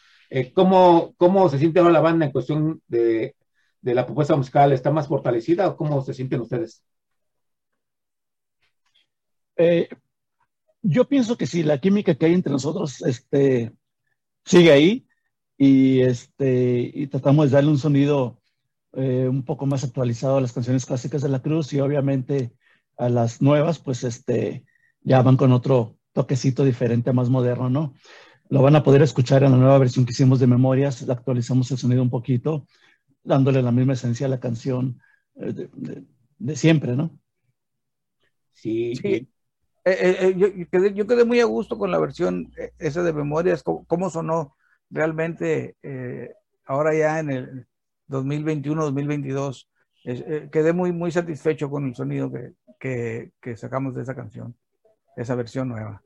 ¿cómo, 0.54 1.14
¿Cómo 1.18 1.48
se 1.48 1.60
siente 1.60 1.80
ahora 1.80 1.92
la 1.92 2.02
banda 2.02 2.26
en 2.26 2.32
cuestión 2.32 2.82
de, 2.88 3.36
de 3.82 3.96
la 3.96 4.06
propuesta 4.06 4.36
musical? 4.36 4.74
¿Está 4.74 4.92
más 4.92 5.08
fortalecida 5.08 5.68
o 5.68 5.78
cómo 5.78 6.02
se 6.02 6.14
sienten 6.14 6.42
ustedes? 6.42 6.84
Yo 10.82 11.08
pienso 11.08 11.38
que 11.38 11.46
sí, 11.48 11.64
la 11.64 11.78
química 11.80 12.16
que 12.16 12.26
hay 12.26 12.34
entre 12.34 12.52
nosotros 12.52 13.02
este, 13.04 13.72
sigue 14.46 14.72
ahí 14.72 15.08
y, 15.58 16.02
este, 16.02 16.92
y 16.94 17.08
tratamos 17.08 17.48
de 17.52 17.56
darle 17.56 17.72
un 17.72 17.78
sonido 17.80 18.42
eh, 18.94 19.28
un 19.30 19.44
poco 19.46 19.66
más 19.66 19.84
actualizado 19.84 20.38
a 20.38 20.42
las 20.42 20.54
canciones 20.54 20.86
clásicas 20.86 21.22
de 21.22 21.30
la 21.30 21.42
Cruz 21.42 21.74
y 21.74 21.80
obviamente 21.82 22.54
a 22.98 23.10
las 23.10 23.42
nuevas, 23.42 23.80
pues 23.80 24.04
este, 24.04 24.66
ya 25.02 25.22
van 25.22 25.38
con 25.38 25.52
otro 25.52 25.98
toquecito 26.14 26.64
diferente, 26.66 27.14
más 27.14 27.30
moderno, 27.30 27.70
¿no? 27.70 27.94
Lo 28.50 28.62
van 28.62 28.76
a 28.76 28.84
poder 28.84 29.02
escuchar 29.02 29.44
en 29.44 29.52
la 29.52 29.58
nueva 29.58 29.80
versión 29.80 30.06
que 30.06 30.12
hicimos 30.12 30.40
de 30.40 30.48
Memorias, 30.48 31.02
le 31.04 31.14
actualizamos 31.14 31.72
el 31.72 31.78
sonido 31.80 32.04
un 32.04 32.10
poquito, 32.12 32.68
dándole 33.24 33.62
la 33.64 33.72
misma 33.72 33.94
esencia 33.94 34.28
a 34.28 34.30
la 34.30 34.40
canción 34.42 35.02
eh, 35.36 35.54
de, 35.54 35.70
de- 35.74 36.06
de 36.40 36.56
siempre, 36.58 36.96
¿no? 36.96 37.20
Sí, 38.54 38.96
Sí. 38.96 39.28
Eh, 39.86 40.34
yo, 40.38 40.48
yo 40.50 40.70
quedé, 40.70 40.94
yo 40.94 41.08
quedé 41.08 41.26
muy 41.26 41.40
a 41.42 41.46
gusto 41.46 41.78
con 41.78 41.92
la 41.92 42.00
versión 42.00 42.52
esa 42.80 43.04
de 43.04 43.14
Memorias, 43.14 43.64
cómo, 43.64 43.86
cómo 43.86 44.10
sonó 44.10 44.56
realmente 44.94 45.76
eh, 45.82 46.34
ahora 46.66 46.94
ya 46.94 47.20
en 47.20 47.30
el 47.32 47.68
2021-2022. 48.10 49.68
Eh, 50.06 50.50
quedé 50.52 50.74
muy, 50.74 50.92
muy 50.92 51.12
satisfecho 51.12 51.70
con 51.70 51.88
el 51.88 51.96
sonido 51.96 52.32
que, 52.32 52.54
que, 52.80 53.32
que 53.42 53.58
sacamos 53.58 53.96
de 53.96 54.04
esa 54.04 54.16
canción, 54.16 54.56
esa 55.16 55.36
versión 55.36 55.70
nueva. 55.70 56.02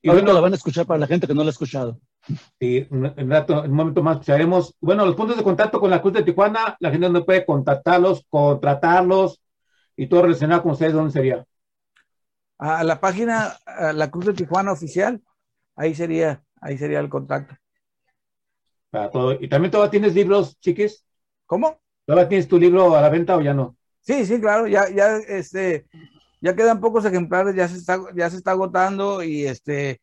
Y 0.00 0.08
Ahorita 0.08 0.24
bueno, 0.26 0.34
la 0.34 0.40
van 0.42 0.52
a 0.52 0.56
escuchar 0.56 0.86
para 0.86 1.00
la 1.00 1.06
gente 1.08 1.26
que 1.26 1.34
no 1.34 1.42
la 1.42 1.48
ha 1.48 1.50
escuchado. 1.50 2.00
Sí, 2.60 2.86
un, 2.90 3.04
un 3.06 3.30
rato- 3.30 3.64
en 3.64 3.70
un 3.72 3.76
momento 3.76 4.02
más 4.02 4.16
escucharemos. 4.16 4.74
Bueno, 4.80 5.04
los 5.04 5.16
puntos 5.16 5.36
de 5.36 5.42
contacto 5.42 5.80
con 5.80 5.90
la 5.90 6.00
Cruz 6.00 6.14
de 6.14 6.22
Tijuana, 6.22 6.76
la 6.78 6.90
gente 6.90 7.10
no 7.10 7.24
puede 7.24 7.44
contactarlos, 7.44 8.24
contratarlos 8.28 9.42
y 9.96 10.06
todo 10.06 10.22
relacionado 10.22 10.62
con 10.62 10.72
ustedes, 10.72 10.92
¿dónde 10.92 11.10
sería? 11.12 11.44
A 12.58 12.84
la 12.84 13.00
página 13.00 13.56
a 13.66 13.92
La 13.92 14.10
Cruz 14.10 14.26
de 14.26 14.34
Tijuana 14.34 14.72
oficial, 14.72 15.20
ahí 15.76 15.94
sería, 15.94 16.42
ahí 16.60 16.76
sería 16.78 17.00
el 17.00 17.08
contacto. 17.08 17.54
Para 18.90 19.10
todo. 19.10 19.32
¿Y 19.40 19.48
también 19.48 19.70
todavía 19.70 19.90
tienes 19.90 20.14
libros, 20.14 20.58
chiquis? 20.60 21.04
¿Cómo? 21.46 21.78
¿Todavía 22.06 22.28
tienes 22.28 22.48
tu 22.48 22.58
libro 22.58 22.96
a 22.96 23.00
la 23.02 23.10
venta 23.10 23.36
o 23.36 23.40
ya 23.42 23.52
no? 23.54 23.76
Sí, 24.00 24.24
sí, 24.24 24.40
claro, 24.40 24.66
ya, 24.66 24.88
ya, 24.88 25.16
este, 25.16 25.86
ya 26.40 26.54
quedan 26.56 26.80
pocos 26.80 27.04
ejemplares, 27.04 27.54
ya 27.54 27.68
se 27.68 27.76
está, 27.76 27.98
ya 28.14 28.30
se 28.30 28.38
está 28.38 28.52
agotando 28.52 29.22
y 29.22 29.44
este, 29.44 30.00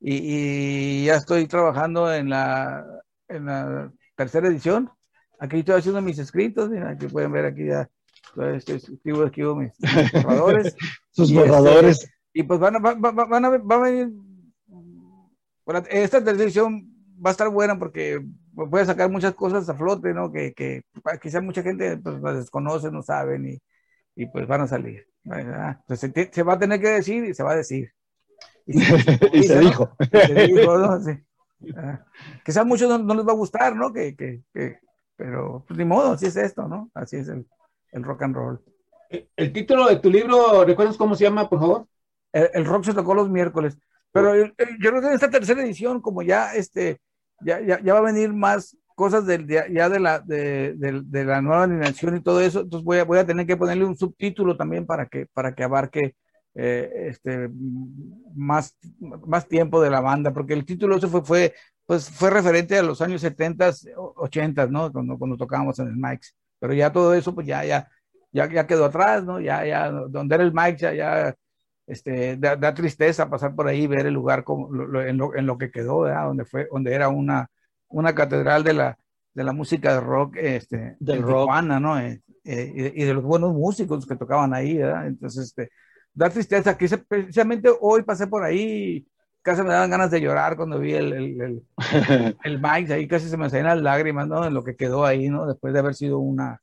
y, 0.00 1.02
y 1.02 1.04
ya 1.06 1.16
estoy 1.16 1.46
trabajando 1.46 2.12
en 2.12 2.30
la, 2.30 2.84
en 3.28 3.44
la 3.44 3.92
tercera 4.16 4.48
edición. 4.48 4.90
Aquí 5.38 5.58
estoy 5.58 5.78
haciendo 5.80 6.00
mis 6.00 6.18
escritos, 6.18 6.70
mira, 6.70 6.90
aquí 6.90 7.08
pueden 7.08 7.32
ver 7.32 7.44
aquí 7.44 7.66
ya, 7.66 7.90
este, 8.54 8.76
escribo, 8.76 9.24
escribo 9.24 9.56
mis, 9.56 9.72
mis 9.80 10.12
borradores. 10.12 10.74
Sus 11.10 11.30
Y, 11.30 11.36
este, 11.36 11.50
borradores. 11.50 12.10
y 12.32 12.42
pues 12.44 12.58
van 12.60 12.76
a, 12.76 12.78
va- 12.78 12.94
va- 12.94 13.26
van 13.26 13.44
a, 13.44 13.50
va 13.50 13.74
a 13.76 13.78
venir, 13.80 14.08
bueno, 15.64 15.82
esta 15.90 16.22
tercera 16.22 16.44
edición 16.44 16.88
va 17.24 17.30
a 17.30 17.32
estar 17.32 17.48
buena 17.48 17.78
porque 17.78 18.20
voy 18.52 18.80
a 18.80 18.84
sacar 18.86 19.10
muchas 19.10 19.34
cosas 19.34 19.68
a 19.68 19.74
flote, 19.74 20.12
¿no? 20.14 20.32
Que, 20.32 20.52
que, 20.54 20.82
quizá 21.20 21.40
mucha 21.40 21.62
gente 21.62 21.96
pues 21.98 22.20
las 22.20 22.36
desconoce, 22.36 22.90
no 22.90 23.02
saben 23.02 23.46
y, 23.48 23.58
y 24.16 24.26
pues 24.26 24.46
van 24.46 24.62
a 24.62 24.66
salir. 24.68 25.06
Entonces 25.24 26.10
se, 26.14 26.30
se 26.32 26.42
va 26.42 26.54
a 26.54 26.58
tener 26.58 26.80
que 26.80 26.88
decir 26.88 27.24
y 27.24 27.34
se 27.34 27.42
va 27.42 27.52
a 27.52 27.56
decir. 27.56 27.90
Y 29.32 29.42
se 29.42 29.54
¿no? 29.56 29.60
dijo. 29.60 29.96
Y 30.12 30.18
se 30.18 30.34
dijo, 30.46 30.78
¿no? 30.78 31.00
Sí. 31.00 31.12
Ah, 31.76 32.04
Quizá 32.44 32.62
a 32.62 32.64
muchos 32.64 32.88
no, 32.88 32.98
no 32.98 33.14
les 33.14 33.26
va 33.26 33.32
a 33.32 33.36
gustar, 33.36 33.74
¿no? 33.76 33.92
Que, 33.92 34.14
que, 34.16 34.42
que- 34.52 34.78
pero 35.16 35.64
pues 35.68 35.78
ni 35.78 35.84
modo, 35.84 36.12
así 36.12 36.26
es 36.26 36.36
esto, 36.36 36.66
¿no? 36.66 36.90
Así 36.94 37.16
es 37.16 37.28
el, 37.28 37.46
el 37.92 38.02
rock 38.02 38.22
and 38.22 38.34
roll. 38.34 38.60
El 39.36 39.52
título 39.52 39.86
de 39.86 39.96
tu 39.96 40.10
libro, 40.10 40.64
¿recuerdas 40.64 40.96
cómo 40.96 41.14
se 41.14 41.24
llama, 41.24 41.48
por 41.48 41.60
favor? 41.60 41.86
El, 42.32 42.48
el 42.54 42.64
rock 42.64 42.84
se 42.84 42.94
tocó 42.94 43.14
los 43.14 43.28
miércoles. 43.28 43.78
Pero 44.12 44.34
el- 44.34 44.54
el- 44.58 44.78
yo 44.80 44.90
creo 44.90 45.00
que 45.02 45.08
en 45.08 45.14
esta 45.14 45.30
tercera 45.30 45.62
edición, 45.62 46.00
como 46.00 46.22
ya 46.22 46.54
este, 46.54 47.00
ya, 47.40 47.60
ya, 47.60 47.80
ya 47.82 47.92
va 47.94 48.00
a 48.00 48.02
venir 48.02 48.32
más 48.32 48.76
cosas 48.94 49.26
del, 49.26 49.46
ya, 49.48 49.66
ya 49.68 49.88
de 49.88 50.00
la 50.00 50.20
de, 50.20 50.74
de- 50.76 51.02
de 51.04 51.24
la 51.24 51.40
nueva 51.42 51.64
alineación 51.64 52.16
y 52.16 52.22
todo 52.22 52.40
eso, 52.40 52.60
entonces 52.60 52.84
voy 52.84 52.98
a, 52.98 53.04
voy 53.04 53.18
a 53.18 53.26
tener 53.26 53.46
que 53.46 53.56
ponerle 53.56 53.84
un 53.84 53.96
subtítulo 53.96 54.56
también 54.56 54.86
para 54.86 55.06
que, 55.06 55.26
para 55.32 55.54
que 55.54 55.64
abarque 55.64 56.14
eh, 56.54 56.90
este 57.08 57.48
más, 58.34 58.76
más 59.26 59.48
tiempo 59.48 59.80
de 59.80 59.90
la 59.90 60.00
banda, 60.00 60.32
porque 60.32 60.54
el 60.54 60.64
título 60.64 60.96
ese 60.96 61.08
fue, 61.08 61.22
fue, 61.24 61.54
pues, 61.86 62.10
fue 62.10 62.30
referente 62.30 62.78
a 62.78 62.82
los 62.82 63.00
años 63.02 63.20
70, 63.20 63.70
80, 63.96 64.66
¿no? 64.66 64.92
Cuando, 64.92 65.18
cuando 65.18 65.36
tocábamos 65.36 65.78
en 65.78 65.88
el 65.88 65.96
Mike's. 65.96 66.34
Pero 66.58 66.74
ya 66.74 66.92
todo 66.92 67.14
eso, 67.14 67.34
pues 67.34 67.46
ya, 67.46 67.64
ya, 67.64 67.88
ya, 68.32 68.48
ya 68.50 68.66
quedó 68.66 68.84
atrás, 68.86 69.24
¿no? 69.24 69.40
Ya, 69.40 69.64
ya, 69.66 69.90
donde 69.90 70.34
era 70.34 70.44
el 70.44 70.52
Mike's, 70.52 70.80
ya, 70.80 70.94
ya 70.94 71.34
este, 71.86 72.36
da, 72.36 72.56
da 72.56 72.74
tristeza 72.74 73.28
pasar 73.30 73.54
por 73.54 73.68
ahí 73.68 73.82
y 73.82 73.86
ver 73.86 74.06
el 74.06 74.14
lugar 74.14 74.44
como, 74.44 74.72
lo- 74.72 75.02
en, 75.02 75.16
lo, 75.18 75.34
en 75.36 75.46
lo 75.46 75.58
que 75.58 75.70
quedó, 75.70 76.00
¿verdad? 76.00 76.26
Donde 76.26 76.44
fue, 76.44 76.68
donde 76.70 76.94
era 76.94 77.08
una, 77.08 77.48
una 77.88 78.14
catedral 78.14 78.64
de 78.64 78.74
la, 78.74 78.98
de 79.34 79.44
la 79.44 79.52
música 79.52 79.94
de 79.94 80.00
rock, 80.00 80.36
este, 80.36 80.96
Del 81.00 81.22
rock. 81.22 81.38
Tijuana, 81.40 81.80
¿no? 81.80 81.98
Eh, 81.98 82.22
eh, 82.44 82.92
y, 82.94 83.02
y 83.02 83.04
de 83.06 83.14
los 83.14 83.22
buenos 83.24 83.52
músicos 83.52 84.06
que 84.06 84.16
tocaban 84.16 84.54
ahí, 84.54 84.78
¿verdad? 84.78 85.06
Entonces, 85.06 85.44
este, 85.46 85.70
da 86.14 86.30
tristeza 86.30 86.76
que 86.76 86.86
ese- 86.86 86.98
precisamente 86.98 87.70
hoy 87.80 88.02
pasé 88.02 88.26
por 88.26 88.42
ahí, 88.44 89.06
casi 89.42 89.62
me 89.62 89.70
daban 89.70 89.90
ganas 89.90 90.10
de 90.10 90.20
llorar 90.20 90.56
cuando 90.56 90.78
vi 90.78 90.92
el, 90.94 91.12
el, 91.12 91.40
el, 91.40 91.62
el 92.44 92.60
Mike, 92.60 92.92
ahí 92.92 93.08
casi 93.08 93.28
se 93.28 93.36
me 93.36 93.48
salían 93.50 93.66
las 93.68 93.82
lágrimas, 93.82 94.28
¿no? 94.28 94.44
En 94.46 94.54
lo 94.54 94.64
que 94.64 94.76
quedó 94.76 95.04
ahí, 95.04 95.28
¿no? 95.28 95.46
Después 95.46 95.72
de 95.72 95.80
haber 95.80 95.94
sido 95.94 96.18
una, 96.18 96.60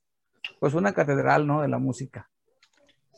pues 0.60 0.74
una 0.76 0.94
catedral, 0.94 1.48
¿no? 1.48 1.62
De 1.62 1.68
la 1.70 1.80
música. 1.80 2.30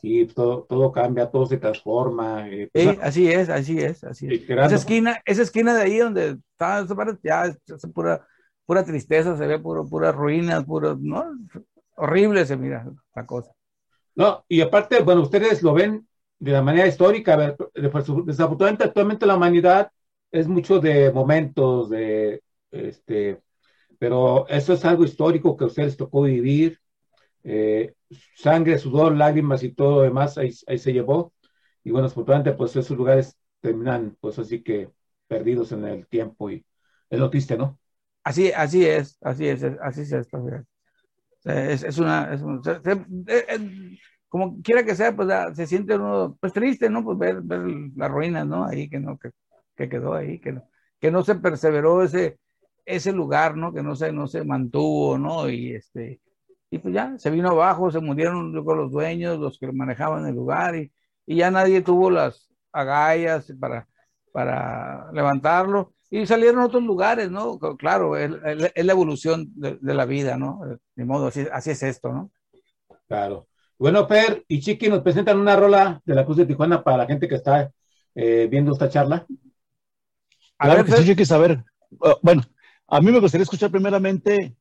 Sí, 0.02 0.26
todo, 0.26 0.64
todo 0.64 0.92
cambia, 0.92 1.30
todo 1.30 1.46
se 1.46 1.58
transforma. 1.58 2.48
eh, 2.48 2.68
Sí, 2.74 2.84
pues, 2.84 2.98
así 3.02 3.30
es, 3.30 3.48
así 3.50 3.78
es, 3.80 4.02
así 4.04 4.28
es. 4.28 4.40
Esa 4.60 4.76
esquina, 4.76 5.20
esa 5.26 5.42
esquina 5.42 5.74
de 5.74 5.82
ahí 5.82 5.98
donde 5.98 6.38
parte, 6.56 7.18
ya 7.22 7.44
es, 7.46 7.58
pura, 7.94 8.26
pura 8.64 8.84
tristeza, 8.84 9.36
se 9.36 9.46
ve 9.46 9.58
puro, 9.58 9.86
puras 9.88 10.14
ruinas, 10.14 10.64
puro, 10.64 10.96
¿no? 10.98 11.24
Horrible 11.96 12.46
se 12.46 12.56
mira 12.56 12.86
la 13.14 13.26
cosa. 13.26 13.52
No, 14.14 14.44
y 14.48 14.60
aparte, 14.60 15.02
bueno, 15.02 15.22
ustedes 15.22 15.62
lo 15.62 15.74
ven 15.74 16.06
de 16.38 16.52
la 16.52 16.62
manera 16.62 16.86
histórica. 16.86 17.56
Desafortunadamente, 17.74 18.84
actualmente 18.84 19.26
la 19.26 19.36
humanidad 19.36 19.90
es 20.30 20.48
mucho 20.48 20.80
de 20.80 21.10
momentos, 21.12 21.90
de 21.90 22.42
este, 22.70 23.40
pero 23.98 24.46
eso 24.48 24.72
es 24.74 24.84
algo 24.84 25.04
histórico 25.04 25.56
que 25.56 25.64
a 25.64 25.68
ustedes 25.68 25.96
tocó 25.96 26.22
vivir. 26.22 26.78
eh, 27.44 27.94
sangre, 28.36 28.78
sudor, 28.78 29.16
lágrimas 29.16 29.62
y 29.62 29.72
todo 29.74 29.96
lo 29.96 30.02
demás, 30.02 30.38
ahí, 30.38 30.50
ahí 30.66 30.78
se 30.78 30.92
llevó. 30.92 31.32
Y 31.84 31.90
bueno, 31.90 32.04
desafortunadamente, 32.08 32.56
pues 32.56 32.76
esos 32.76 32.96
lugares 32.96 33.36
terminan, 33.60 34.16
pues 34.20 34.38
así 34.38 34.62
que 34.62 34.90
perdidos 35.26 35.72
en 35.72 35.84
el 35.86 36.06
tiempo 36.08 36.50
y 36.50 36.64
es 37.10 37.18
lo 37.20 37.30
triste, 37.30 37.56
¿no? 37.56 37.78
Así, 38.24 38.52
así 38.52 38.84
es, 38.86 39.18
así 39.22 39.46
es, 39.48 39.62
es- 39.62 39.78
así 39.80 40.00
es 40.02 40.12
esto. 40.12 40.38
Es, 41.44 41.82
es 41.82 41.98
una, 41.98 42.32
es 42.34 42.42
un- 42.42 42.62
se- 42.62 42.80
se- 42.82 42.92
eh, 42.92 43.46
eh, 43.48 43.98
como 44.28 44.62
quiera 44.62 44.84
que 44.84 44.94
sea, 44.94 45.14
pues 45.14 45.28
se 45.56 45.66
siente 45.66 45.96
uno, 45.96 46.36
pues 46.40 46.52
triste, 46.52 46.88
¿no? 46.88 47.04
Pues 47.04 47.18
ver, 47.18 47.40
ver 47.42 47.62
las 47.96 48.10
ruinas, 48.10 48.46
¿no? 48.46 48.64
Ahí 48.66 48.88
que 48.88 49.00
no, 49.00 49.18
que, 49.18 49.30
que 49.76 49.88
quedó 49.88 50.14
ahí, 50.14 50.38
que 50.40 50.52
no, 50.52 50.68
que 51.00 51.10
no 51.10 51.22
se 51.24 51.34
perseveró 51.36 52.02
ese, 52.02 52.38
ese 52.84 53.12
lugar, 53.12 53.56
¿no? 53.56 53.72
Que 53.74 53.82
no 53.82 53.96
se, 53.96 54.12
no 54.12 54.26
se 54.28 54.44
mantuvo, 54.44 55.18
¿no? 55.18 55.48
Y 55.50 55.74
este, 55.74 56.20
y 56.72 56.78
pues 56.78 56.94
ya, 56.94 57.18
se 57.18 57.30
vino 57.30 57.50
abajo, 57.50 57.90
se 57.90 58.00
murieron 58.00 58.50
luego 58.50 58.74
los 58.74 58.90
dueños, 58.90 59.38
los 59.38 59.58
que 59.58 59.70
manejaban 59.70 60.26
el 60.26 60.34
lugar, 60.34 60.74
y, 60.74 60.90
y 61.26 61.36
ya 61.36 61.50
nadie 61.50 61.82
tuvo 61.82 62.10
las 62.10 62.50
agallas 62.72 63.52
para, 63.60 63.86
para 64.32 65.12
levantarlo. 65.12 65.92
Y 66.10 66.26
salieron 66.26 66.60
a 66.60 66.66
otros 66.66 66.82
lugares, 66.82 67.30
¿no? 67.30 67.58
Claro, 67.78 68.16
es, 68.16 68.30
es- 68.74 68.84
la 68.86 68.92
evolución 68.92 69.48
de, 69.54 69.78
de 69.80 69.94
la 69.94 70.06
vida, 70.06 70.38
¿no? 70.38 70.60
De 70.96 71.04
modo, 71.04 71.26
así, 71.26 71.46
así 71.52 71.70
es 71.72 71.82
esto, 71.82 72.10
¿no? 72.10 72.30
Claro. 73.06 73.48
Bueno, 73.78 74.06
Per 74.06 74.44
y 74.48 74.60
Chiqui 74.60 74.88
nos 74.88 75.02
presentan 75.02 75.38
una 75.38 75.56
rola 75.56 76.00
de 76.06 76.14
la 76.14 76.24
Cruz 76.24 76.38
de 76.38 76.46
Tijuana 76.46 76.82
para 76.82 76.96
la 76.98 77.06
gente 77.06 77.28
que 77.28 77.34
está 77.34 77.70
eh, 78.14 78.48
viendo 78.50 78.72
esta 78.72 78.88
charla. 78.88 79.26
Claro 80.58 80.84
que 80.84 80.92
sí, 80.92 81.04
yo 81.04 81.14
quiero 81.14 81.26
saber. 81.26 81.64
Uh, 81.90 82.14
bueno, 82.22 82.42
a 82.88 83.00
mí 83.02 83.12
me 83.12 83.20
gustaría 83.20 83.42
escuchar 83.42 83.70
primeramente 83.70 84.56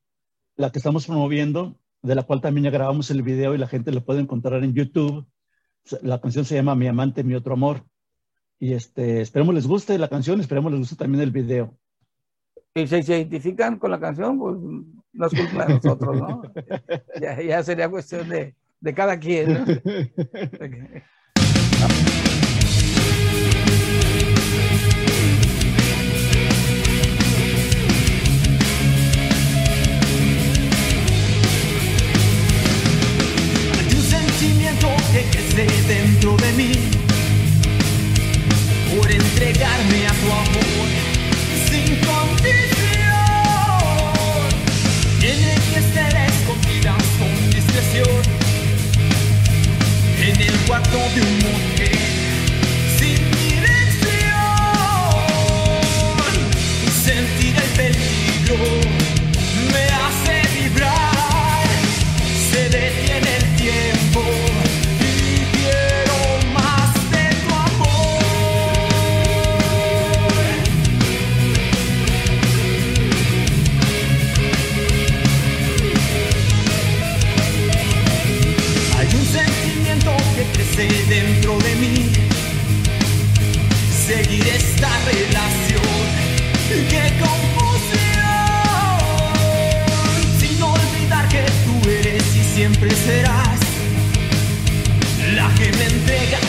la 0.56 0.72
que 0.72 0.80
estamos 0.80 1.06
promoviendo, 1.06 1.78
de 2.02 2.16
la 2.16 2.24
cual 2.24 2.42
también 2.42 2.66
ya 2.66 2.72
grabamos 2.72 3.12
el 3.12 3.22
video 3.22 3.54
y 3.54 3.58
la 3.58 3.68
gente 3.68 3.92
lo 3.92 4.04
puede 4.04 4.22
encontrar 4.22 4.64
en 4.64 4.74
YouTube. 4.74 5.26
La 6.02 6.20
canción 6.20 6.46
se 6.46 6.56
llama 6.56 6.76
Mi 6.76 6.88
amante, 6.88 7.24
mi 7.24 7.36
otro 7.36 7.54
amor. 7.54 7.84
Y 8.60 8.74
este, 8.74 9.22
esperemos 9.22 9.56
les 9.56 9.68
guste 9.68 9.98
la 9.98 10.08
canción, 10.08 10.40
esperemos 10.40 10.72
les 10.72 10.82
guste 10.82 10.96
también 10.96 11.24
el 11.24 11.32
video. 11.32 11.78
Y 12.74 12.88
si 12.88 13.04
se 13.04 13.18
identifican 13.18 13.78
con 13.78 13.92
la 13.92 14.00
canción, 14.00 14.40
pues 14.40 14.58
no 15.14 15.26
es 15.26 15.34
culpa 15.34 15.66
de 15.66 15.74
nosotros, 15.76 16.18
¿no? 16.18 16.42
Ya, 17.20 17.42
ya 17.42 17.62
sería 17.64 17.90
cuestión 17.90 18.30
de, 18.30 18.56
de 18.80 18.94
cada 18.94 19.20
quien, 19.20 19.54
¿no? 19.54 19.66
crece 35.54 35.82
dentro 35.88 36.38
de 36.38 36.52
mí 36.54 36.72
por 38.96 39.12
entregarme 39.12 40.08
a 40.08 40.14
tu 40.14 40.32
amor 40.32 40.88
sin 41.70 41.96
condición. 42.06 43.12
Tiene 45.20 45.56
que 45.70 45.80
estar 45.80 46.16
escondida 46.28 46.96
con 47.20 47.50
discreción 47.50 48.22
en 50.22 50.42
el 50.42 50.58
cuarto 50.68 50.98
de 51.16 51.22
un 51.22 51.36
motel 51.38 52.21
siempre 92.72 92.96
serás 92.96 93.60
la 95.36 95.50
que 95.56 95.72
me 95.78 95.86
entrega 95.86 96.41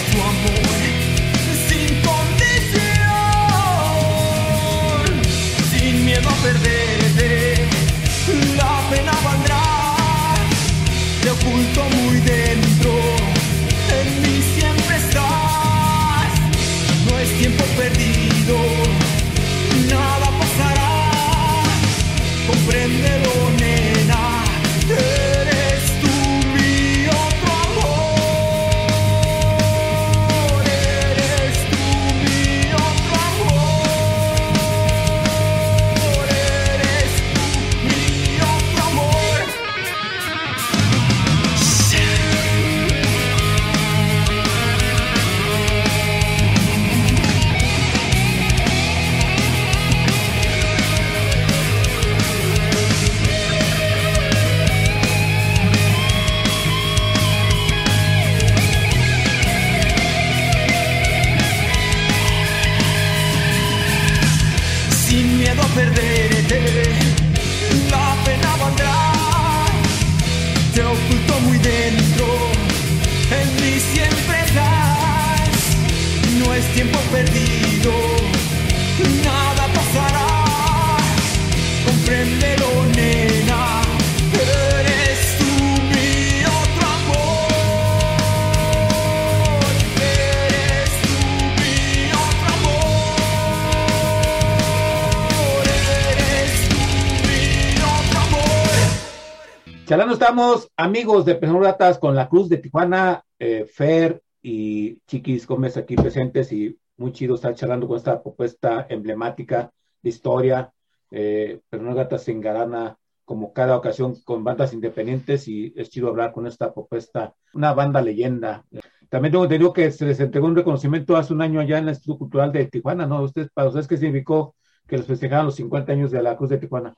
estamos, 100.32 100.72
amigos 100.78 101.26
de 101.26 101.34
Personas 101.34 101.62
Gratas, 101.62 101.98
con 101.98 102.14
la 102.16 102.26
Cruz 102.26 102.48
de 102.48 102.56
Tijuana, 102.56 103.22
eh, 103.38 103.66
Fer 103.66 104.22
y 104.40 104.98
Chiquis 105.06 105.46
Gómez 105.46 105.76
aquí 105.76 105.94
presentes 105.94 106.50
y 106.52 106.74
muy 106.96 107.12
chido 107.12 107.34
estar 107.34 107.54
charlando 107.54 107.86
con 107.86 107.98
esta 107.98 108.22
propuesta 108.22 108.86
emblemática 108.88 109.70
de 110.00 110.08
historia. 110.08 110.72
Eh, 111.10 111.60
Personas 111.68 111.96
Gratas 111.96 112.22
se 112.22 112.32
engarana 112.32 112.96
como 113.26 113.52
cada 113.52 113.76
ocasión 113.76 114.22
con 114.24 114.42
bandas 114.42 114.72
independientes 114.72 115.46
y 115.48 115.74
es 115.76 115.90
chido 115.90 116.08
hablar 116.08 116.32
con 116.32 116.46
esta 116.46 116.72
propuesta, 116.72 117.34
una 117.52 117.74
banda 117.74 118.00
leyenda. 118.00 118.64
También 119.10 119.32
tengo 119.32 119.44
entendido 119.44 119.74
que 119.74 119.90
se 119.90 120.06
les 120.06 120.18
entregó 120.18 120.46
un 120.46 120.56
reconocimiento 120.56 121.14
hace 121.14 121.34
un 121.34 121.42
año 121.42 121.60
allá 121.60 121.76
en 121.76 121.84
el 121.84 121.90
Instituto 121.90 122.20
Cultural 122.20 122.52
de 122.52 122.64
Tijuana, 122.68 123.04
¿no? 123.04 123.20
¿Ustedes, 123.20 123.50
para 123.52 123.68
ustedes, 123.68 123.86
¿qué 123.86 123.98
significó 123.98 124.54
que 124.88 124.96
les 124.96 125.06
festejaran 125.06 125.44
los 125.44 125.56
50 125.56 125.92
años 125.92 126.10
de 126.10 126.22
la 126.22 126.38
Cruz 126.38 126.48
de 126.48 126.56
Tijuana? 126.56 126.94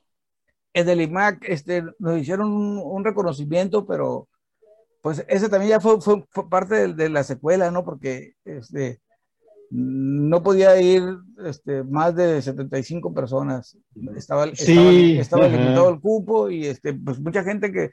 En 0.74 0.88
el 0.88 1.00
IMAC 1.00 1.44
este, 1.48 1.84
nos 1.98 2.18
hicieron 2.18 2.52
un, 2.52 2.78
un 2.84 3.04
reconocimiento, 3.04 3.86
pero 3.86 4.28
pues 5.02 5.24
ese 5.28 5.48
también 5.48 5.70
ya 5.70 5.80
fue, 5.80 6.00
fue, 6.00 6.24
fue 6.30 6.48
parte 6.48 6.74
de, 6.74 6.94
de, 6.94 7.08
la 7.10 7.22
secuela, 7.22 7.70
¿no? 7.70 7.84
Porque 7.84 8.32
este, 8.44 9.00
no 9.70 10.42
podía 10.42 10.80
ir 10.80 11.02
este, 11.44 11.82
más 11.84 12.14
de 12.14 12.40
75 12.40 13.12
personas. 13.12 13.76
Estaba, 14.16 14.46
Sí, 14.54 15.18
estaba, 15.18 15.46
estaba 15.46 15.48
limitado 15.48 15.90
el 15.90 16.00
cupo 16.00 16.48
y 16.50 16.66
este, 16.66 16.94
pues 16.94 17.20
mucha 17.20 17.42
gente 17.42 17.72
que, 17.72 17.90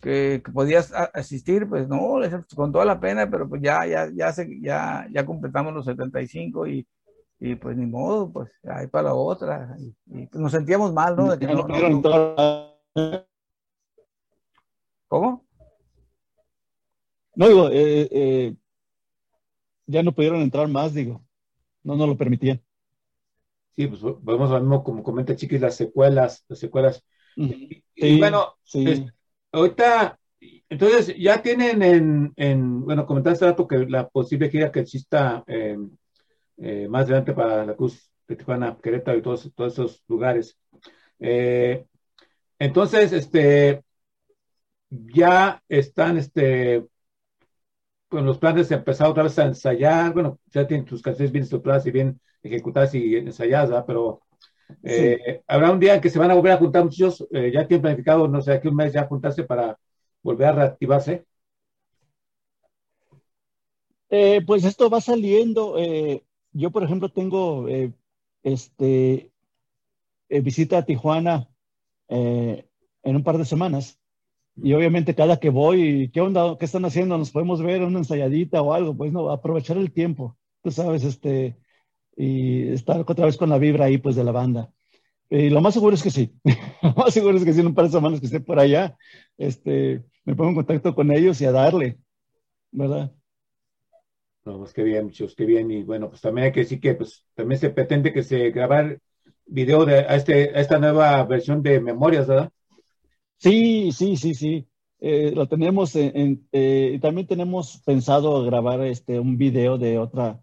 que, 0.00 0.42
que 0.44 0.76
asistir, 1.14 1.68
pues 1.68 1.88
no, 1.88 2.20
con 2.54 2.72
toda 2.72 2.84
la 2.84 3.00
pena, 3.00 3.28
pero 3.30 3.48
pues 3.48 3.62
ya, 3.62 3.86
ya, 3.86 4.10
ya, 4.14 4.32
se, 4.32 4.60
ya, 4.60 5.08
ya 5.10 5.24
completamos 5.24 5.72
los 5.72 5.86
75 5.86 6.66
y, 6.68 6.86
y 7.46 7.56
pues 7.56 7.76
ni 7.76 7.84
modo, 7.84 8.32
pues 8.32 8.50
ahí 8.64 8.86
para 8.86 9.08
la 9.08 9.14
otra. 9.14 9.76
Y, 9.78 9.94
y, 10.06 10.26
pues, 10.26 10.40
nos 10.40 10.50
sentíamos 10.50 10.94
mal, 10.94 11.14
¿no? 11.14 11.30
De 11.30 11.38
que 11.38 11.44
Ya 11.44 11.52
no- 11.52 11.58
no 11.58 11.62
no- 11.62 11.68
pudieron 11.68 11.90
no- 11.92 11.96
entrar. 11.98 13.26
¿Cómo? 15.08 15.44
No, 17.36 17.48
digo, 17.48 17.68
eh, 17.68 18.08
eh, 18.10 18.54
ya 19.86 20.02
no 20.02 20.12
pudieron 20.12 20.40
entrar 20.40 20.68
más, 20.68 20.94
digo. 20.94 21.22
No 21.82 21.96
nos 21.96 22.08
lo 22.08 22.16
permitían. 22.16 22.62
Sí, 23.76 23.88
pues 23.88 24.00
vamos 24.22 24.50
a 24.50 24.54
lo 24.54 24.60
mismo, 24.60 24.82
como 24.82 25.02
comenta 25.02 25.36
Chiquis, 25.36 25.60
las 25.60 25.76
secuelas, 25.76 26.46
las 26.48 26.58
secuelas. 26.58 27.04
Y, 27.36 27.84
y 27.94 28.12
Sí, 28.14 28.18
bueno, 28.20 28.54
sí. 28.62 28.84
es- 28.88 29.02
ahorita, 29.52 30.18
entonces 30.70 31.14
ya 31.18 31.42
tienen 31.42 31.82
en, 31.82 32.32
en 32.36 32.80
bueno, 32.86 33.04
comentaste 33.04 33.44
hace 33.44 33.50
rato 33.50 33.68
que 33.68 33.84
la 33.86 34.08
posible 34.08 34.48
gira 34.48 34.72
que 34.72 34.80
exista 34.80 35.44
eh, 35.46 35.76
eh, 36.58 36.88
más 36.88 37.04
adelante 37.04 37.32
para 37.32 37.64
la 37.64 37.74
Cruz 37.74 38.10
de 38.28 38.36
Tijuana, 38.36 38.78
Querétaro 38.82 39.18
y 39.18 39.22
todos, 39.22 39.52
todos 39.54 39.72
esos 39.72 40.04
lugares. 40.08 40.58
Eh, 41.20 41.86
entonces, 42.58 43.12
este, 43.12 43.82
ya 44.90 45.62
están, 45.68 46.18
este, 46.18 46.86
con 48.08 48.24
los 48.24 48.38
planes 48.38 48.68
de 48.68 48.76
empezar 48.76 49.08
otra 49.08 49.24
vez 49.24 49.38
a 49.38 49.46
ensayar, 49.46 50.12
bueno, 50.12 50.38
ya 50.46 50.66
tienen 50.66 50.86
tus 50.86 51.02
canciones 51.02 51.32
bien 51.32 51.44
estructuradas 51.44 51.86
y 51.86 51.90
bien 51.90 52.20
ejecutadas 52.42 52.94
y 52.94 53.16
ensayadas, 53.16 53.70
¿verdad? 53.70 53.84
pero 53.86 54.22
eh, 54.82 55.42
habrá 55.46 55.72
un 55.72 55.80
día 55.80 55.94
en 55.94 56.00
que 56.00 56.10
se 56.10 56.18
van 56.18 56.30
a 56.30 56.34
volver 56.34 56.52
a 56.52 56.58
juntar 56.58 56.84
muchos, 56.84 57.26
eh, 57.32 57.50
ya 57.52 57.66
tienen 57.66 57.82
planificado, 57.82 58.28
no 58.28 58.40
sé, 58.40 58.52
aquí 58.52 58.68
un 58.68 58.76
mes 58.76 58.92
ya 58.92 59.06
juntarse 59.06 59.44
para 59.44 59.78
volver 60.22 60.48
a 60.48 60.52
reactivarse. 60.52 61.24
Eh, 64.10 64.42
pues 64.46 64.64
esto 64.64 64.88
va 64.88 65.00
saliendo. 65.00 65.76
Yo, 66.54 66.70
por 66.70 66.84
ejemplo, 66.84 67.10
tengo 67.10 67.68
eh, 67.68 67.92
este 68.42 69.32
eh, 70.28 70.40
visita 70.40 70.78
a 70.78 70.84
Tijuana 70.86 71.48
eh, 72.08 72.66
en 73.02 73.16
un 73.16 73.24
par 73.24 73.38
de 73.38 73.44
semanas. 73.44 74.00
Y 74.56 74.72
obviamente 74.74 75.14
cada 75.16 75.38
que 75.40 75.50
voy, 75.50 76.10
¿qué 76.12 76.20
onda? 76.20 76.56
¿Qué 76.58 76.64
están 76.64 76.84
haciendo? 76.84 77.18
¿Nos 77.18 77.32
podemos 77.32 77.62
ver 77.62 77.82
una 77.82 77.98
ensayadita 77.98 78.62
o 78.62 78.72
algo? 78.72 78.96
Pues 78.96 79.12
no, 79.12 79.30
aprovechar 79.30 79.76
el 79.78 79.92
tiempo, 79.92 80.38
tú 80.62 80.70
sabes, 80.70 81.04
este, 81.04 81.56
y 82.16 82.68
estar 82.72 83.00
otra 83.00 83.26
vez 83.26 83.36
con 83.36 83.50
la 83.50 83.58
vibra 83.58 83.86
ahí, 83.86 83.98
pues, 83.98 84.16
de 84.16 84.24
la 84.24 84.32
banda. 84.32 84.72
Y 85.30 85.50
lo 85.50 85.60
más 85.60 85.74
seguro 85.74 85.94
es 85.96 86.02
que 86.02 86.10
sí. 86.10 86.32
lo 86.82 86.94
más 86.94 87.14
seguro 87.14 87.36
es 87.38 87.44
que 87.44 87.52
sí, 87.52 87.60
en 87.60 87.68
un 87.68 87.74
par 87.74 87.86
de 87.86 87.92
semanas 87.92 88.20
que 88.20 88.26
esté 88.26 88.40
por 88.40 88.58
allá, 88.60 88.96
este, 89.38 90.04
me 90.24 90.36
pongo 90.36 90.50
en 90.50 90.56
contacto 90.56 90.94
con 90.94 91.10
ellos 91.12 91.40
y 91.40 91.46
a 91.46 91.52
darle, 91.52 91.98
¿verdad? 92.72 93.12
No, 94.44 94.58
pues 94.58 94.74
qué 94.74 94.82
bien, 94.82 95.04
muchachos, 95.06 95.34
qué 95.34 95.44
bien. 95.46 95.70
Y 95.70 95.82
bueno, 95.82 96.10
pues 96.10 96.20
también 96.20 96.46
hay 96.46 96.52
que 96.52 96.60
decir 96.60 96.80
que 96.80 96.94
pues 96.94 97.24
también 97.34 97.58
se 97.58 97.70
pretende 97.70 98.12
que 98.12 98.22
se 98.22 98.50
grabar 98.50 99.00
video 99.46 99.84
de 99.86 100.00
a, 100.00 100.16
este, 100.16 100.50
a 100.54 100.60
esta 100.60 100.78
nueva 100.78 101.22
versión 101.24 101.62
de 101.62 101.80
Memorias, 101.80 102.26
¿verdad? 102.26 102.50
Sí, 103.38 103.92
sí, 103.92 104.16
sí, 104.16 104.34
sí. 104.34 104.68
Eh, 105.00 105.32
lo 105.34 105.48
tenemos 105.48 105.96
en, 105.96 106.46
eh, 106.52 106.98
también 107.02 107.26
tenemos 107.26 107.82
pensado 107.84 108.42
grabar 108.44 108.80
este 108.82 109.20
un 109.20 109.36
video 109.36 109.76
de 109.78 109.98
otra, 109.98 110.40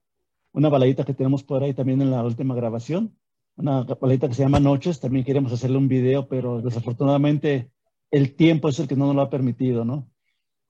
una 0.51 0.69
baladita 0.69 1.03
que 1.05 1.13
tenemos 1.15 1.43
por 1.43 1.63
ahí 1.63 1.73
también 1.73 2.01
en 2.01 2.11
la 2.11 2.23
última 2.23 2.53
grabación, 2.55 3.17
una 3.55 3.83
baladita 3.83 4.27
que 4.27 4.35
se 4.35 4.43
llama 4.43 4.59
Noches, 4.59 4.99
también 4.99 5.25
queremos 5.25 5.51
hacerle 5.53 5.77
un 5.77 5.87
video, 5.87 6.27
pero 6.27 6.61
desafortunadamente 6.61 7.71
el 8.11 8.35
tiempo 8.35 8.69
es 8.69 8.79
el 8.79 8.87
que 8.87 8.95
no 8.95 9.07
nos 9.07 9.15
lo 9.15 9.21
ha 9.23 9.29
permitido, 9.31 9.83
¿no? 9.85 10.10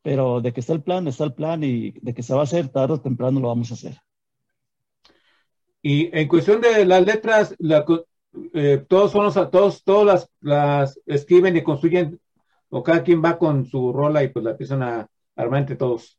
Pero 0.01 0.41
de 0.41 0.51
que 0.51 0.61
está 0.61 0.73
el 0.73 0.83
plan, 0.83 1.07
está 1.07 1.23
el 1.23 1.33
plan 1.33 1.63
y 1.63 1.91
de 2.01 2.13
que 2.13 2.23
se 2.23 2.33
va 2.33 2.41
a 2.41 2.43
hacer 2.43 2.69
tarde 2.69 2.93
o 2.93 3.01
temprano 3.01 3.39
lo 3.39 3.49
vamos 3.49 3.71
a 3.71 3.75
hacer. 3.75 3.97
Y 5.81 6.15
en 6.17 6.27
cuestión 6.27 6.61
de 6.61 6.85
las 6.85 7.05
letras, 7.05 7.55
la 7.59 7.85
eh, 8.53 8.85
todos 8.87 9.11
son 9.11 9.25
los, 9.25 9.33
todos, 9.51 9.83
todas 9.83 10.05
las, 10.05 10.29
las 10.39 10.99
escriben 11.05 11.57
y 11.57 11.63
construyen, 11.63 12.19
o 12.69 12.83
cada 12.83 13.03
quien 13.03 13.23
va 13.23 13.37
con 13.37 13.65
su 13.65 13.91
rola 13.91 14.23
y 14.23 14.29
pues 14.29 14.45
la 14.45 14.51
empiezan 14.51 14.83
a 14.83 15.07
armar 15.35 15.61
entre 15.61 15.75
todos. 15.75 16.17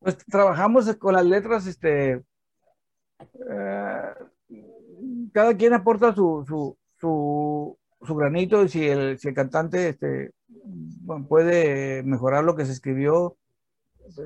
Pues 0.00 0.16
trabajamos 0.26 0.94
con 0.96 1.14
las 1.14 1.24
letras, 1.24 1.66
este, 1.66 2.22
eh, 3.50 4.14
cada 5.32 5.56
quien 5.56 5.74
aporta 5.74 6.14
su, 6.14 6.44
su, 6.46 6.76
su, 6.98 7.78
su 8.02 8.14
granito 8.14 8.64
y 8.64 8.68
si 8.68 8.86
el, 8.86 9.18
si 9.18 9.28
el 9.28 9.34
cantante 9.34 9.90
este, 9.90 10.32
puede 11.28 12.02
mejorar 12.02 12.44
lo 12.44 12.56
que 12.56 12.66
se 12.66 12.72
escribió, 12.72 13.36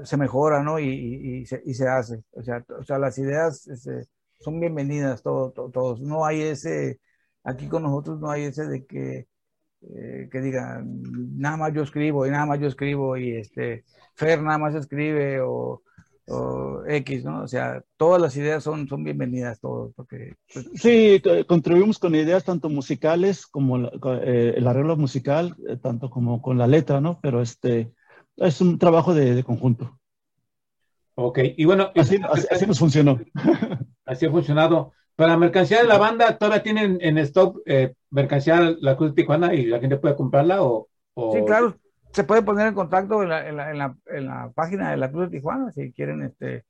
se 0.04 0.16
mejora, 0.16 0.62
¿no? 0.62 0.78
Y, 0.78 1.46
se, 1.46 1.62
y 1.64 1.74
se 1.74 1.88
hace. 1.88 2.24
O 2.32 2.42
sea, 2.42 2.64
o 2.78 2.82
sea, 2.84 2.98
las 2.98 3.18
ideas 3.18 3.66
este, 3.68 4.06
son 4.40 4.60
bienvenidas 4.60 5.22
todo- 5.22 5.52
to- 5.52 5.70
todos. 5.70 6.00
No 6.00 6.24
hay 6.26 6.42
ese, 6.42 7.00
aquí 7.44 7.68
con 7.68 7.82
nosotros 7.84 8.20
no 8.20 8.30
hay 8.30 8.44
ese 8.44 8.66
de 8.66 8.86
que, 8.86 9.28
eh, 9.82 10.28
que 10.32 10.42
digan, 10.42 11.02
nada 11.38 11.58
más 11.58 11.74
yo 11.74 11.82
escribo 11.84 12.26
y 12.26 12.32
nada 12.32 12.46
más 12.46 12.60
yo 12.60 12.68
escribo 12.68 13.16
y 13.18 13.36
este, 13.36 13.84
Fer 14.16 14.42
nada 14.42 14.58
más 14.58 14.76
escribe 14.76 15.40
o, 15.42 15.83
o 16.26 16.82
X, 16.86 17.24
¿no? 17.24 17.42
O 17.42 17.48
sea, 17.48 17.82
todas 17.96 18.20
las 18.20 18.36
ideas 18.36 18.62
son, 18.62 18.88
son 18.88 19.04
bienvenidas, 19.04 19.60
todos, 19.60 19.92
porque 19.94 20.34
pues, 20.52 20.68
Sí, 20.74 21.20
co- 21.22 21.46
contribuimos 21.46 21.98
con 21.98 22.14
ideas 22.14 22.44
tanto 22.44 22.68
musicales 22.68 23.46
como 23.46 23.78
la- 23.78 23.90
eh, 24.22 24.54
el 24.56 24.66
arreglo 24.66 24.96
musical, 24.96 25.54
eh, 25.68 25.76
tanto 25.76 26.10
como 26.10 26.40
con 26.40 26.58
la 26.58 26.66
letra, 26.66 27.00
¿no? 27.00 27.18
Pero 27.22 27.42
este 27.42 27.92
es 28.36 28.60
un 28.60 28.78
trabajo 28.78 29.14
de, 29.14 29.34
de 29.34 29.44
conjunto. 29.44 29.98
Ok, 31.16 31.38
y 31.56 31.64
bueno, 31.64 31.90
Así, 31.94 32.18
así- 32.28 32.46
así 32.50 32.66
nos 32.66 32.78
funcionó. 32.78 33.20
así 34.04 34.26
ha 34.26 34.30
funcionado. 34.30 34.92
Para 35.16 35.36
mercancía 35.36 35.78
de 35.80 35.86
la 35.86 35.96
banda, 35.98 36.36
¿todavía 36.38 36.62
tienen 36.64 36.98
en 37.00 37.18
stock 37.18 37.60
eh, 37.66 37.94
mercancía 38.10 38.74
La 38.80 38.96
Cruz 38.96 39.10
de 39.14 39.22
Tijuana 39.22 39.54
y 39.54 39.66
la 39.66 39.78
gente 39.78 39.96
puede 39.96 40.16
comprarla? 40.16 40.62
O, 40.64 40.88
o- 41.14 41.32
sí, 41.32 41.44
claro, 41.44 41.76
se 42.14 42.24
puede 42.24 42.42
poner 42.42 42.68
en 42.68 42.74
contacto 42.74 43.22
en 43.22 43.28
la, 43.28 43.48
en 43.48 43.56
la, 43.56 43.70
en 43.70 43.78
la, 43.78 43.96
en 44.06 44.26
la 44.26 44.52
página 44.54 44.90
de 44.90 44.96
la 44.96 45.10
Cruz 45.10 45.24
de 45.30 45.36
Tijuana 45.36 45.72
si 45.72 45.92
quieren 45.92 46.22
este, 46.22 46.64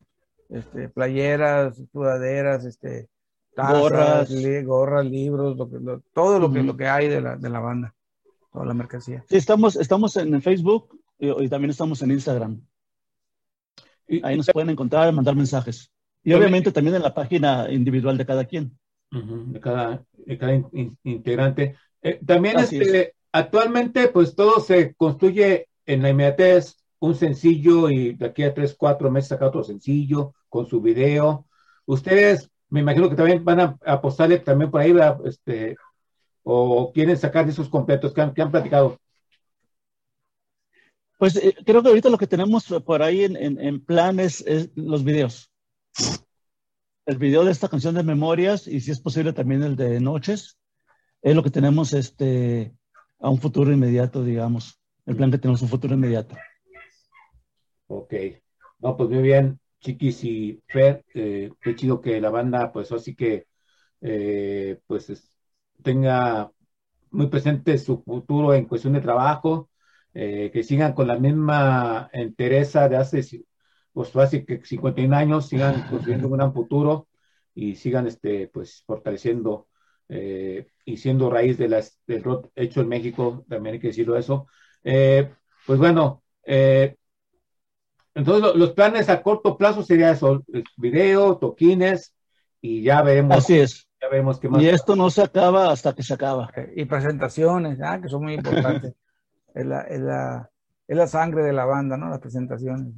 este, 0.48 0.88
playeras, 0.88 1.76
sudaderas, 1.92 2.64
este, 2.64 3.08
tazas, 3.54 3.80
Gorras. 3.80 4.30
li- 4.30 4.62
gorras, 4.64 5.04
libros, 5.06 5.56
lo 5.56 5.70
que, 5.70 5.78
lo- 5.78 6.00
todo 6.12 6.38
lo 6.40 6.52
que, 6.52 6.62
lo 6.62 6.76
que 6.76 6.88
hay 6.88 7.08
de 7.08 7.20
la, 7.20 7.36
de 7.36 7.50
la 7.50 7.60
banda, 7.60 7.94
toda 8.52 8.64
la 8.64 8.74
mercancía. 8.74 9.24
Sí, 9.28 9.36
estamos, 9.36 9.76
estamos 9.76 10.16
en 10.16 10.40
Facebook 10.42 10.98
y, 11.18 11.28
y 11.44 11.48
también 11.48 11.70
estamos 11.70 12.00
en 12.02 12.10
Instagram. 12.10 12.60
Ahí 14.22 14.36
nos 14.36 14.50
pueden 14.50 14.70
encontrar, 14.70 15.12
mandar 15.12 15.34
mensajes. 15.34 15.90
Y 16.22 16.32
obviamente 16.32 16.72
también 16.72 16.96
en 16.96 17.02
la 17.02 17.14
página 17.14 17.70
individual 17.70 18.16
de 18.18 18.26
cada 18.26 18.44
quien. 18.44 18.78
De 19.10 19.60
cada, 19.60 20.04
de 20.26 20.38
cada 20.38 20.54
in- 20.54 20.66
in- 20.72 20.98
integrante. 21.04 21.76
Eh, 22.02 22.18
también 22.26 22.58
Así 22.58 22.78
este, 22.78 23.14
actualmente 23.34 24.08
pues 24.08 24.36
todo 24.36 24.60
se 24.60 24.94
construye 24.94 25.66
en 25.86 26.02
la 26.02 26.10
inmediatez 26.10 26.76
un 27.00 27.16
sencillo 27.16 27.90
y 27.90 28.14
de 28.14 28.26
aquí 28.26 28.44
a 28.44 28.54
tres, 28.54 28.76
cuatro 28.78 29.10
meses 29.10 29.30
sacar 29.30 29.48
otro 29.48 29.64
sencillo 29.64 30.34
con 30.48 30.66
su 30.66 30.80
video. 30.80 31.44
Ustedes, 31.84 32.48
me 32.68 32.80
imagino 32.80 33.10
que 33.10 33.16
también 33.16 33.44
van 33.44 33.60
a 33.60 33.78
apostarle 33.84 34.38
también 34.38 34.70
por 34.70 34.80
ahí, 34.80 34.94
este, 35.24 35.76
o 36.44 36.92
quieren 36.92 37.16
sacar 37.16 37.48
esos 37.48 37.68
completos 37.68 38.14
que 38.14 38.20
han, 38.20 38.50
platicado. 38.52 38.98
Pues 41.18 41.34
eh, 41.36 41.56
creo 41.66 41.82
que 41.82 41.88
ahorita 41.88 42.10
lo 42.10 42.18
que 42.18 42.28
tenemos 42.28 42.72
por 42.86 43.02
ahí 43.02 43.24
en, 43.24 43.36
en, 43.36 43.84
plan 43.84 44.20
es, 44.20 44.44
los 44.76 45.02
videos. 45.02 45.50
El 47.04 47.18
video 47.18 47.44
de 47.44 47.50
esta 47.50 47.68
canción 47.68 47.96
de 47.96 48.04
Memorias 48.04 48.68
y 48.68 48.80
si 48.80 48.92
es 48.92 49.00
posible 49.00 49.32
también 49.32 49.64
el 49.64 49.74
de 49.74 49.98
Noches. 49.98 50.56
Es 51.20 51.34
lo 51.34 51.42
que 51.42 51.50
tenemos 51.50 51.92
este, 51.94 52.74
a 53.20 53.30
un 53.30 53.38
futuro 53.38 53.72
inmediato, 53.72 54.22
digamos. 54.22 54.80
El 55.06 55.16
plan 55.16 55.30
que 55.30 55.38
tenemos 55.38 55.62
un 55.62 55.68
futuro 55.68 55.94
inmediato. 55.94 56.36
Ok. 57.86 58.14
No, 58.78 58.96
pues 58.96 59.10
muy 59.10 59.22
bien, 59.22 59.60
Chiquis 59.80 60.24
y 60.24 60.62
Fer. 60.66 61.04
Eh, 61.14 61.52
qué 61.60 61.74
chido 61.74 62.00
que 62.00 62.20
la 62.20 62.30
banda, 62.30 62.72
pues 62.72 62.92
así 62.92 63.14
que, 63.14 63.46
eh, 64.00 64.80
pues 64.86 65.32
tenga 65.82 66.50
muy 67.10 67.28
presente 67.28 67.78
su 67.78 68.02
futuro 68.02 68.54
en 68.54 68.66
cuestión 68.66 68.94
de 68.94 69.00
trabajo 69.00 69.70
eh, 70.14 70.50
que 70.52 70.62
sigan 70.62 70.92
con 70.94 71.08
la 71.08 71.18
misma 71.18 72.08
entereza 72.12 72.88
de 72.88 72.96
hace, 72.96 73.44
pues 73.92 74.14
hace 74.16 74.44
que 74.44 74.64
51 74.64 75.12
años, 75.14 75.48
sigan 75.48 75.88
construyendo 75.88 76.28
un 76.28 76.34
gran 76.34 76.52
futuro 76.54 77.08
y 77.54 77.74
sigan 77.76 78.06
este, 78.06 78.48
pues, 78.48 78.84
fortaleciendo 78.86 79.68
eh, 80.08 80.68
y 80.84 80.96
siendo 80.96 81.30
raíz 81.30 81.58
de 81.58 81.68
las, 81.68 81.98
del 82.06 82.22
rock 82.22 82.48
hecho 82.54 82.80
en 82.80 82.88
México, 82.88 83.44
también 83.48 83.74
hay 83.74 83.80
que 83.80 83.88
decirlo 83.88 84.16
eso. 84.16 84.46
Eh, 84.82 85.30
pues 85.66 85.78
bueno, 85.78 86.22
entonces 88.14 88.54
los 88.54 88.72
planes 88.72 89.08
a 89.08 89.22
corto 89.22 89.56
plazo 89.56 89.82
sería 89.82 90.10
eso, 90.10 90.44
video, 90.76 91.38
toquines 91.38 92.14
y 92.60 92.82
ya 92.82 93.02
veremos. 93.02 93.38
Así 93.38 93.58
es. 93.58 93.88
Ya 94.00 94.08
veremos 94.08 94.38
qué 94.38 94.48
más. 94.48 94.62
Y 94.62 94.68
esto 94.68 94.94
no 94.94 95.08
se 95.10 95.22
acaba 95.22 95.72
hasta 95.72 95.94
que 95.94 96.02
se 96.02 96.14
acaba. 96.14 96.50
Y 96.76 96.84
presentaciones, 96.84 97.80
ah, 97.82 97.98
que 98.00 98.08
son 98.08 98.24
muy 98.24 98.34
importantes 98.34 98.94
es 99.54 99.66
la, 99.66 99.82
es 99.82 100.00
la, 100.00 100.50
es 100.86 100.96
la 100.96 101.06
sangre 101.06 101.42
de 101.42 101.52
la 101.52 101.64
banda, 101.64 101.96
¿no? 101.96 102.10
Las 102.10 102.20
presentaciones. 102.20 102.92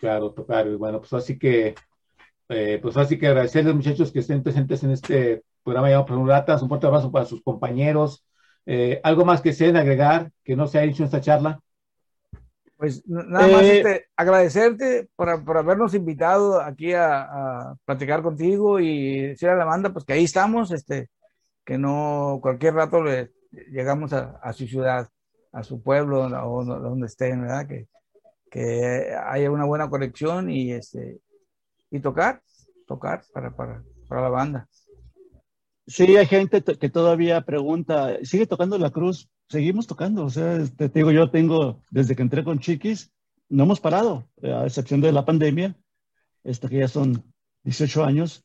Claro, 0.00 0.34
claro. 0.34 0.72
Y 0.72 0.76
bueno, 0.76 0.98
pues 1.00 1.12
así 1.12 1.38
que, 1.38 1.74
eh, 2.48 2.78
pues 2.82 2.96
así 2.96 3.18
que 3.18 3.28
agradecerles 3.28 3.74
muchachos 3.74 4.12
que 4.12 4.18
estén 4.18 4.42
presentes 4.42 4.82
en 4.82 4.90
este 4.90 5.44
programa 5.68 5.90
llamado 5.90 6.26
Ratas. 6.26 6.62
Un 6.62 6.68
fuerte 6.68 6.86
abrazo 6.86 7.12
para 7.12 7.26
sus 7.26 7.42
compañeros. 7.42 8.24
Eh, 8.64 9.00
¿Algo 9.02 9.24
más 9.24 9.40
que 9.40 9.52
se 9.52 9.68
agregar 9.68 10.30
que 10.44 10.56
no 10.56 10.66
se 10.66 10.78
ha 10.78 10.82
dicho 10.82 11.02
en 11.02 11.06
esta 11.06 11.20
charla? 11.20 11.60
Pues 12.76 13.06
nada 13.06 13.48
más 13.48 13.62
eh, 13.62 13.78
este, 13.78 14.06
agradecerte 14.16 15.08
por, 15.16 15.44
por, 15.44 15.58
habernos 15.58 15.94
invitado 15.94 16.60
aquí 16.60 16.92
a, 16.92 17.22
a, 17.22 17.74
platicar 17.84 18.22
contigo 18.22 18.78
y 18.78 19.28
decir 19.28 19.48
a 19.48 19.56
la 19.56 19.64
banda 19.64 19.92
pues 19.92 20.04
que 20.04 20.12
ahí 20.12 20.24
estamos, 20.24 20.70
este, 20.70 21.10
que 21.64 21.76
no 21.76 22.38
cualquier 22.40 22.74
rato 22.74 23.02
le 23.02 23.32
llegamos 23.72 24.12
a, 24.12 24.38
a 24.42 24.52
su 24.52 24.66
ciudad 24.66 25.08
a 25.52 25.62
su 25.64 25.82
pueblo 25.82 26.26
o 26.26 26.64
donde 26.64 27.06
estén, 27.06 27.42
¿verdad? 27.42 27.66
Que, 27.66 27.88
que 28.50 29.14
haya 29.26 29.50
una 29.50 29.64
buena 29.64 29.90
conexión 29.90 30.50
y, 30.50 30.72
este, 30.72 31.20
y 31.90 32.00
tocar, 32.00 32.42
tocar 32.86 33.22
para, 33.32 33.50
para, 33.50 33.82
para 34.08 34.22
la 34.22 34.28
banda. 34.28 34.68
Sí, 35.88 36.18
hay 36.18 36.26
gente 36.26 36.62
que 36.62 36.90
todavía 36.90 37.40
pregunta, 37.46 38.18
¿sigue 38.22 38.46
tocando 38.46 38.76
la 38.76 38.90
cruz? 38.90 39.30
Seguimos 39.48 39.86
tocando, 39.86 40.26
o 40.26 40.30
sea, 40.30 40.56
este, 40.56 40.90
te 40.90 40.98
digo, 40.98 41.12
yo 41.12 41.30
tengo, 41.30 41.82
desde 41.90 42.14
que 42.14 42.20
entré 42.20 42.44
con 42.44 42.58
Chiquis, 42.58 43.10
no 43.48 43.64
hemos 43.64 43.80
parado, 43.80 44.28
a 44.42 44.66
excepción 44.66 45.00
de 45.00 45.12
la 45.12 45.24
pandemia, 45.24 45.78
este, 46.44 46.68
que 46.68 46.80
ya 46.80 46.88
son 46.88 47.24
18 47.64 48.04
años, 48.04 48.44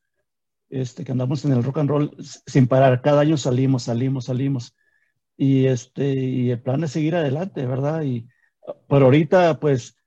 este, 0.69 1.03
que 1.03 1.11
andamos 1.11 1.43
en 1.43 1.51
el 1.51 1.63
rock 1.65 1.79
and 1.79 1.89
roll 1.89 2.15
sin 2.47 2.65
parar, 2.65 3.01
cada 3.01 3.19
año 3.19 3.35
salimos, 3.35 3.83
salimos, 3.83 4.23
salimos 4.25 4.73
y, 5.35 5.65
este, 5.65 6.13
y 6.13 6.51
el 6.51 6.61
plan 6.61 6.81
es 6.85 6.91
seguir 6.91 7.15
adelante, 7.15 7.65
¿verdad? 7.65 8.03
Y 8.03 8.25
por 8.87 9.03
ahorita, 9.03 9.59
pues, 9.59 9.97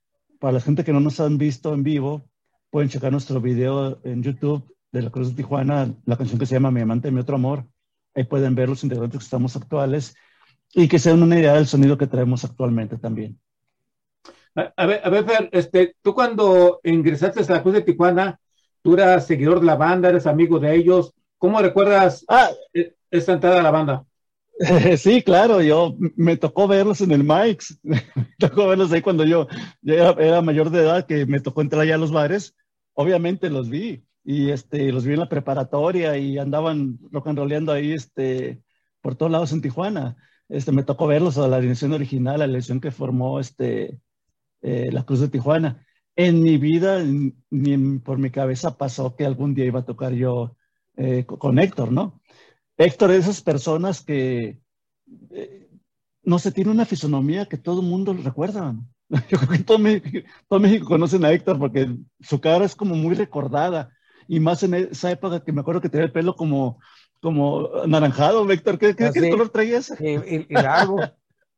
para 0.40 0.54
la 0.54 0.60
gente 0.62 0.84
que 0.84 0.92
no 0.94 1.00
nos 1.00 1.20
han 1.20 1.36
visto 1.36 1.74
en 1.74 1.82
vivo, 1.82 2.30
pueden 2.70 2.88
checar 2.88 3.12
nuestro 3.12 3.42
video 3.42 4.00
en 4.04 4.22
YouTube 4.22 4.74
de 4.96 5.02
la 5.02 5.10
Cruz 5.10 5.30
de 5.30 5.36
Tijuana, 5.36 5.94
la 6.04 6.16
canción 6.16 6.38
que 6.38 6.46
se 6.46 6.54
llama 6.54 6.70
Mi 6.70 6.80
amante, 6.80 7.10
mi 7.10 7.20
otro 7.20 7.36
amor. 7.36 7.64
Ahí 8.14 8.24
pueden 8.24 8.54
ver 8.54 8.68
los 8.68 8.82
integrantes 8.82 9.18
que 9.18 9.24
estamos 9.24 9.54
actuales 9.56 10.16
y 10.72 10.88
que 10.88 10.98
se 10.98 11.10
den 11.10 11.22
una 11.22 11.38
idea 11.38 11.54
del 11.54 11.66
sonido 11.66 11.98
que 11.98 12.06
traemos 12.06 12.44
actualmente 12.44 12.96
también. 12.96 13.38
A, 14.54 14.86
ver, 14.86 15.00
a 15.04 15.10
ver, 15.10 15.24
Fer, 15.24 15.48
este, 15.52 15.96
tú 16.00 16.14
cuando 16.14 16.80
ingresaste 16.82 17.40
a 17.40 17.56
la 17.56 17.62
Cruz 17.62 17.74
de 17.74 17.82
Tijuana, 17.82 18.40
tú 18.80 18.94
eras 18.94 19.26
seguidor 19.26 19.60
de 19.60 19.66
la 19.66 19.76
banda, 19.76 20.08
eres 20.08 20.26
amigo 20.26 20.58
de 20.58 20.74
ellos. 20.74 21.12
¿Cómo 21.36 21.60
recuerdas 21.60 22.24
ah, 22.28 22.48
e, 22.72 22.94
esta 23.10 23.34
entrada 23.34 23.60
a 23.60 23.62
la 23.62 23.70
banda? 23.70 24.04
Sí, 24.96 25.22
claro, 25.22 25.60
yo 25.60 25.96
me 26.16 26.38
tocó 26.38 26.66
verlos 26.66 27.02
en 27.02 27.12
el 27.12 27.22
Mike's, 27.22 27.78
me 27.82 28.02
tocó 28.38 28.68
verlos 28.68 28.90
ahí 28.90 29.02
cuando 29.02 29.24
yo, 29.24 29.48
era, 29.84 30.40
mayor 30.40 30.70
de 30.70 30.80
edad, 30.80 31.06
que 31.06 31.26
me 31.26 31.40
tocó 31.40 31.60
entrar 31.60 31.86
ya 31.86 31.96
a 31.96 31.98
los 31.98 32.10
bares, 32.10 32.54
obviamente 32.94 33.50
los 33.50 33.68
vi, 33.68 34.05
y 34.28 34.50
este, 34.50 34.90
los 34.90 35.04
vi 35.04 35.12
en 35.12 35.20
la 35.20 35.28
preparatoria 35.28 36.18
y 36.18 36.36
andaban 36.36 36.98
rock 37.12 37.28
and 37.28 37.38
rollando 37.38 37.72
ahí 37.72 37.92
este, 37.92 38.60
por 39.00 39.14
todos 39.14 39.30
lados 39.30 39.52
en 39.52 39.62
Tijuana. 39.62 40.16
Este, 40.48 40.72
me 40.72 40.82
tocó 40.82 41.06
verlos 41.06 41.38
a 41.38 41.46
la 41.46 41.60
dirección 41.60 41.92
original, 41.92 42.34
a 42.34 42.38
la 42.38 42.48
dirección 42.48 42.80
que 42.80 42.90
formó 42.90 43.38
este, 43.38 44.00
eh, 44.62 44.90
la 44.90 45.04
Cruz 45.04 45.20
de 45.20 45.28
Tijuana. 45.28 45.86
En 46.16 46.42
mi 46.42 46.58
vida, 46.58 47.04
ni 47.50 47.98
por 48.00 48.18
mi 48.18 48.30
cabeza 48.30 48.76
pasó 48.76 49.14
que 49.14 49.24
algún 49.24 49.54
día 49.54 49.66
iba 49.66 49.80
a 49.80 49.84
tocar 49.86 50.12
yo 50.12 50.56
eh, 50.96 51.24
con 51.24 51.60
Héctor, 51.60 51.92
¿no? 51.92 52.20
Héctor 52.76 53.12
es 53.12 53.24
esas 53.26 53.42
personas 53.42 54.02
que, 54.04 54.60
eh, 55.30 55.68
no 56.24 56.38
se 56.40 56.50
tiene 56.50 56.72
una 56.72 56.84
fisonomía 56.84 57.46
que 57.46 57.58
todo 57.58 57.80
el 57.80 57.86
mundo 57.86 58.12
recuerda. 58.12 58.74
Yo 59.30 59.38
creo 59.38 59.48
que 59.48 59.58
todo 59.60 59.78
México, 59.78 60.28
todo 60.48 60.58
México 60.58 60.86
conocen 60.86 61.24
a 61.24 61.30
Héctor 61.30 61.58
porque 61.58 61.96
su 62.20 62.40
cara 62.40 62.64
es 62.64 62.74
como 62.74 62.96
muy 62.96 63.14
recordada. 63.14 63.95
Y 64.28 64.40
más 64.40 64.62
en 64.62 64.74
esa 64.74 65.10
época 65.10 65.42
que 65.42 65.52
me 65.52 65.60
acuerdo 65.60 65.80
que 65.80 65.88
tenía 65.88 66.06
el 66.06 66.12
pelo 66.12 66.36
como, 66.36 66.80
como 67.20 67.68
anaranjado, 67.82 68.50
Héctor. 68.50 68.78
¿Qué, 68.78 68.94
qué, 68.94 69.10
¿qué 69.12 69.30
color 69.30 69.48
traías? 69.48 69.92
Y, 70.00 70.08
y, 70.08 70.46
largo. 70.50 71.00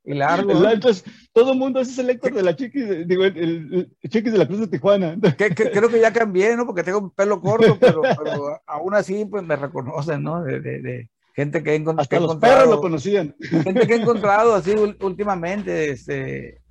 Y 0.05 0.14
largo. 0.14 0.53
Entonces, 0.69 1.05
todo 1.33 1.53
el 1.53 1.59
mundo 1.59 1.81
es 1.81 1.99
el 1.99 2.11
Héctor 2.11 2.35
de 2.35 2.43
la 2.43 2.57
chiquis, 2.57 3.07
digo, 3.07 3.25
el, 3.25 3.91
chiquis 4.09 4.33
de 4.33 4.39
la 4.39 4.47
Cruz 4.47 4.61
de 4.61 4.69
Tijuana. 4.69 5.16
creo 5.37 5.89
que 5.89 6.01
ya 6.01 6.12
cambié, 6.12 6.57
¿no? 6.57 6.66
Porque 6.66 6.83
tengo 6.83 6.99
un 6.99 7.11
pelo 7.11 7.41
corto, 7.41 7.79
pero, 7.81 8.03
pero 8.03 8.61
aún 8.66 8.95
así, 8.95 9.25
pues 9.25 9.43
me 9.43 9.57
reconocen, 9.57 10.23
¿no? 10.23 10.43
De, 10.43 10.61
de, 10.61 10.81
de 10.81 11.11
gente 11.35 11.62
que 11.62 11.73
he, 11.73 11.77
encontrado. 11.77 12.03
Hasta 12.03 12.21
los 12.21 12.37
perros 12.37 12.69
lo 12.69 12.81
conocían. 12.81 13.37
Gente 13.39 13.87
que 13.87 13.95
he 13.95 13.97
encontrado 14.03 14.55
así 14.55 14.73
últimamente, 15.01 15.91
este, 15.91 16.62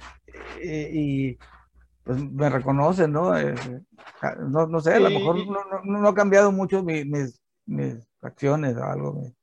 y, 0.62 1.38
pues 2.08 2.24
me 2.24 2.50
reconocen, 2.50 3.12
¿no? 3.12 3.38
Eh, 3.38 3.54
no, 4.48 4.66
no 4.66 4.80
sé, 4.80 4.94
a 4.94 5.00
lo 5.00 5.10
mejor 5.10 5.46
no, 5.46 5.58
no, 5.84 6.00
no, 6.00 6.08
ha 6.08 6.16
cambiado 6.16 6.54
mucho 6.54 6.82
mis, 6.82 7.06
mis, 7.06 7.42
mis 7.66 7.96
acciones 8.22 8.78
o 8.78 8.84
algo. 8.84 9.34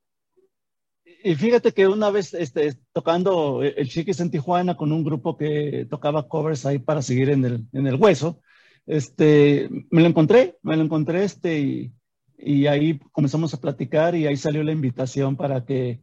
Y 1.23 1.35
fíjate 1.35 1.73
que 1.73 1.87
una 1.87 2.11
vez 2.11 2.33
este, 2.33 2.75
tocando 2.93 3.63
el 3.63 3.89
Chiquis 3.89 4.21
en 4.21 4.31
Tijuana 4.31 4.77
con 4.77 4.93
un 4.93 5.05
grupo 5.05 5.37
que 5.37 5.87
tocaba 5.91 6.27
covers 6.27 6.65
ahí 6.65 6.79
para 6.79 7.03
seguir 7.03 7.29
en 7.29 7.45
el, 7.45 7.67
en 7.73 7.87
el 7.87 7.97
hueso, 7.97 8.41
este, 8.87 9.69
me 9.91 10.01
lo 10.01 10.09
encontré, 10.09 10.57
me 10.63 10.77
lo 10.77 10.85
encontré 10.85 11.25
este, 11.25 11.59
y, 11.59 11.93
y 12.39 12.67
ahí 12.67 12.99
comenzamos 13.13 13.53
a 13.53 13.61
platicar 13.61 14.15
y 14.15 14.27
ahí 14.27 14.39
salió 14.39 14.63
la 14.63 14.73
invitación 14.73 15.37
para 15.37 15.67
que 15.67 16.01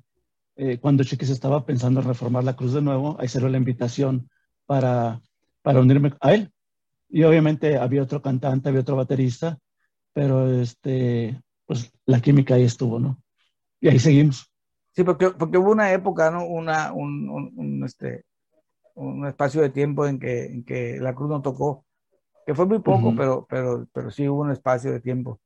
eh, 0.57 0.77
cuando 0.77 1.03
Chiquis 1.03 1.31
estaba 1.31 1.65
pensando 1.65 2.01
en 2.01 2.07
reformar 2.07 2.43
la 2.43 2.55
cruz 2.55 2.73
de 2.73 2.83
nuevo, 2.83 3.17
ahí 3.19 3.27
salió 3.27 3.49
la 3.49 3.57
invitación 3.57 4.29
para, 4.67 5.21
para 5.61 5.79
unirme 5.79 6.13
a 6.19 6.33
él. 6.33 6.51
Y 7.09 7.23
obviamente 7.23 7.77
había 7.77 8.03
otro 8.03 8.21
cantante, 8.21 8.69
había 8.69 8.81
otro 8.81 8.95
baterista, 8.95 9.57
pero 10.13 10.49
este, 10.49 11.41
pues 11.65 11.91
la 12.05 12.21
química 12.21 12.55
ahí 12.55 12.63
estuvo, 12.63 12.99
¿no? 12.99 13.21
Y 13.79 13.89
ahí 13.89 13.99
seguimos. 13.99 14.49
Sí, 14.93 15.03
porque, 15.03 15.29
porque 15.31 15.57
hubo 15.57 15.71
una 15.71 15.91
época, 15.93 16.31
¿no? 16.31 16.45
Una, 16.45 16.93
un, 16.93 17.29
un, 17.55 17.83
este, 17.83 18.25
un 18.95 19.25
espacio 19.25 19.61
de 19.61 19.69
tiempo 19.69 20.05
en 20.05 20.19
que, 20.19 20.45
en 20.45 20.63
que 20.63 20.97
la 20.99 21.13
cruz 21.15 21.29
no 21.29 21.41
tocó, 21.41 21.85
que 22.45 22.55
fue 22.55 22.65
muy 22.65 22.79
poco, 22.79 23.13
pero, 23.15 23.45
pero, 23.49 23.87
pero 23.93 24.11
sí 24.11 24.27
hubo 24.27 24.41
un 24.41 24.51
espacio 24.51 24.91
de 24.91 24.99
tiempo. 24.99 25.39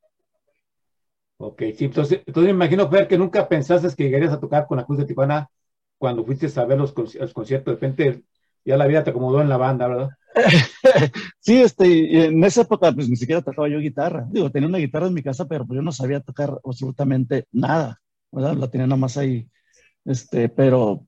Ok, 1.38 1.64
sí, 1.76 1.86
entonces, 1.86 2.22
entonces 2.26 2.54
me 2.54 2.58
imagino, 2.58 2.88
ver 2.88 3.08
que 3.08 3.18
nunca 3.18 3.48
pensaste 3.48 3.94
que 3.96 4.04
llegarías 4.06 4.34
a 4.34 4.40
tocar 4.40 4.68
con 4.68 4.78
la 4.78 4.86
Cruz 4.86 5.00
de 5.00 5.06
Tijuana 5.06 5.50
cuando 5.98 6.26
fuiste 6.26 6.48
a 6.60 6.66
ver 6.66 6.78
los, 6.78 6.94
los 6.96 7.34
conciertos, 7.34 7.66
de 7.66 7.88
repente 7.88 8.24
ya 8.66 8.78
la 8.78 8.88
vida 8.88 9.04
te 9.04 9.12
acomodó 9.12 9.42
en 9.42 9.50
la 9.50 9.58
banda, 9.58 9.88
¿verdad? 9.88 10.10
sí, 11.40 11.62
este, 11.62 12.26
en 12.26 12.44
esa 12.44 12.62
época 12.62 12.92
pues 12.92 13.08
ni 13.08 13.16
siquiera 13.16 13.42
tocaba 13.42 13.70
yo 13.70 13.80
guitarra. 13.80 14.26
Digo, 14.30 14.52
tenía 14.52 14.68
una 14.68 14.80
guitarra 14.80 15.08
en 15.08 15.14
mi 15.14 15.24
casa, 15.24 15.48
pero 15.48 15.66
pues, 15.66 15.78
yo 15.78 15.82
no 15.82 15.92
sabía 15.92 16.20
tocar 16.20 16.60
absolutamente 16.64 17.48
nada. 17.52 18.02
¿verdad? 18.36 18.54
La 18.54 18.70
tenía 18.70 18.88
nada 18.88 19.00
más 19.00 19.18
ahí. 19.18 19.50
Este, 20.04 20.50
pero 20.50 21.08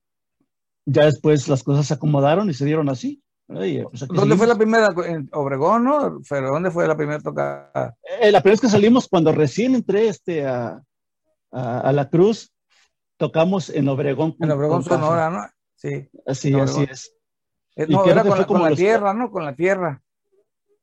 ya 0.85 1.05
después 1.05 1.47
las 1.47 1.61
cosas 1.61 1.85
se 1.87 1.93
acomodaron 1.93 2.49
y 2.49 2.53
se 2.53 2.65
dieron 2.65 2.89
así. 2.89 3.21
Pues 3.47 4.07
¿Dónde 4.09 4.35
fue 4.35 4.47
la 4.47 4.57
primera? 4.57 4.93
¿En 5.05 5.29
Obregón, 5.31 5.85
no? 5.85 6.19
¿Pero 6.29 6.51
dónde 6.51 6.71
fue 6.71 6.87
la 6.87 6.97
primera 6.97 7.19
tocada? 7.19 7.95
Eh, 8.21 8.31
la 8.31 8.41
primera 8.41 8.53
vez 8.53 8.61
que 8.61 8.69
salimos, 8.69 9.07
cuando 9.07 9.31
recién 9.31 9.75
entré 9.75 10.09
este, 10.09 10.45
a, 10.45 10.81
a, 11.51 11.79
a 11.79 11.93
la 11.93 12.09
Cruz, 12.09 12.53
tocamos 13.17 13.69
en 13.69 13.87
Obregón. 13.87 14.35
En 14.39 14.51
Obregón. 14.51 14.83
Sonora, 14.83 15.29
¿no? 15.29 15.39
Sí. 15.75 16.09
Así, 16.25 16.53
así 16.55 16.87
es. 16.89 17.13
Eh, 17.77 17.85
No, 17.87 18.05
era 18.05 18.23
con, 18.23 18.37
la- 18.39 18.45
con 18.47 18.75
tierra, 18.75 19.13
¿no? 19.13 19.31
Con 19.31 19.45
la 19.45 19.55
tierra. 19.55 20.01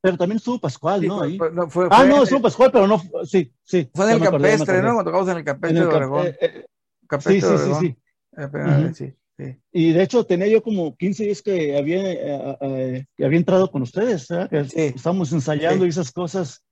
Pero 0.00 0.16
también 0.16 0.36
estuvo 0.36 0.58
Pascual, 0.60 1.00
Sí, 1.00 1.08
¿no? 1.08 1.18
fue- 1.18 1.26
Ahí. 1.26 1.38
fue- 1.38 1.52
no, 1.52 1.70
fue- 1.70 1.88
ah, 1.90 2.04
no, 2.04 2.22
estuvo 2.22 2.42
Pascual, 2.42 2.70
pero 2.72 2.86
no. 2.86 3.02
Sí, 3.24 3.52
sí. 3.64 3.90
Fue 3.94 4.04
en 4.06 4.22
el 4.22 4.30
campestre. 4.30 4.76
¿no? 4.82 4.94
Cuando 4.94 5.04
tocamos 5.04 5.28
en 5.30 5.36
el 5.38 5.44
campestre 5.44 5.78
En 5.78 5.82
el 5.84 5.88
de 5.90 5.94
Obregón. 5.96 6.26
eh, 6.26 6.36
eh, 6.40 6.66
Campestre 7.06 7.40
sí, 7.40 7.46
de 7.52 7.58
sí, 7.58 7.64
sí, 7.80 7.96
Obregón. 8.36 8.94
sí. 8.94 8.94
Vez, 8.94 8.96
sí, 8.96 9.16
sí. 9.38 9.60
Y 9.72 9.92
de 9.92 10.02
hecho 10.02 10.24
tenía 10.24 10.46
yo 10.46 10.62
como 10.62 10.94
15 10.96 11.24
días 11.24 11.42
que 11.42 11.76
había, 11.76 12.12
eh, 12.12 12.56
eh, 12.60 13.06
que 13.16 13.24
había 13.24 13.38
entrado 13.38 13.70
con 13.70 13.82
ustedes, 13.82 14.28
que 14.50 14.64
Sí. 14.66 14.80
estábamos 14.94 15.32
ensayando 15.32 15.80
Sí. 15.84 15.86
y 15.86 15.88
esas 15.90 16.12
cosas. 16.12 16.62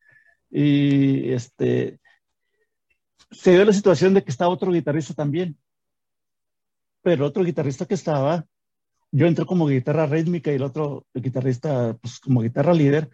Y 0.51 1.33
este 1.33 1.99
se 3.31 3.53
dio 3.53 3.65
la 3.65 3.73
situación 3.73 4.13
de 4.13 4.23
que 4.23 4.31
estaba 4.31 4.53
otro 4.53 4.71
guitarrista 4.71 5.15
también. 5.15 5.57
Pero 7.03 7.27
otro 7.27 7.43
guitarrista 7.43 7.87
que 7.87 7.95
estaba, 7.95 8.45
yo 9.13 9.27
entré 9.27 9.47
como 9.47 9.69
guitarra 9.69 10.07
rítmica 10.07 10.53
y 10.53 10.57
el 10.57 10.63
otro 10.65 11.07
guitarrista 11.15 11.97
pues 12.01 12.19
como 12.21 12.43
guitarra 12.43 12.75
líder. 12.75 13.11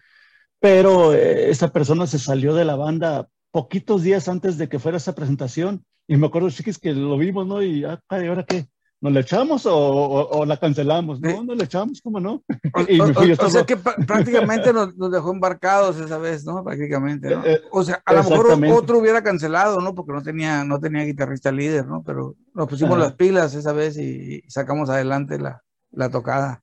Pero 0.60 1.14
eh, 1.14 1.50
esa 1.50 1.68
persona 1.72 2.06
se 2.06 2.18
salió 2.18 2.54
de 2.54 2.64
la 2.64 2.76
banda 2.76 3.28
poquitos 3.50 4.02
días 4.02 4.28
antes 4.28 4.58
de 4.58 4.68
que 4.68 4.78
fuera 4.78 4.98
esa 4.98 5.14
presentación. 5.14 5.84
Y 6.08 6.16
me 6.16 6.26
acuerdo, 6.26 6.50
chiquis, 6.50 6.78
que 6.78 6.92
lo 6.92 7.16
vimos, 7.18 7.46
¿no? 7.46 7.62
Y, 7.62 7.84
ah, 7.84 8.00
¿y 8.10 8.26
ahora 8.26 8.44
qué? 8.44 8.66
¿Nos 9.00 9.12
la 9.12 9.20
echamos 9.20 9.64
o, 9.66 9.76
o- 9.76 10.38
o 10.40 10.44
la 10.44 10.56
cancelamos? 10.56 11.20
No, 11.20 11.44
no 11.44 11.54
la 11.54 11.64
echamos, 11.64 12.00
¿cómo 12.00 12.18
no? 12.18 12.42
y 12.88 13.00
O, 13.00 13.06
me 13.06 13.14
fui 13.14 13.34
sea 13.36 13.64
que 13.64 13.76
prácticamente 13.76 14.72
nos, 14.72 14.96
nos 14.96 15.12
dejó 15.12 15.30
embarcados 15.30 16.00
esa 16.00 16.18
vez, 16.18 16.44
¿no? 16.44 16.64
Prácticamente, 16.64 17.30
¿no? 17.30 17.44
Eh, 17.44 17.52
eh, 17.54 17.60
O 17.70 17.84
sea, 17.84 18.02
a 18.04 18.12
lo 18.14 18.24
mejor 18.24 18.46
otro 18.72 18.98
hubiera 18.98 19.22
cancelado, 19.22 19.80
¿no? 19.80 19.94
Porque 19.94 20.12
no 20.12 20.22
tenía, 20.22 20.64
no 20.64 20.80
tenía 20.80 21.04
guitarrista 21.04 21.52
líder, 21.52 21.86
¿no? 21.86 22.02
Pero 22.02 22.34
nos 22.54 22.66
pusimos 22.66 22.96
Ajá. 22.96 23.04
las 23.04 23.12
pilas 23.14 23.54
esa 23.54 23.72
vez 23.72 23.96
y, 23.96 24.42
y 24.44 24.50
sacamos 24.50 24.90
adelante 24.90 25.38
la, 25.38 25.62
la 25.92 26.10
tocada. 26.10 26.62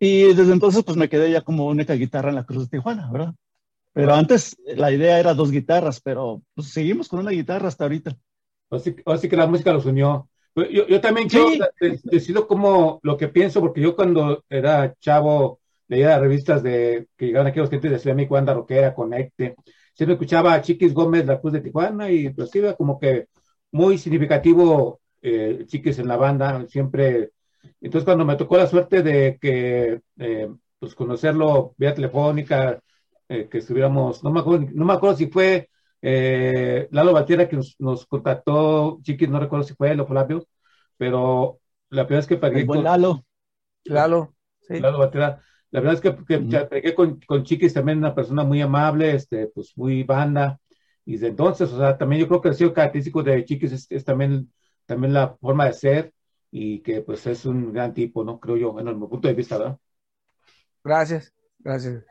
Y 0.00 0.34
desde 0.34 0.52
entonces, 0.52 0.84
pues 0.84 0.96
me 0.96 1.08
quedé 1.08 1.30
ya 1.30 1.40
como 1.42 1.66
única 1.66 1.94
guitarra 1.94 2.28
en 2.30 2.34
la 2.36 2.44
Cruz 2.44 2.64
de 2.70 2.76
Tijuana, 2.78 3.10
¿verdad? 3.10 3.34
Pero 3.92 4.14
antes 4.14 4.56
la 4.66 4.92
idea 4.92 5.18
era 5.18 5.32
dos 5.34 5.50
guitarras, 5.50 6.00
pero 6.00 6.42
pues 6.54 6.68
seguimos 6.68 7.08
con 7.08 7.20
una 7.20 7.30
guitarra 7.30 7.68
hasta 7.68 7.84
ahorita. 7.84 8.14
Así, 8.70 8.94
así 9.06 9.28
que 9.28 9.36
la 9.36 9.46
música 9.46 9.72
los 9.72 9.86
unió. 9.86 10.28
Yo, 10.54 10.64
yo- 10.68 10.86
yo 10.86 11.00
también 11.00 11.28
quiero 11.28 11.48
Sí. 11.50 11.60
de- 11.80 12.00
decido 12.04 12.46
como 12.46 13.00
lo 13.02 13.16
que 13.16 13.28
pienso, 13.28 13.60
porque 13.60 13.80
yo 13.80 13.96
cuando 13.96 14.44
era 14.50 14.94
chavo 15.00 15.60
leía 15.88 16.08
las 16.08 16.20
revistas 16.20 16.62
de 16.62 17.08
que 17.16 17.26
llegaban 17.26 17.46
aquí 17.46 17.58
los 17.60 17.68
clientes 17.68 18.02
de 18.04 18.14
México, 18.14 18.34
Banda 18.34 18.54
Rockera, 18.54 18.94
Conecte. 18.94 19.54
Siempre 19.94 20.14
escuchaba 20.14 20.52
a 20.54 20.60
Chiquis 20.62 20.92
Gómez, 20.92 21.24
La 21.26 21.40
Cruz 21.40 21.54
de 21.54 21.60
Tijuana, 21.60 22.10
y 22.10 22.28
pues 22.30 22.54
iba 22.54 22.74
como 22.74 22.98
que 22.98 23.28
muy 23.72 23.96
significativo 23.98 25.00
eh, 25.22 25.64
Chiquis 25.66 25.98
en 25.98 26.08
la 26.08 26.16
banda, 26.16 26.66
siempre. 26.68 27.30
Entonces 27.80 28.04
cuando 28.04 28.24
me 28.24 28.36
tocó 28.36 28.56
la 28.56 28.66
suerte 28.66 29.02
de 29.02 29.38
que, 29.40 30.00
eh, 30.18 30.48
pues 30.78 30.94
conocerlo 30.94 31.74
vía 31.78 31.94
telefónica, 31.94 32.80
eh, 33.28 33.48
que 33.48 33.58
estuviéramos, 33.58 34.22
no 34.24 34.30
me 34.30 34.40
acuerdo, 34.40 34.66
no 34.72 34.84
me 34.84 34.92
acuerdo 34.92 35.16
si 35.16 35.26
fue 35.28 35.68
eh, 36.02 36.88
Lalo 36.90 37.12
Valtiera 37.12 37.48
que 37.48 37.56
nos, 37.56 37.76
nos 37.78 38.06
contactó, 38.06 38.98
Chiquis, 39.02 39.28
no 39.28 39.40
recuerdo 39.40 39.64
si 39.66 39.74
fue 39.74 39.90
él 39.92 40.00
o 40.00 40.06
Flavio, 40.06 40.46
pero 40.96 41.58
la 41.90 42.04
primera 42.06 42.20
vez 42.20 42.26
que 42.28 42.36
pagué 42.38 42.58
El 42.58 42.66
buen 42.66 42.82
con 42.82 42.84
Lalo. 42.84 43.24
Lalo, 43.84 44.34
sí. 44.60 44.74
Lalo 44.76 44.98
Valtiera, 44.98 45.42
la 45.70 45.80
verdad 45.80 45.94
es 45.94 46.00
que, 46.00 46.24
que 46.24 46.38
Ujú. 46.38 46.66
pegué 46.66 46.94
con, 46.94 47.20
con 47.26 47.44
Chiquis 47.44 47.74
también 47.74 47.98
una 47.98 48.14
persona 48.14 48.44
muy 48.44 48.60
amable, 48.60 49.14
este, 49.14 49.48
pues 49.48 49.72
muy 49.76 50.02
banda, 50.02 50.60
y 51.04 51.12
desde 51.12 51.28
entonces, 51.28 51.72
o 51.72 51.78
sea, 51.78 51.96
también 51.96 52.20
yo 52.22 52.28
creo 52.28 52.40
que 52.40 52.48
ha 52.50 52.52
sido 52.54 52.72
característico 52.74 53.22
de 53.22 53.44
Chiquis 53.44 53.72
es, 53.72 53.86
es 53.90 54.04
también, 54.04 54.52
también 54.86 55.12
la 55.14 55.36
forma 55.40 55.66
de 55.66 55.72
ser, 55.72 56.12
y 56.50 56.80
que 56.82 57.02
pues 57.02 57.26
es 57.26 57.44
un 57.46 57.72
gran 57.72 57.94
tipo, 57.94 58.24
¿no? 58.24 58.40
Creo 58.40 58.56
yo, 58.56 58.72
bueno, 58.72 58.90
en 58.92 59.00
mi 59.00 59.06
punto 59.08 59.28
de 59.28 59.34
vista, 59.34 59.58
¿verdad? 59.58 59.78
Gracias, 60.82 61.34
gracias. 61.58 62.02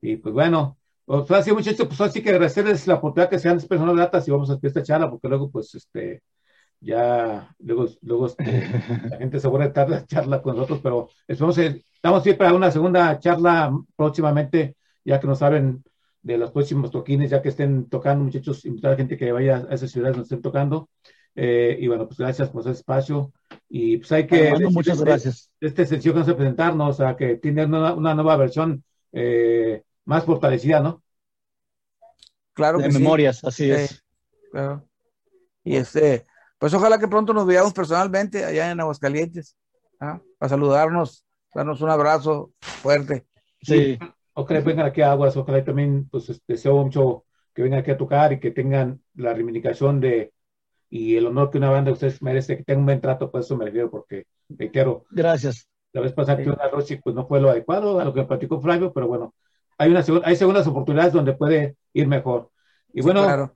Y 0.00 0.16
pues 0.16 0.32
bueno, 0.34 0.78
pues 1.04 1.30
así 1.32 1.52
muchachos, 1.52 1.86
pues 1.88 2.00
así 2.00 2.22
que 2.22 2.30
agradecerles 2.30 2.86
la 2.86 2.94
oportunidad 2.96 3.30
que 3.30 3.38
sean 3.38 3.58
personas 3.60 3.96
gratas 3.96 4.26
y 4.28 4.30
vamos 4.30 4.50
a 4.50 4.54
hacer 4.54 4.68
esta 4.68 4.82
charla, 4.82 5.10
porque 5.10 5.28
luego 5.28 5.50
pues 5.50 5.74
este, 5.74 6.22
ya, 6.80 7.54
luego, 7.60 7.86
luego 8.02 8.26
este, 8.26 8.44
la 9.10 9.18
gente 9.18 9.40
se 9.40 9.46
aburre 9.48 9.64
de 9.64 9.68
estar 9.70 9.90
la 9.90 10.06
charla 10.06 10.42
con 10.42 10.56
nosotros, 10.56 10.80
pero 10.82 11.08
esperamos, 11.28 11.56
que- 11.56 11.82
estamos 11.94 12.24
bien 12.24 12.38
para 12.38 12.54
una 12.54 12.70
segunda 12.72 13.18
charla 13.20 13.72
próximamente, 13.96 14.76
ya 15.04 15.20
que 15.20 15.26
nos 15.28 15.40
saben 15.40 15.84
de 16.22 16.38
los 16.38 16.52
próximos 16.52 16.90
toquines, 16.92 17.30
ya 17.30 17.42
que 17.42 17.50
estén 17.50 17.88
tocando 17.90 18.24
muchachos, 18.24 18.64
invitar 18.66 18.92
a 18.94 18.96
gente 18.96 19.16
que 19.16 19.32
vaya 19.32 19.66
a 19.70 19.74
esas 19.74 19.90
ciudades 19.92 20.16
donde 20.16 20.24
estén 20.24 20.42
tocando. 20.42 20.90
Eh, 21.34 21.78
y 21.80 21.88
bueno, 21.88 22.06
pues 22.08 22.18
gracias 22.18 22.50
por 22.50 22.62
ese 22.62 22.72
espacio. 22.72 23.32
Y 23.68 23.98
pues 23.98 24.10
hay 24.12 24.26
que... 24.26 24.48
Armando, 24.48 24.70
muchas 24.70 24.94
este- 24.98 25.04
gracias. 25.04 25.50
Este 25.60 25.86
sencillo 25.86 26.12
que 26.14 26.20
vamos 26.20 26.32
a 26.32 26.36
presentarnos, 26.36 26.88
o 26.88 26.92
sea, 26.92 27.16
que 27.16 27.36
tiene 27.36 27.64
una, 27.66 27.92
una 27.94 28.14
nueva 28.14 28.36
versión 28.36 28.82
eh, 29.12 29.82
más 30.04 30.24
fortalecida, 30.24 30.80
¿no? 30.80 31.02
Claro 32.54 32.78
De 32.78 32.84
que 32.84 32.92
sí. 32.92 32.98
memorias, 32.98 33.44
así 33.44 33.64
Sí, 33.64 33.70
es. 33.70 34.04
claro. 34.50 34.84
Y 35.64 35.76
este, 35.76 36.26
pues 36.58 36.72
ojalá 36.74 36.98
que 36.98 37.08
pronto 37.08 37.32
nos 37.32 37.46
veamos 37.46 37.72
personalmente 37.72 38.44
allá 38.44 38.70
en 38.70 38.80
Aguascalientes, 38.80 39.56
¿ah? 40.00 40.20
para 40.38 40.48
saludarnos, 40.50 41.24
darnos 41.54 41.80
un 41.82 41.90
abrazo 41.90 42.52
fuerte. 42.60 43.26
Sí. 43.62 43.98
Ojalá 44.32 44.60
vengan 44.60 44.86
aquí 44.86 45.02
a 45.02 45.12
Aguas, 45.12 45.36
ojalá 45.36 45.58
y 45.58 45.64
también, 45.64 46.08
pues, 46.08 46.30
este, 46.30 46.52
deseo 46.54 46.76
mucho 46.84 47.24
que 47.54 47.62
vengan 47.62 47.80
aquí 47.80 47.90
a 47.90 47.98
tocar 47.98 48.32
y 48.32 48.40
que 48.40 48.50
tengan 48.52 49.02
la 49.14 49.34
reivindicación 49.34 50.00
de, 50.00 50.32
y 50.90 51.16
el 51.16 51.26
honor 51.26 51.50
que 51.50 51.58
una 51.58 51.70
banda 51.70 51.88
de 51.90 51.92
ustedes 51.94 52.22
merece, 52.22 52.56
que 52.56 52.64
tenga 52.64 52.80
un 52.80 52.86
buen 52.86 53.00
trato, 53.00 53.30
por 53.30 53.40
eso 53.40 53.56
me 53.56 53.66
refiero, 53.66 53.90
porque, 53.90 54.26
reitero, 54.48 55.04
Gracias. 55.10 55.68
la 55.92 56.00
vez 56.02 56.12
pasada 56.12 56.38
Sí. 56.38 56.44
que 56.44 56.50
una 56.50 56.68
noche, 56.70 57.00
pues, 57.02 57.14
no 57.14 57.26
fue 57.26 57.40
lo 57.40 57.50
adecuado 57.50 58.00
a 58.00 58.04
lo 58.04 58.12
que 58.14 58.20
me 58.20 58.26
platicó 58.26 58.60
Flavio, 58.60 58.92
pero 58.92 59.06
bueno, 59.08 59.34
hay, 59.78 59.90
una, 59.90 60.02
hay 60.24 60.36
segundas 60.36 60.66
oportunidades 60.66 61.12
donde 61.12 61.34
puede 61.34 61.76
ir 61.92 62.06
mejor. 62.08 62.50
Y 62.92 63.02
Sí, 63.02 63.02
bueno, 63.02 63.22
claro. 63.24 63.54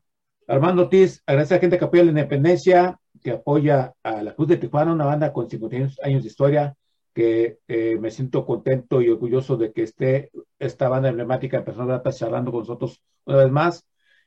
Armando 0.48 0.82
Ortiz, 0.82 1.22
agradece 1.26 1.54
a 1.54 1.56
la 1.56 1.60
gente 1.60 1.78
que 1.78 1.84
apoya 1.84 2.04
la 2.04 2.10
independencia, 2.10 2.98
que 3.22 3.30
apoya 3.32 3.94
a 4.02 4.22
la 4.22 4.34
Cruz 4.34 4.48
de 4.48 4.56
Tijuana, 4.56 4.92
una 4.92 5.06
banda 5.06 5.32
con 5.32 5.48
50 5.48 5.76
años 6.02 6.22
de 6.22 6.28
historia, 6.28 6.74
que 7.14 7.58
eh, 7.68 7.96
me 8.00 8.10
siento 8.10 8.44
contento 8.46 9.00
y 9.02 9.08
orgulloso 9.10 9.56
de 9.56 9.72
que 9.72 9.82
esté 9.82 10.30
esta 10.58 10.88
banda 10.88 11.08
emblemática 11.10 11.58
de 11.58 11.62
personas 11.64 11.88
gratas 11.88 12.18
charlando 12.18 12.50
con 12.50 12.60
nosotros 12.60 13.02
una 13.26 13.38
vez 13.38 13.50
más. 13.50 13.84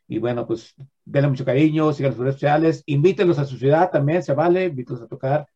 Y 0.07 0.19
bueno, 0.19 0.45
pues 0.45 0.75
denle 1.03 1.29
mucho 1.29 1.45
cariño, 1.45 1.91
sigan 1.93 2.11
las 2.11 2.19
redes 2.19 2.35
sociales, 2.35 2.83
invítenlos 2.85 3.39
a 3.39 3.45
su 3.45 3.57
ciudad 3.57 3.89
también, 3.89 4.21
se 4.21 4.33
vale, 4.33 4.65
invítenlos 4.65 5.03
a 5.03 5.07
tocar 5.07 5.47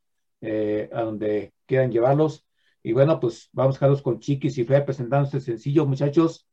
eh, 0.41 0.89
a 0.93 1.02
donde 1.02 1.54
quieran 1.66 1.91
llevarlos. 1.91 2.45
Y 2.82 2.93
bueno, 2.93 3.20
pues 3.20 3.50
vamos 3.52 3.76
a 3.76 3.78
dejarlos 3.78 4.02
con 4.02 4.20
Chiquis 4.20 4.58
y 4.58 4.64
Fe 4.64 4.82
presentando 4.82 5.26
este 5.26 5.41
sencillo, 5.41 5.86
muchachos, 5.86 6.47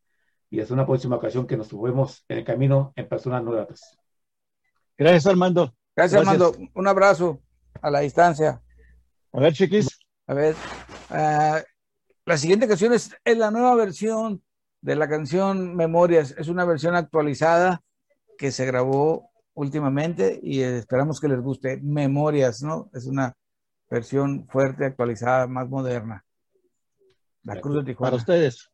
y 0.50 0.60
hasta 0.60 0.74
una 0.74 0.86
próxima 0.86 1.16
ocasión 1.16 1.46
que 1.46 1.56
nos 1.56 1.68
subamos 1.68 2.24
en 2.28 2.38
el 2.38 2.44
camino 2.44 2.92
en 2.96 3.08
personas 3.08 3.42
no 3.42 3.52
gratas. 3.52 3.96
Gracias, 4.98 5.26
Armando. 5.26 5.74
Gracias, 5.94 6.22
Gracias. 6.22 6.42
Armando. 6.42 6.70
Un 6.74 6.88
abrazo 6.88 7.40
a 7.80 7.90
la 7.90 8.00
distancia. 8.00 8.62
A 9.32 9.40
ver, 9.40 9.52
chiquis. 9.52 9.88
A 10.26 10.34
ver, 10.34 10.56
ah, 11.10 11.62
la 12.24 12.36
siguiente 12.36 12.66
canción 12.66 12.92
es, 12.92 13.14
es 13.24 13.38
la 13.38 13.50
nueva 13.50 13.74
versión 13.76 14.42
de 14.80 14.96
la 14.96 15.08
canción 15.08 15.76
Memorias. 15.76 16.34
Es 16.36 16.48
una 16.48 16.64
versión 16.64 16.96
actualizada 16.96 17.82
que 18.36 18.52
se 18.52 18.66
grabó 18.66 19.30
últimamente 19.54 20.38
y 20.42 20.60
eh, 20.60 20.78
esperamos 20.78 21.20
que 21.20 21.28
les 21.28 21.40
guste. 21.40 21.78
Memorias, 21.82 22.62
¿no? 22.62 22.90
Es 22.92 23.06
una 23.06 23.34
versión 23.88 24.46
fuerte, 24.48 24.84
actualizada, 24.84 25.46
más 25.46 25.68
moderna. 25.68 26.24
La 27.42 27.60
Cruz 27.60 27.74
de 27.74 27.80
Para 27.80 27.86
Tijuana. 27.86 28.16
ustedes. 28.16 28.70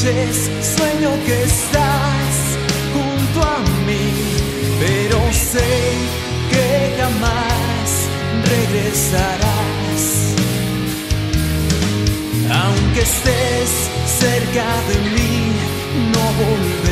sueño 0.00 1.10
que 1.26 1.42
estás 1.42 2.32
junto 2.94 3.46
a 3.46 3.58
mí, 3.86 4.12
pero 4.80 5.18
sé 5.30 5.72
que 6.50 6.96
jamás 6.98 8.08
regresarás. 8.48 10.02
Aunque 12.50 13.00
estés 13.00 13.70
cerca 14.18 14.66
de 14.88 14.96
mí, 15.10 15.52
no 16.14 16.24
volverás. 16.44 16.89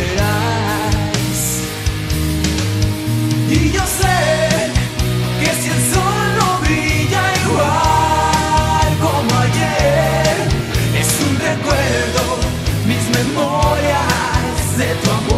é 14.80 14.92
amor. 15.10 15.37